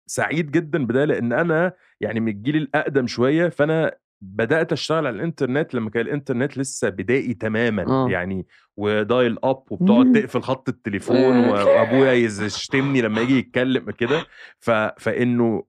سعيد 0.07 0.51
جدا 0.51 0.87
بده 0.87 1.05
لأن 1.05 1.33
أنا 1.33 1.73
يعني 2.01 2.21
من 2.21 2.29
الجيل 2.29 2.57
الأقدم 2.57 3.07
شوية 3.07 3.49
فأنا 3.49 3.93
بدأت 4.21 4.73
أشتغل 4.73 5.07
على 5.07 5.17
الإنترنت 5.17 5.75
لما 5.75 5.91
كان 5.91 6.07
الإنترنت 6.07 6.59
لسه 6.59 6.89
بدائي 6.89 7.35
تماما 7.35 7.83
آه. 7.87 8.11
يعني 8.11 8.47
ودايل 8.77 9.39
اب 9.45 9.63
وبتقعد. 9.71 10.13
تقفل 10.13 10.43
خط 10.43 10.69
التليفون 10.69 11.17
و- 11.49 11.53
وأبويا 11.53 12.13
يشتمني 12.47 13.01
لما 13.03 13.21
يجي 13.21 13.39
يتكلم 13.39 13.91
كده 13.91 14.25
ف... 14.61 14.71
فإنه 14.71 15.65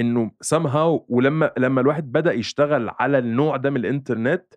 إنه 0.00 0.30
somehow 0.54 1.04
ولما 1.08 1.50
لما 1.58 1.80
الواحد 1.80 2.12
بدأ 2.12 2.32
يشتغل 2.32 2.90
على 2.98 3.18
النوع 3.18 3.56
ده 3.56 3.70
من 3.70 3.76
الإنترنت 3.76 4.54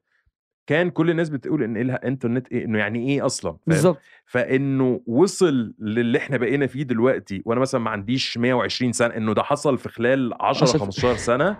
كان 0.67 0.89
كل 0.89 1.09
الناس 1.09 1.29
بتقول 1.29 1.63
إن 1.63 1.77
إيه 1.77 1.93
إنترنت 1.95 2.47
إيه 2.51 2.65
إنه 2.65 2.79
يعني 2.79 3.09
إيه 3.09 3.25
أصلا؟ 3.25 3.57
بالظبط 3.67 3.99
فإنه 4.25 5.01
وصل 5.07 5.73
للي 5.79 6.17
إحنا 6.17 6.37
بقينا 6.37 6.67
فيه 6.67 6.83
دلوقتي 6.83 7.41
وأنا 7.45 7.59
مثلا 7.59 7.81
ما 7.81 7.89
عنديش 7.89 8.37
120 8.37 8.91
سنة 8.93 9.15
إنه 9.17 9.33
ده 9.33 9.43
حصل 9.43 9.77
في 9.77 9.89
خلال 9.89 10.33
10 10.41 10.63
عشر- 10.67 10.79
15 10.79 11.17
سنة 11.17 11.57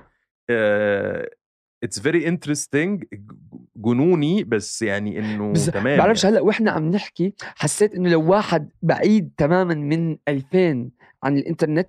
it's 1.83 1.99
very 1.99 2.27
interesting 2.27 3.03
جنوني 3.75 4.43
بس 4.43 4.81
يعني 4.81 5.19
إنه 5.19 5.51
بس 5.51 5.65
تمام 5.65 5.97
بعرفش 5.97 6.23
يعني. 6.23 6.35
هلا 6.35 6.43
وإحنا 6.45 6.71
عم 6.71 6.91
نحكي 6.91 7.33
حسيت 7.55 7.95
إنه 7.95 8.09
لو 8.09 8.31
واحد 8.31 8.69
بعيد 8.81 9.31
تماما 9.37 9.73
من 9.73 10.17
2000 10.27 10.89
عن 11.23 11.37
الإنترنت 11.37 11.87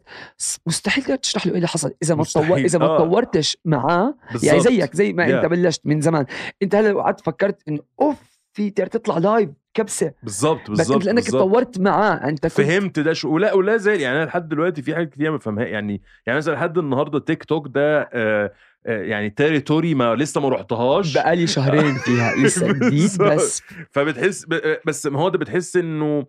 مستحيل 0.67 1.05
تقدر 1.05 1.17
تشرح 1.17 1.47
له 1.47 1.53
إيه 1.53 1.57
اللي 1.57 1.69
حصل 1.69 1.93
إذا 2.03 2.15
ما 2.15 2.25
تطور. 2.25 2.59
إذا 2.59 2.79
ما 2.79 2.85
آه. 2.87 2.99
تطورتش 2.99 3.57
معاه 3.65 4.15
يعني. 4.43 4.61
زيك 4.61 4.95
زي 4.97 5.13
ما 5.13 5.27
Yeah. 5.27 5.31
انت 5.31 5.47
بلشت 5.47 5.81
من 5.85 6.01
زمان 6.01 6.27
أنت 6.63 6.75
هلا 6.75 6.89
لو 6.89 7.01
قعدت 7.01 7.21
فكرت 7.21 7.63
إنه 7.69 7.81
أوف 8.01 8.17
في 8.53 8.71
تقدر 8.71 8.87
تطلع 8.91 9.19
live 9.19 9.51
كبسة 9.75 10.13
بالظبط 10.23 10.71
بس 10.71 10.77
بالظبط 10.79 10.97
انت 10.97 11.07
لأنك. 11.07 11.25
تطورت 11.25 11.81
معاه 11.81 12.15
أنت 12.29 12.43
كنت 12.43 12.53
فهمت 12.53 12.99
ده 12.99 13.13
شو 13.13 13.29
ولا 13.35 13.53
ولا 13.53 13.77
زال 13.77 14.01
يعني 14.01 14.17
أنا 14.17 14.25
لحد 14.25 14.49
دلوقتي 14.49 14.83
في 14.83 14.95
حاجات 14.95 15.11
كتير 15.11 15.31
ما 15.31 15.37
بفهمها 15.37 15.65
يعني 15.65 16.03
يعني 16.27 16.37
مثلا 16.39 16.55
لحد 16.55 16.79
النهارده 16.79 17.19
تيك 17.19 17.45
توك 17.45 17.69
ده 17.69 18.01
آه 18.13 18.53
آه 18.87 19.03
يعني 19.03 19.31
territory 19.31 19.95
ما 19.95 20.15
لسه 20.15 20.41
ما 20.41 20.49
رحتهاش 20.49 21.15
بقالي 21.15 21.47
شهرين 21.47 21.95
فيها 21.95 22.37
لسه 22.37 22.73
جديد. 22.73 23.11
بس 23.23 23.63
فبتحس 23.91 24.45
ب- 24.49 24.77
بس 24.87 25.07
ما 25.07 25.21
هو 25.21 25.29
ده 25.29 25.39
بتحس 25.39 25.77
إنه 25.77 26.27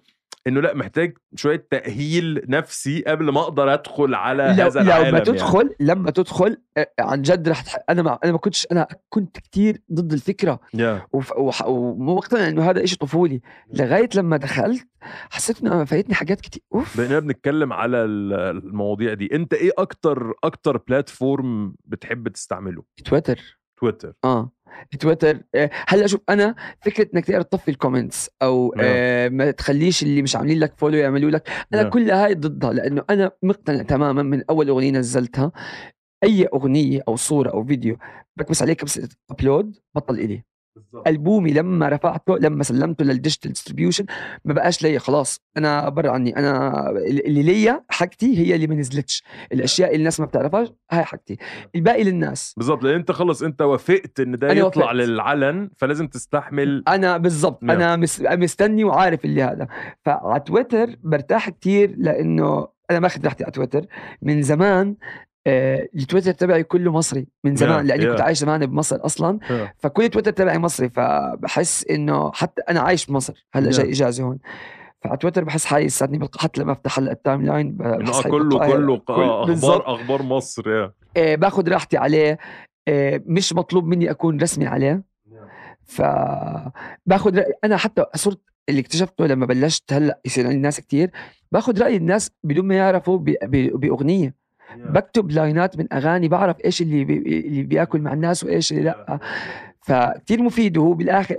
إنه 0.47 0.61
لأ 0.61 0.73
محتاج 0.73 1.17
شوية 1.35 1.67
تأهيل 1.71 2.45
نفسي 2.47 3.01
قبل 3.07 3.29
ما 3.29 3.41
أقدر 3.41 3.73
أدخل 3.73 4.15
على 4.15 4.43
لو 4.43 4.65
هذا 4.65 4.81
العالم 4.81 5.07
لما 5.07 5.17
يعني. 5.17 5.25
تدخل 5.25 5.75
لما 5.79 6.11
تدخل 6.11 6.57
عن 6.99 7.21
جد 7.21 7.49
رح 7.49 7.61
تح... 7.61 7.77
أنا 7.89 8.01
ما 8.01 8.19
أنا 8.23 8.31
ما 8.31 8.37
كنتش 8.37 8.67
أنا 8.71 8.87
كنت 9.09 9.37
كتير 9.39 9.81
ضد 9.93 10.13
الفكرة. 10.13 10.59
yeah. 10.73 11.05
وف... 11.13 11.31
وح... 11.37 11.65
ومو 11.65 12.15
مقتنع 12.15 12.47
إنه 12.47 12.69
هذا 12.69 12.83
إشي 12.83 12.95
طفولي. 12.97 13.41
لغاية 13.73 14.09
لما 14.15 14.37
دخلت 14.37 14.87
حسيت 15.29 15.61
إنه 15.61 15.83
فايتني 15.85 16.15
حاجات 16.15 16.41
كتير 16.41 16.63
أوف. 16.75 16.97
بقينا 16.97 17.19
بنتكلم 17.19 17.73
على 17.73 17.97
ال- 17.97 18.33
المواضيع 18.33 19.13
دي. 19.13 19.35
أنت 19.35 19.53
إيه 19.53 19.71
أكتر 19.77 20.33
أكتر 20.43 20.77
platform 20.77 21.75
بتحب 21.85 22.27
تستعمله؟ 22.27 22.83
تويتر 23.05 23.58
تويتر 23.79 24.13
آه 24.23 24.51
تويتر 24.99 25.43
آه، 25.55 25.69
هلا 25.87 26.07
شوف 26.07 26.21
أنا 26.29 26.55
فكرة 26.81 27.09
إنك 27.13 27.25
تقدر 27.25 27.41
تطفي 27.41 27.71
ال 27.71 27.78
comments 27.78 28.29
أو 28.41 28.73
نعم. 28.77 28.85
آه 28.89 29.29
ما 29.29 29.51
تخليش 29.51 30.03
اللي 30.03 30.21
مش 30.21 30.35
عاملين 30.35 30.59
لك 30.59 30.73
follow 30.77 30.97
يعملوا 30.97 31.31
لك 31.31 31.49
أنا. 31.73 31.89
كل 31.89 32.11
هاي 32.11 32.33
ضدها 32.33 32.73
لأنه 32.73 33.03
أنا 33.09 33.31
مقتنع 33.43 33.83
تماما 33.83 34.23
من 34.23 34.43
أول 34.49 34.69
أغنية 34.69 34.91
نزلتها 34.91 35.51
أي 36.23 36.45
أغنية 36.45 37.01
أو 37.07 37.15
صورة 37.15 37.49
أو 37.49 37.65
فيديو 37.65 37.97
بكبس 38.37 38.61
عليه 38.61 38.73
كبسه 38.73 39.09
upload 39.31 39.77
بطل 39.95 40.19
إلي 40.19 40.43
ألبومي 41.07 41.53
لما 41.53 41.89
رفعته 41.89 42.37
لما 42.37 42.63
سلمته 42.63 43.05
لل 43.05 43.16
digital 43.16 43.51
distribution 43.51 44.05
ما 44.45 44.53
بقاش 44.53 44.83
ليا 44.83 44.99
خلاص. 44.99 45.41
أنا 45.57 45.89
برا 45.89 46.11
عني. 46.11 46.37
أنا 46.37 46.89
اللي 46.99 47.43
ليا 47.43 47.83
حاجتي 47.89 48.37
هي 48.37 48.55
اللي 48.55 48.67
ما 48.67 48.75
نزلتش. 48.75 49.23
الأشياء 49.53 49.89
اللي 49.89 49.99
الناس 49.99 50.19
ما 50.19 50.25
بتعرفهاش 50.25 50.67
هاي 50.91 51.03
حاجتي. 51.03 51.37
الباقي 51.75 52.03
للناس. 52.03 52.53
بالظبط 52.57 52.83
لأن 52.83 52.95
أنت 52.95 53.11
خلص 53.11 53.43
أنت 53.43 53.61
وافقت 53.61 54.19
إن 54.19 54.37
ده 54.37 54.51
يطلع 54.51 54.85
وافقت. 54.85 54.95
للعلن 54.95 55.69
فلازم 55.77 56.07
تستحمل 56.07 56.83
أنا 56.87 57.17
بالضبط. 57.17 57.63
نعم. 57.63 57.75
أنا 57.75 57.95
مس... 57.95 58.21
مستني 58.21 58.83
وعارف 58.83 59.25
اللي 59.25 59.43
هذا. 59.43 59.67
فعلى 60.05 60.39
تويتر 60.39 60.95
برتاح 61.03 61.49
كتير 61.49 61.95
لأنه 61.97 62.67
أنا 62.91 62.99
ماخذ 62.99 63.25
راحتي 63.25 63.43
على 63.43 63.51
تويتر. 63.51 63.85
من 64.21 64.41
زمان 64.41 64.95
التويتر 65.95 66.31
تبعي 66.31 66.63
كله 66.63 66.91
مصري 66.91 67.27
من 67.43 67.55
زمان 67.55 67.79
Yeah, 67.85 67.87
لأني 67.87 68.05
yeah. 68.05 68.09
كنت 68.11 68.21
عايش 68.21 68.37
زمان 68.37 68.65
بمصر 68.65 69.05
أصلا 69.05 69.39
آه. 69.51 69.73
فكل 69.79 70.09
تويتر 70.09 70.31
تبعي 70.31 70.57
مصري 70.57 70.89
فبحس 70.89 71.85
إنه 71.87 72.31
حتى 72.31 72.61
أنا 72.69 72.79
عايش 72.79 73.05
بمصر 73.05 73.45
هلأ 73.53 73.71
Yeah. 73.71 73.73
جاي 73.75 73.89
اجازه 73.91 74.23
هون 74.23 74.39
فعلى 75.01 75.17
تويتر 75.17 75.43
بحس 75.43 75.65
حالي 75.65 75.85
لساتني. 75.85 76.27
حتى 76.39 76.61
لما 76.61 76.71
أفتح 76.71 76.99
هلأ 76.99 77.11
ال 77.11 77.41
timeline 77.45 77.71
بحس 77.77 78.25
آه 78.25 78.29
كله. 78.29 78.59
كله 78.71 78.97
كل- 78.97 79.13
آه. 79.13 79.43
أخبار 79.53 79.95
أخبار 79.95 80.21
مصر 80.23 80.69
يا 80.69 80.91
آه، 81.17 81.35
باخذ 81.35 81.69
راحتي 81.69 81.97
عليه 81.97 82.37
آه، 82.87 83.21
مش 83.25 83.53
مطلوب 83.53 83.85
مني 83.87 84.11
أكون 84.11 84.41
رسمي 84.41 84.67
عليه 84.67 85.03
ف 85.85 86.01
باخذ 87.05 87.41
أنا 87.63 87.77
حتى 87.77 88.05
صرت 88.15 88.39
اللي 88.69 88.81
اكتشفته 88.81 89.25
لما 89.25 89.45
بلشت 89.45 89.93
هلأ 89.93 90.19
يصير 90.25 90.45
عندي 90.47 90.57
ناس 90.57 90.79
كتير 90.79 91.11
باخذ 91.51 91.81
رأي 91.81 91.95
الناس 91.95 92.31
بدون 92.43 92.65
ما 92.67 92.75
يعرفوا. 92.75 93.17
بأغنية 93.51 94.33
بكتب 94.77 95.31
line 95.31 95.68
ات 95.68 95.77
من 95.77 95.93
أغاني 95.93 96.27
بعرف 96.27 96.65
إيش 96.65 96.81
اللي 96.81 97.05
بي... 97.05 97.39
اللي 97.39 97.63
بياكل 97.63 98.01
مع 98.01 98.13
الناس 98.13 98.43
وإيش 98.43 98.71
اللي 98.71 98.83
لأ. 98.83 99.19
فكتير 99.81 100.41
مفيد 100.41 100.77
وهو 100.77 100.93
بالآخر. 100.93 101.35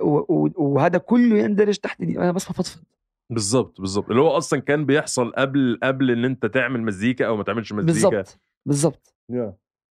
وهذا 0.57 0.99
كله 0.99 1.39
يندرج 1.39 1.77
تحت 1.77 2.01
أنا 2.01 2.33
بس 2.33 2.49
بفضفض 2.49 2.83
بالظبط 3.31 3.81
بالظبط 3.81 4.11
اللي 4.11 4.23
هو 4.23 4.29
أصلا 4.29 4.61
كان 4.61 4.87
بيحصل 4.87 5.33
قبل 5.33 5.79
قبل 5.83 6.11
إن 6.11 6.25
أنت 6.25 6.47
تعمل 6.47 6.83
مزيكا 6.83 7.27
أو 7.27 7.37
ما 7.37 7.43
تعملش 7.43 7.73
مزيكا. 7.73 8.09
بالضبط 8.09 8.41
بالضبط. 8.67 9.15
yeah 9.31 9.57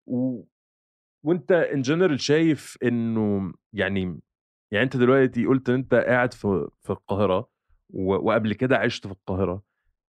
و... 0.07 0.43
وأنت 1.23 1.51
in 1.51 1.81
general 1.81 2.19
شايف 2.19 2.77
إنه 2.83 3.53
يعني 3.73 4.19
يعني 4.71 4.85
أنت 4.85 4.97
دلوقتي 4.97 5.45
قلت 5.45 5.69
إن 5.69 5.75
أنت 5.75 5.93
قاعد 5.93 6.33
في 6.33 6.67
في 6.81 6.89
القاهرة 6.89 7.49
و... 7.89 8.13
وقبل 8.13 8.53
كده 8.53 8.77
عشت 8.77 9.07
في 9.07 9.13
القاهرة. 9.13 9.63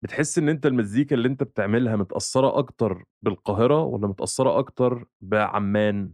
بتحس 0.02 0.38
إن 0.38 0.50
أنت 0.50 0.66
المزيكا 0.66 1.16
اللي 1.16 1.28
أنت 1.28 1.44
بتعملها 1.44 1.96
متأثرة 1.96 2.58
أكتر 2.60 3.04
بالقاهرة 3.22 3.84
ولا 3.84 4.08
متأثرة 4.08 4.60
أكتر 4.60 5.06
بعمان؟ 5.22 6.12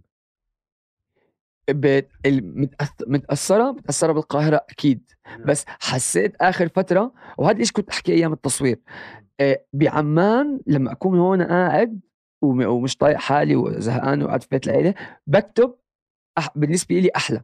بت... 1.69 2.09
المتأث- 2.27 3.07
متأثرة 3.07 3.71
متأثرة 3.71 4.11
بالقاهرة 4.11 4.65
أكيد 4.69 5.11
بس 5.45 5.65
حسيت 5.67 6.35
آخر 6.41 6.67
فترة 6.67 7.13
وهذا 7.37 7.59
إيش 7.59 7.71
كنت 7.71 7.89
أحكي 7.89 8.13
أيام 8.13 8.33
التصوير 8.33 8.79
آه، 9.39 9.65
بعمان 9.73 10.59
لما 10.67 10.91
أكون 10.91 11.19
هون 11.19 11.41
قاعد 11.41 11.99
وم- 12.41 12.65
ومش 12.65 12.97
طايق 12.97 13.17
حالي 13.17 13.55
وزهقان 13.55 14.23
وقاعد 14.23 14.41
في 14.43 14.47
بيت 14.51 14.67
العيلة 14.67 14.93
بكتب 15.27 15.75
أح... 16.37 16.49
بالنسبة 16.57 16.95
لي 16.99 17.09
أحلى. 17.15 17.41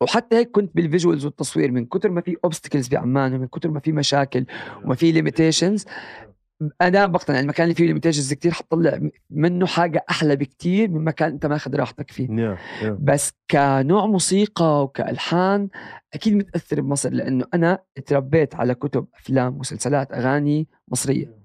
وحتى 0.00 0.36
هيك 0.36 0.50
كنت 0.50 0.76
بال 0.76 0.87
visuals 0.87 1.24
والتصوير 1.24 1.70
من 1.70 1.86
كتر 1.86 2.10
ما 2.10 2.20
في 2.20 2.36
obstacles 2.44 2.88
بعمان 2.88 3.34
ومن 3.34 3.46
كتر 3.46 3.70
ما 3.70 3.80
في 3.80 3.92
مشاكل 3.92 4.46
وما 4.84 4.94
في 4.94 5.12
limitations 5.12 5.86
أنا 6.80 7.06
بقتنع 7.06 7.40
المكان 7.40 7.64
اللي 7.64 7.74
فيه 7.74 7.86
limitations 7.86 8.32
كثير 8.34 8.52
حتطلع 8.52 9.00
منه 9.30 9.66
حاجة 9.66 10.04
أحلى 10.10 10.36
بكثير 10.36 10.90
من 10.90 11.04
مكان 11.04 11.30
أنت 11.30 11.46
ماخذ 11.46 11.76
راحتك 11.76 12.10
فيه. 12.10 12.30
yeah 12.30 12.58
yeah 12.82 12.98
بس 13.00 13.32
كنوع 13.50 14.06
موسيقى 14.06 14.84
وكألحان 14.84 15.68
أكيد 16.14 16.34
متأثر 16.34 16.80
بمصر 16.80 17.10
لأنه 17.10 17.44
أنا 17.54 17.78
تربيت 18.06 18.54
على 18.54 18.74
كتب 18.74 19.06
أفلام 19.14 19.58
مسلسلات 19.58 20.12
أغاني 20.12 20.68
مصرية. 20.88 21.41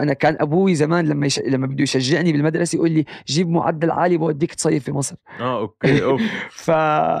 أنا 0.00 0.12
كان 0.12 0.36
أبوي 0.40 0.74
زمان 0.74 1.08
لما 1.08 1.26
يش... 1.26 1.38
لما 1.38 1.66
بده 1.66 1.82
يشجعني 1.82 2.32
بالمدرسة 2.32 2.76
يقول 2.76 2.90
لي 2.90 3.04
جيب 3.26 3.48
معدل 3.48 3.90
عالي 3.90 4.16
بوديك 4.16 4.54
تصيف 4.54 4.84
في 4.84 4.92
مصر. 4.92 5.16
آه 5.40 5.58
okay 5.60 6.04
أوف. 6.04 6.22
ف 6.50 6.70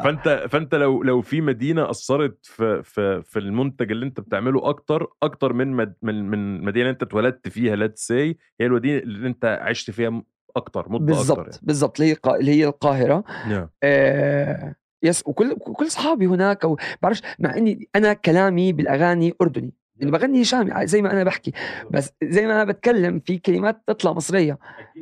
فأنت 0.04 0.46
فأنت 0.50 0.74
لو 0.74 1.02
لو 1.02 1.22
في 1.22 1.40
مدينة 1.40 1.90
أثرت 1.90 2.38
في 2.42 2.82
في 2.82 3.22
في 3.22 3.38
المنتج 3.38 3.90
اللي 3.90 4.06
أنت 4.06 4.20
بتعمله 4.20 4.68
أكتر 4.68 5.06
أكتر 5.22 5.52
من 5.52 5.72
مد 5.72 5.94
من 6.02 6.30
من 6.30 6.64
مدينة 6.64 6.90
أنت 6.90 7.02
اتولدت 7.02 7.48
فيها 7.48 7.76
let's 7.76 8.06
say 8.06 8.36
هي 8.60 8.66
المدينة 8.66 8.98
اللي 8.98 9.28
أنت 9.28 9.58
عشت 9.62 9.90
فيها 9.90 10.22
أكتر 10.56 10.88
مدة 10.88 11.04
بالضبط 11.04 11.60
بالضبط 11.62 12.00
اللي 12.00 12.12
هي 12.12 12.16
اللي 12.40 12.50
هي 12.50 12.66
القاهرة. 12.66 13.18
أكتر 13.18 13.50
يعني. 13.50 13.70
آه 13.82 14.74
yes 15.02 15.22
وكل 15.26 15.54
كل 15.54 15.86
اصحابي 15.86 16.26
هناك 16.26 16.64
أو 16.64 16.78
بعرفش 17.02 17.22
مع 17.38 17.56
إني 17.56 17.88
أنا 17.96 18.12
كلامي 18.12 18.72
بالأغاني 18.72 19.34
أردني. 19.42 19.72
اللي 20.00 20.12
بغني 20.12 20.42
هشام 20.42 20.86
زي 20.86 21.02
ما 21.02 21.12
أنا 21.12 21.24
بحكي. 21.24 21.52
بس 21.90 22.10
زي 22.24 22.46
ما 22.46 22.52
أنا 22.54 22.64
بتكلم 22.64 23.20
في 23.20 23.38
كلمات 23.38 23.82
تطلع 23.86 24.12
مصرية. 24.12 24.58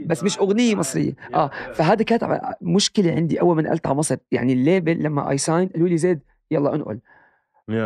بس 0.06 0.24
مش 0.24 0.38
أغنية 0.38 0.74
مصرية. 0.74 1.12
آه 1.34 1.50
فهذا 1.74 2.04
كانت 2.04 2.40
مشكلة 2.62 3.12
عندي 3.12 3.40
أول 3.40 3.56
ما 3.56 3.62
نقلت 3.62 3.86
على 3.86 3.96
مصر. 3.96 4.16
يعني 4.32 4.52
ال 4.52 4.60
label 4.60 5.02
لما 5.02 5.30
I 5.30 5.38
signed 5.38 5.68
قالوا 5.68 5.88
لي 5.88 5.96
زيد 5.98 6.20
يلا 6.50 6.74
انقل. 6.74 6.98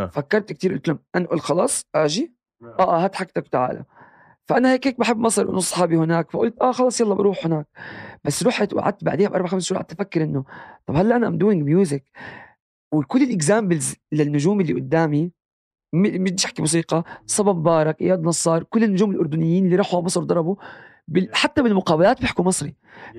فكرت 0.06 0.52
كتير 0.52 0.72
قلت 0.72 0.88
لهم 0.88 0.98
انقل 1.16 1.40
خلاص 1.40 1.84
آجي. 1.94 2.32
آه 2.62 2.76
آه 2.78 3.04
هات 3.04 3.14
حاجتك 3.14 3.46
وتعالى 3.46 3.84
فأنا 4.48 4.72
هيك 4.72 4.86
هيك 4.86 4.98
بحب 4.98 5.18
مصر 5.18 5.50
ونص 5.50 5.72
اصحابي 5.72 5.96
هناك 5.96 6.30
فقلت 6.30 6.62
آه 6.62 6.72
خلص 6.72 7.00
يلا 7.00 7.14
بروح 7.14 7.46
هناك. 7.46 7.66
بس 8.24 8.42
رحت 8.46 8.74
وقعدت 8.74 9.04
بعديها 9.04 9.28
بأربع 9.28 9.48
خمس 9.48 9.64
شهور 9.64 9.78
قعدت 9.82 9.92
أفكر 9.92 10.22
إنه 10.22 10.44
طب 10.86 10.96
هلأ 10.96 11.16
أنا 11.16 11.26
I'm 11.26 11.38
doing 11.38 11.62
music 11.62 12.04
وكل 12.92 13.22
ال 13.22 13.30
examples 13.30 13.94
للنجوم 14.12 14.60
اللي 14.60 14.72
قدامي 14.72 15.32
م- 15.92 16.24
بديش 16.24 16.44
أحكي 16.44 16.62
موسيقى. 16.62 17.04
صبا 17.26 17.52
مبارك 17.52 18.00
إياد 18.00 18.22
نصار 18.24 18.62
كل 18.62 18.84
النجوم 18.84 19.10
الأردنيين 19.10 19.64
اللي 19.64 19.76
راحوا 19.76 19.98
على 19.98 20.04
مصر 20.04 20.20
وضربوا 20.20 20.56
بال... 21.08 21.28
حتى 21.32 21.62
بالمقابلات 21.62 22.20
بيحكوا 22.20 22.44
مصري. 22.44 22.74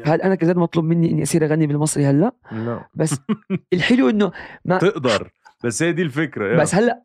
فهل 0.06 0.22
أنا 0.22 0.36
كذا 0.36 0.54
مطلوب 0.54 0.86
مني 0.86 1.12
إني 1.12 1.24
أصير 1.24 1.46
أغني 1.46 1.68
بالمصري 1.68 2.06
هلأ؟ 2.06 2.32
لا 2.52 2.86
بس 2.96 3.16
الحلو 3.74 4.10
إنه 4.10 4.32
ما 4.66 4.78
تقدر. 4.78 5.32
بس 5.64 5.84
هي 5.84 5.92
دي 5.92 6.02
الفكرة 6.02 6.48
yeah. 6.52 6.58
بس 6.58 6.76
هلأ 6.76 7.02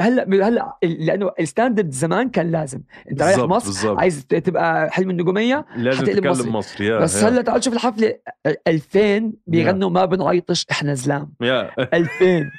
هلأ 0.00 0.48
هلأ 0.48 0.78
لأنه 0.82 1.30
ال 1.40 1.46
standard 1.46 1.90
زمان 1.90 2.30
كان 2.30 2.50
لازم 2.50 2.80
أنت 3.10 3.22
رايح 3.22 3.38
مصر 3.38 3.66
بالظبط. 3.66 3.98
عايز 3.98 4.26
تبقى 4.26 4.90
حلم 4.90 5.10
النجومية 5.10 5.66
لازم 5.76 6.04
تتكلم 6.04 6.30
مصري. 6.30 6.50
مصري, 6.50 6.86
yeah 6.86 6.98
بس 6.98 7.22
yeah. 7.22 7.28
هلأ 7.28 7.42
تعال 7.42 7.64
شوف 7.64 7.74
الحفلة 7.74 8.14
2000 8.66 9.32
بيغنوا 9.46 9.90
ما 9.90 10.04
بنعيطش 10.04 10.66
إحنا 10.70 10.94
زلام 10.94 11.32
yeah 11.40 11.70
2000 11.94 12.50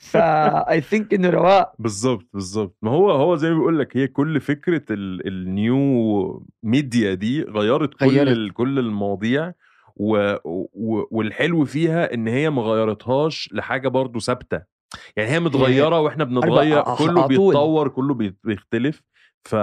فا 0.00 0.70
I 0.70 0.80
think 0.80 1.14
إنه 1.14 1.30
رواق 1.30 1.72
بالظبط 1.78 2.26
بالظبط 2.34 2.76
ما 2.82 2.90
هو 2.90 3.10
هو 3.10 3.36
زي 3.36 3.50
ما 3.50 3.54
بيقول 3.56 3.78
لك 3.78 3.96
هي 3.96 4.06
كل 4.06 4.40
فكرة 4.40 4.82
ال- 4.90 5.26
ال 5.28 5.57
new 5.57 6.46
media 6.62 7.14
دي 7.14 7.42
غيرت 7.42 7.94
كل 7.94 8.06
غيرت. 8.06 8.28
ال- 8.28 8.52
كل 8.52 8.78
المواضيع 8.78 9.52
و 9.96 10.34
و 10.44 11.02
والحلو 11.10 11.64
فيها 11.64 12.14
إن 12.14 12.28
هي 12.28 12.50
ما 12.50 12.62
غيرتهاش 12.62 13.48
لحاجة 13.52 13.88
برضو 13.88 14.18
ثابتة 14.20 14.62
يعني 15.16 15.30
هي 15.30 15.40
متغيرة 15.40 16.00
وإحنا 16.00 16.24
بنتغير 16.24 16.82
كله. 16.82 17.26
بيتطور 17.26 17.88
كله 17.88 18.14
بيختلف 18.44 19.02
ف 19.44 19.56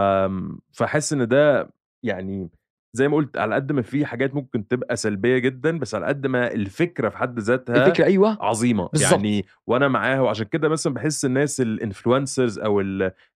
فحس 0.72 1.14
إن 1.14 1.28
ده 1.28 1.70
يعني 2.04 2.50
زي 2.94 3.08
ما 3.08 3.16
قلت 3.16 3.38
على 3.38 3.56
قد 3.56 3.72
ما 3.72 3.82
في 3.82 4.06
حاجات 4.06 4.36
ممكن 4.36 4.68
تبقى 4.68 4.96
سلبية 4.96 5.38
جدا 5.38 5.80
بس 5.80 5.96
على 5.96 6.06
قد 6.06 6.28
ما 6.28 6.52
الفكرة 6.52 7.10
في 7.10 7.18
حد 7.18 7.40
ذاتها 7.40 7.86
الفكرة 7.88 8.06
أيوه 8.06 8.38
عظيمة 8.42 8.88
بالظبط. 8.88 9.12
يعني 9.12 9.46
وأنا 9.68 9.88
معاها 9.88 10.22
وعشان 10.22 10.46
كده 10.46 10.70
مثلا 10.70 10.94
بحس 10.94 11.26
الناس 11.26 11.62
الانفلونسرز 11.62 12.60
أو 12.60 12.82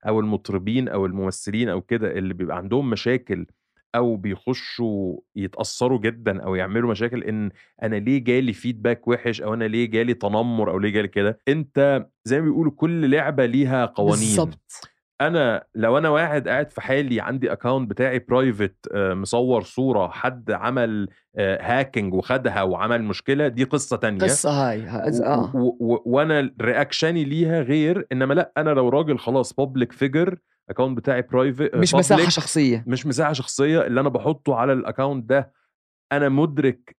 أو 0.07 0.19
المطربين 0.19 0.87
أو 0.87 1.05
الممثلين 1.05 1.69
أو 1.69 1.81
كده 1.81 2.11
اللي 2.11 2.33
بيبقى 2.33 2.57
عندهم 2.57 2.89
مشاكل 2.89 3.45
أو 3.95 4.15
بيخشوا 4.15 5.17
يتأثروا 5.35 5.99
جدا 5.99 6.43
أو 6.43 6.55
يعملوا 6.55 6.91
مشاكل 6.91 7.23
إن 7.23 7.51
أنا 7.83 7.95
ليه 7.95 8.23
جالي 8.23 8.53
feedback 8.53 9.07
وحش 9.07 9.41
أو 9.41 9.53
أنا 9.53 9.63
ليه 9.65 9.85
جالي 9.91 10.13
تنمر 10.13 10.71
أو 10.71 10.79
ليه 10.79 10.89
جالي 10.89 11.07
كده. 11.07 11.39
أنت 11.47 12.07
زي 12.25 12.39
ما 12.39 12.45
بيقولوا 12.45 12.71
كل 12.71 13.11
لعبة 13.11 13.45
ليها 13.45 13.85
قوانين. 13.85 14.15
بالظبط 14.19 14.87
أنا 15.21 15.63
لو 15.75 15.97
أنا 15.97 16.09
واحد 16.09 16.47
قاعد 16.47 16.71
في 16.71 16.81
حالي 16.81 17.21
عندي 17.21 17.51
account 17.51 17.89
بتاعي 17.89 18.19
private 18.19 18.75
مصور 18.95 19.61
صورة 19.61 20.07
حد 20.07 20.51
عمل 20.51 21.09
hacking 21.37 22.13
وخدها 22.13 22.61
وعمل 22.63 23.03
مشكلة 23.03 23.47
دي 23.47 23.63
قصة 23.63 23.97
تانية. 23.97 24.19
قصة 24.19 24.49
هاي 24.49 24.89
آه. 25.25 25.51
وأنا 26.05 26.53
reaction 26.61 27.16
ي 27.16 27.23
ليها 27.23 27.61
غير 27.61 28.07
إنما 28.11 28.33
لأ 28.33 28.51
أنا 28.57 28.69
لو 28.69 28.89
راجل 28.89 29.17
خلاص 29.19 29.53
public 29.53 29.91
figure 29.91 30.37
ال 30.69 30.73
account 30.73 30.97
بتاعي 30.97 31.21
private 31.21 31.75
مش 31.75 31.95
مساحة 31.95 32.29
شخصية. 32.29 32.83
مش 32.87 33.05
مساحة 33.05 33.33
شخصية 33.33 33.81
اللي 33.81 34.01
أنا 34.01 34.09
بحطه 34.09 34.55
على 34.55 34.73
ال 34.73 34.80
account 34.80 35.29
ده 35.29 35.53
أنا 36.11 36.29
مدرك 36.29 36.95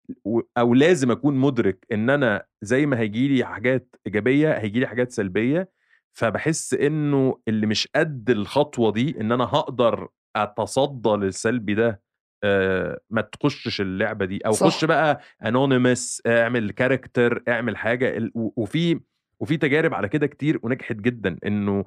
أو 0.58 0.74
لازم 0.74 1.10
أكون 1.10 1.34
مدرك 1.36 1.86
إن 1.92 2.10
أنا 2.10 2.44
زي 2.62 2.86
ما 2.86 2.98
هيجي 2.98 3.28
لي 3.28 3.44
حاجات 3.44 3.96
إيجابية 4.06 4.52
هيجي 4.52 4.80
لي 4.80 4.86
حاجات 4.86 5.12
سلبية 5.12 5.70
فبحس 6.16 6.74
إنه 6.74 7.38
اللي 7.48 7.66
مش 7.66 7.88
قد 7.96 8.30
الخطوة 8.30 8.92
دي 8.92 9.20
إن 9.20 9.32
أنا 9.32 9.44
هقدر 9.44 10.08
أتصدى 10.36 11.08
للسلبي 11.08 11.74
ده 11.74 12.02
آه، 12.44 13.00
ما 13.10 13.20
تخشش 13.20 13.80
اللعبة 13.80 14.24
دي. 14.24 14.38
أو 14.46 14.52
صح. 14.52 14.66
خش 14.66 14.84
بقى 14.84 15.20
anonymous 15.46 16.22
اعمل 16.26 16.70
character 16.70 17.42
اعمل 17.48 17.76
حاجة 17.76 18.30
وفي 18.34 19.00
وفي 19.40 19.56
تجارب 19.56 19.94
على 19.94 20.08
كده 20.08 20.26
كتير 20.26 20.58
ونجحت 20.62 20.96
جدا 20.96 21.36
إنه 21.46 21.84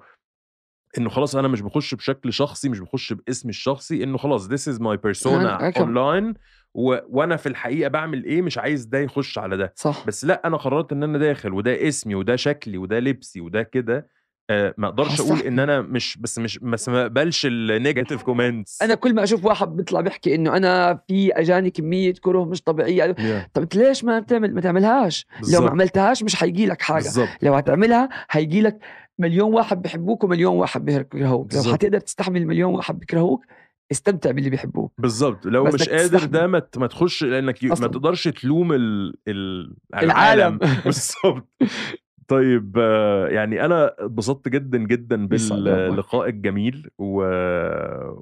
إنه 0.97 1.09
خلاص 1.09 1.35
أنا 1.35 1.47
مش 1.47 1.61
بخش 1.61 1.95
بشكل 1.95 2.33
شخصي 2.33 2.69
مش 2.69 2.79
بخش 2.79 3.13
باسمي 3.13 3.49
الشخصي 3.49 4.03
إنه 4.03 4.17
خلاص 4.17 4.47
this 4.47 4.73
is 4.75 4.79
my 4.79 4.97
persona 5.07 5.77
online 5.79 6.33
و... 6.73 6.97
وأنا 7.09 7.35
في 7.35 7.49
الحقيقة 7.49 7.87
بعمل 7.87 8.23
إيه؟ 8.23 8.41
مش 8.41 8.57
عايز 8.57 8.85
ده 8.85 8.99
يخش 8.99 9.37
على 9.37 9.57
ده. 9.57 9.73
صح. 9.75 10.03
بس 10.07 10.25
لأ 10.25 10.41
أنا 10.45 10.57
قررت 10.57 10.91
إن 10.91 11.03
أنا 11.03 11.17
داخل 11.17 11.53
وده 11.53 11.87
اسمي 11.87 12.15
وده 12.15 12.35
شكلي 12.35 12.77
وده 12.77 12.99
لبسي 12.99 13.41
وده 13.41 13.63
كده. 13.63 14.07
آه 14.49 14.73
ما 14.77 14.87
أقدرش 14.87 15.19
أقول. 15.21 15.39
إن 15.39 15.59
أنا 15.59 15.81
مش 15.81 16.17
بس 16.17 16.39
مش 16.39 16.59
بس 16.59 16.89
ما 16.89 17.01
اقبلش 17.01 17.45
ال 17.45 17.54
negative 17.54 18.23
comments 18.23 18.81
أنا 18.81 18.95
كل 18.95 19.13
ما 19.15 19.23
أشوف 19.23 19.45
واحد 19.45 19.67
بيطلع 19.67 20.01
بيحكي 20.01 20.35
إنه 20.35 20.57
أنا 20.57 20.99
في 21.07 21.31
أجاني 21.33 21.69
كمية 21.69 22.13
كره 22.21 22.45
مش 22.45 22.61
طبيعية 22.61 23.15
طب 23.53 23.61
أنت 23.61 23.75
ليش 23.75 24.03
ما 24.03 24.19
بتعمل 24.19 24.53
ما 24.55 24.61
تعملهاش؟ 24.61 25.25
لو 25.33 25.39
بالظبط. 25.41 25.63
ما 25.63 25.69
عملتهاش 25.69 26.23
مش 26.23 26.35
حيجي 26.35 26.65
لك 26.65 26.81
حاجة. 26.81 27.03
بالظبط. 27.03 27.29
لو 27.41 27.53
هتعملها 27.53 28.09
هيجي 28.31 28.61
لك 28.61 28.79
مليون 29.19 29.53
واحد 29.53 29.81
بحبوك 29.81 30.23
ومليون 30.23 30.55
واحد 30.55 30.85
بيكرهوك 30.85 31.53
لو. 31.55 31.73
حتقدر 31.73 31.99
تستحمل 31.99 32.45
مليون 32.47 32.73
واحد 32.75 32.99
بيكرهوك 32.99 33.45
استمتع 33.91 34.31
باللي 34.31 34.49
بيحبوك 34.49 34.93
بالظبط 34.97 35.45
لو 35.45 35.63
مش 35.65 35.89
قادر. 35.89 36.25
ده 36.25 36.47
ما 36.47 36.61
ما 36.77 36.87
تخش 36.87 37.23
لأنك 37.23 37.63
ي- 37.63 37.67
ما 37.67 37.73
أصلاً. 37.73 37.87
تقدرش 37.87 38.27
تلوم 38.27 38.73
ال... 38.73 39.13
ال... 39.27 39.73
العالم. 39.95 40.57
بالظبط 40.85 41.47
طيب 42.27 42.75
آه، 42.79 43.27
يعني 43.27 43.65
أنا 43.65 43.95
اتبسطت 43.99 44.47
جدا 44.49 44.77
جدا. 44.77 45.27
باللقاء 45.27 46.29
الجميل 46.29 46.89
و... 46.97 47.21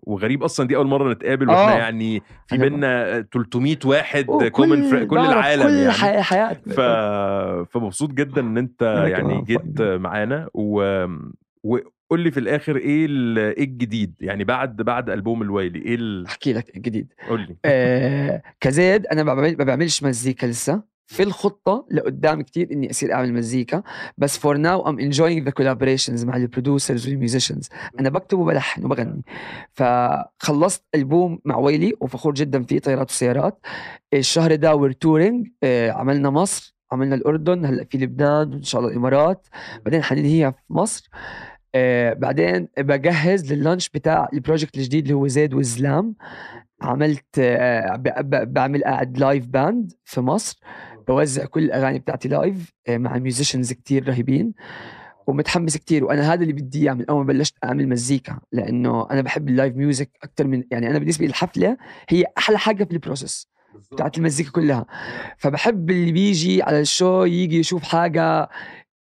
وغريب 0.03 0.43
أصلا 0.43 0.67
دي 0.67 0.75
أول 0.75 0.87
مرة 0.87 1.11
نتقابل 1.13 1.49
وإحنا 1.49 1.75
آه. 1.75 1.77
يعني 1.77 2.21
في 2.47 2.57
بينا 2.57 3.21
300 3.33 3.77
واحد 3.85 4.25
common 4.51 4.83
fr... 4.83 5.03
كل 5.05 5.17
العالم 5.17 5.63
كل 5.63 5.69
يعني 5.73 5.91
حي- 5.91 6.21
حياتك 6.21 6.69
ف... 6.69 6.79
فمبسوط 7.71 8.11
جدا 8.11 8.41
إن 8.41 8.57
أنت 8.57 8.81
يعني 9.07 9.41
جيت 9.41 9.77
فعلاً. 9.77 9.97
معانا 9.97 10.49
و... 10.53 11.05
وقول 11.63 12.19
لي 12.19 12.31
في 12.31 12.39
الآخر 12.39 12.75
إيه. 12.75 13.07
إيه 13.57 13.63
الجديد 13.63 14.13
يعني 14.19 14.43
بعد 14.43 14.75
بعد 14.75 15.09
ألبوم 15.09 15.41
الويلي 15.41 15.79
إيه 15.79 15.95
ال... 15.95 16.25
أحكي 16.25 16.53
لك 16.53 16.75
الجديد 16.77 17.13
قول 17.29 17.39
لي 17.41 17.55
آه 17.65 18.41
كزيد 18.59 19.05
أنا 19.05 19.23
ما 19.23 19.63
بعملش 19.63 20.03
مزيكا 20.03 20.45
لسه 20.45 20.92
في 21.07 21.23
الخطة 21.23 21.85
لقدام 21.91 22.41
كتير 22.41 22.71
إني 22.71 22.89
أصير 22.89 23.13
أعمل 23.13 23.33
مزيكا. 23.33 23.83
بس 24.17 24.37
for 24.37 24.57
now 24.57 24.89
I'm 24.89 25.11
enjoying 25.11 25.43
the 25.43 25.51
collaborations 25.51 26.25
مع 26.25 26.35
ال 26.35 26.43
producers 26.43 27.07
وال 27.07 27.19
musicians 27.19 27.69
أنا 27.99 28.09
بكتب 28.09 28.39
وبلحن 28.39 28.85
وبغني. 28.85 29.21
فخلصت 29.73 30.83
ألبوم 30.95 31.39
مع 31.45 31.57
ويلي 31.57 31.93
وفخور 32.01 32.33
جدا 32.33 32.63
فيه 32.63 32.79
طيارات 32.79 33.09
وسيارات. 33.09 33.59
الشهر 34.13 34.55
ده 34.55 34.75
we're 34.75 34.91
touring 34.91 35.47
آه 35.63 35.91
عملنا 35.91 36.29
مصر 36.29 36.75
عملنا 36.91 37.15
الأردن 37.15 37.65
هلأ 37.65 37.83
في 37.83 37.97
لبنان 37.97 38.53
وإن 38.53 38.63
شاء 38.63 38.81
الله 38.81 38.91
الإمارات. 38.91 39.47
بعدين 39.85 40.03
حننهيها 40.03 40.51
في 40.51 40.57
مصر. 40.69 41.09
آه 41.75 42.13
بعدين 42.13 42.67
بجهز 42.77 43.53
لل 43.53 43.62
launch 43.62 43.89
بتاع 43.89 44.29
ال 44.33 44.39
project 44.39 44.77
الجديد 44.77 45.03
اللي 45.03 45.13
هو 45.13 45.27
زيد 45.27 45.53
والزلام 45.53 46.15
عملت 46.81 47.25
آه، 47.39 47.95
بعمل 48.27 48.83
قاعد 48.83 49.17
live 49.17 49.45
band 49.47 49.91
في 50.05 50.21
مصر. 50.21 50.59
بوزع 51.07 51.45
كل 51.45 51.63
الأغاني 51.63 51.99
بتاعتي 51.99 52.27
live 52.27 52.73
آه، 52.87 52.97
مع 52.97 53.17
musicians 53.17 53.73
كتير 53.73 54.07
رهيبين 54.07 54.53
ومتحمس 55.27 55.77
كتير. 55.77 56.05
وأنا 56.05 56.33
هذا 56.33 56.41
اللي 56.41 56.53
بدي 56.53 56.83
إياه 56.83 56.93
من 56.93 57.05
أول 57.09 57.25
ما 57.25 57.33
بلشت 57.33 57.55
أعمل 57.63 57.89
مزيكا 57.89 58.39
لأنه 58.51 59.07
أنا 59.11 59.21
بحب 59.21 59.49
ال 59.49 59.55
live 59.55 59.75
music 59.75 60.09
أكثر 60.23 60.47
من 60.47 60.63
يعني 60.71 60.89
أنا 60.89 60.99
بالنسبة 60.99 61.25
لي 61.25 61.29
الحفله 61.29 61.77
هي 62.09 62.25
أحلى 62.37 62.57
حاجة 62.57 62.83
في 62.83 62.91
ال 62.91 62.98
process 62.98 63.47
بتاعت 63.91 64.17
المزيكا 64.17 64.51
كلها. 64.51 64.85
فبحب 65.37 65.89
اللي 65.89 66.11
بيجي 66.11 66.63
على 66.63 66.79
ال 66.79 66.88
show 66.88 67.23
يجي 67.23 67.59
يشوف 67.59 67.83
حاجة 67.83 68.49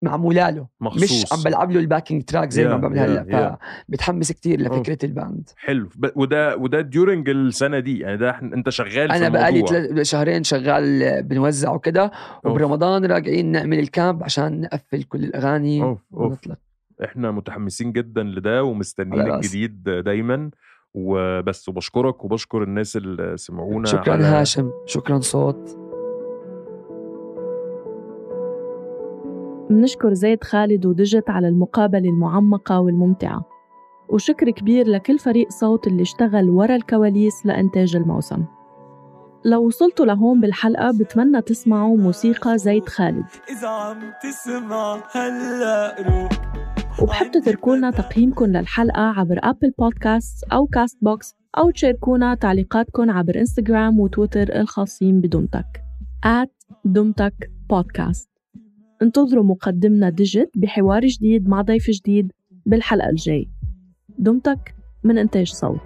معمولة 0.02 0.50
له. 0.50 0.66
مخصوص. 0.80 1.02
مش 1.02 1.32
عم 1.32 1.42
بلعب 1.42 1.70
له 1.70 1.80
ال 1.80 1.85
backing 1.85 2.22
track 2.24 2.50
زي 2.50 2.64
ما 2.64 2.70
Yeah, 2.70 2.74
عم 2.74 2.80
بعمل 2.80 2.96
yeah, 2.96 3.00
هلأ. 3.00 3.56
yeah. 3.58 3.64
فبتحمس 3.88 4.32
كتير 4.32 4.60
لفكرة 4.60 4.98
ال 5.04 5.11
band. 5.11 5.48
حلو. 5.56 5.88
ب- 5.96 6.10
وده 6.16 6.56
وده 6.56 6.80
during 6.80 7.28
السنة 7.28 7.78
دي. 7.78 7.98
يعني 7.98 8.16
ده 8.16 8.30
أنت 8.42 8.68
شغال 8.68 9.08
في 9.10 9.16
أنا 9.16 9.28
بقالي 9.28 9.62
تل- 9.62 10.06
شهرين 10.06 10.44
شغال 10.44 11.22
بنوزع 11.22 11.72
وكده. 11.72 12.10
وبرمضان 12.44 13.04
راجعين 13.04 13.52
نعمل 13.52 13.78
الكامب 13.78 14.22
عشان 14.24 14.60
نقفل 14.60 15.02
كل 15.02 15.24
الأغاني 15.24 15.82
أوف 15.82 15.98
أوف. 16.14 16.22
ونطلع 16.30 16.56
إحنا 17.04 17.30
متحمسين 17.30 17.92
جدا 17.92 18.22
لده 18.22 18.64
ومستنيين. 18.64 19.34
الجديد 19.34 19.82
دايما. 19.82 20.50
وبس 20.94 21.68
وبشكرك 21.68 22.24
وبشكر 22.24 22.62
الناس 22.62 22.96
اللي 22.96 23.36
سمعونا 23.36 23.86
شكرا 23.86 24.12
على 24.12 24.24
هاشم. 24.24 24.70
شكرا 24.86 25.18
صوت. 25.20 25.76
منشكر 29.70 30.14
زيد 30.14 30.44
خالد 30.44 30.86
ودجت 30.86 31.30
على 31.30 31.48
المقابلة 31.48 32.08
المعمقة 32.08 32.80
والممتعة. 32.80 33.44
وشكر 34.08 34.50
كبير 34.50 34.86
لكل 34.86 35.18
فريق 35.18 35.50
صوت 35.50 35.86
اللي 35.86 36.02
اشتغل 36.02 36.50
ورا 36.50 36.76
الكواليس 36.76 37.46
لإنتاج 37.46 37.96
الموسم. 37.96 38.44
لو 39.44 39.66
وصلتوا 39.66 40.06
لهون 40.06 40.40
بالحلقة 40.40 40.90
بتمنى 40.98 41.42
تسمعوا 41.42 41.96
موسيقى 41.96 42.58
زيد 42.58 42.88
خالد. 42.88 43.26
إذا 43.50 43.68
عم 43.68 43.98
تسمع 44.22 45.02
هلا 45.12 45.96
روح 46.02 46.30
وبحب 47.02 47.30
تتركولنا 47.30 47.90
تقييمكم 47.90 48.44
للحلقة 48.44 49.02
عبر 49.02 49.38
أبل 49.42 49.72
بودكاست 49.78 50.44
أو 50.52 50.66
كاست 50.66 50.98
بوكس 51.02 51.34
أو 51.58 51.70
تشاركونا 51.70 52.34
تعليقاتكم 52.34 53.10
عبر 53.10 53.38
إنستغرام 53.38 54.00
وتويتر 54.00 54.60
الخاصين 54.60 55.20
بدمتك. 55.20 55.82
دمتك 56.84 57.50
بودكاست 57.70 58.29
انتظروا 59.02 59.44
مقدمنا 59.44 60.10
ديجيت 60.10 60.50
بحوار 60.56 61.06
جديد 61.06 61.48
مع 61.48 61.62
ضيف 61.62 61.90
جديد 61.90 62.32
بالحلقة 62.66 63.08
الجاي. 63.08 63.48
دمتك 64.18 64.74
من 65.04 65.18
إنتاج 65.18 65.46
صوت. 65.46 65.80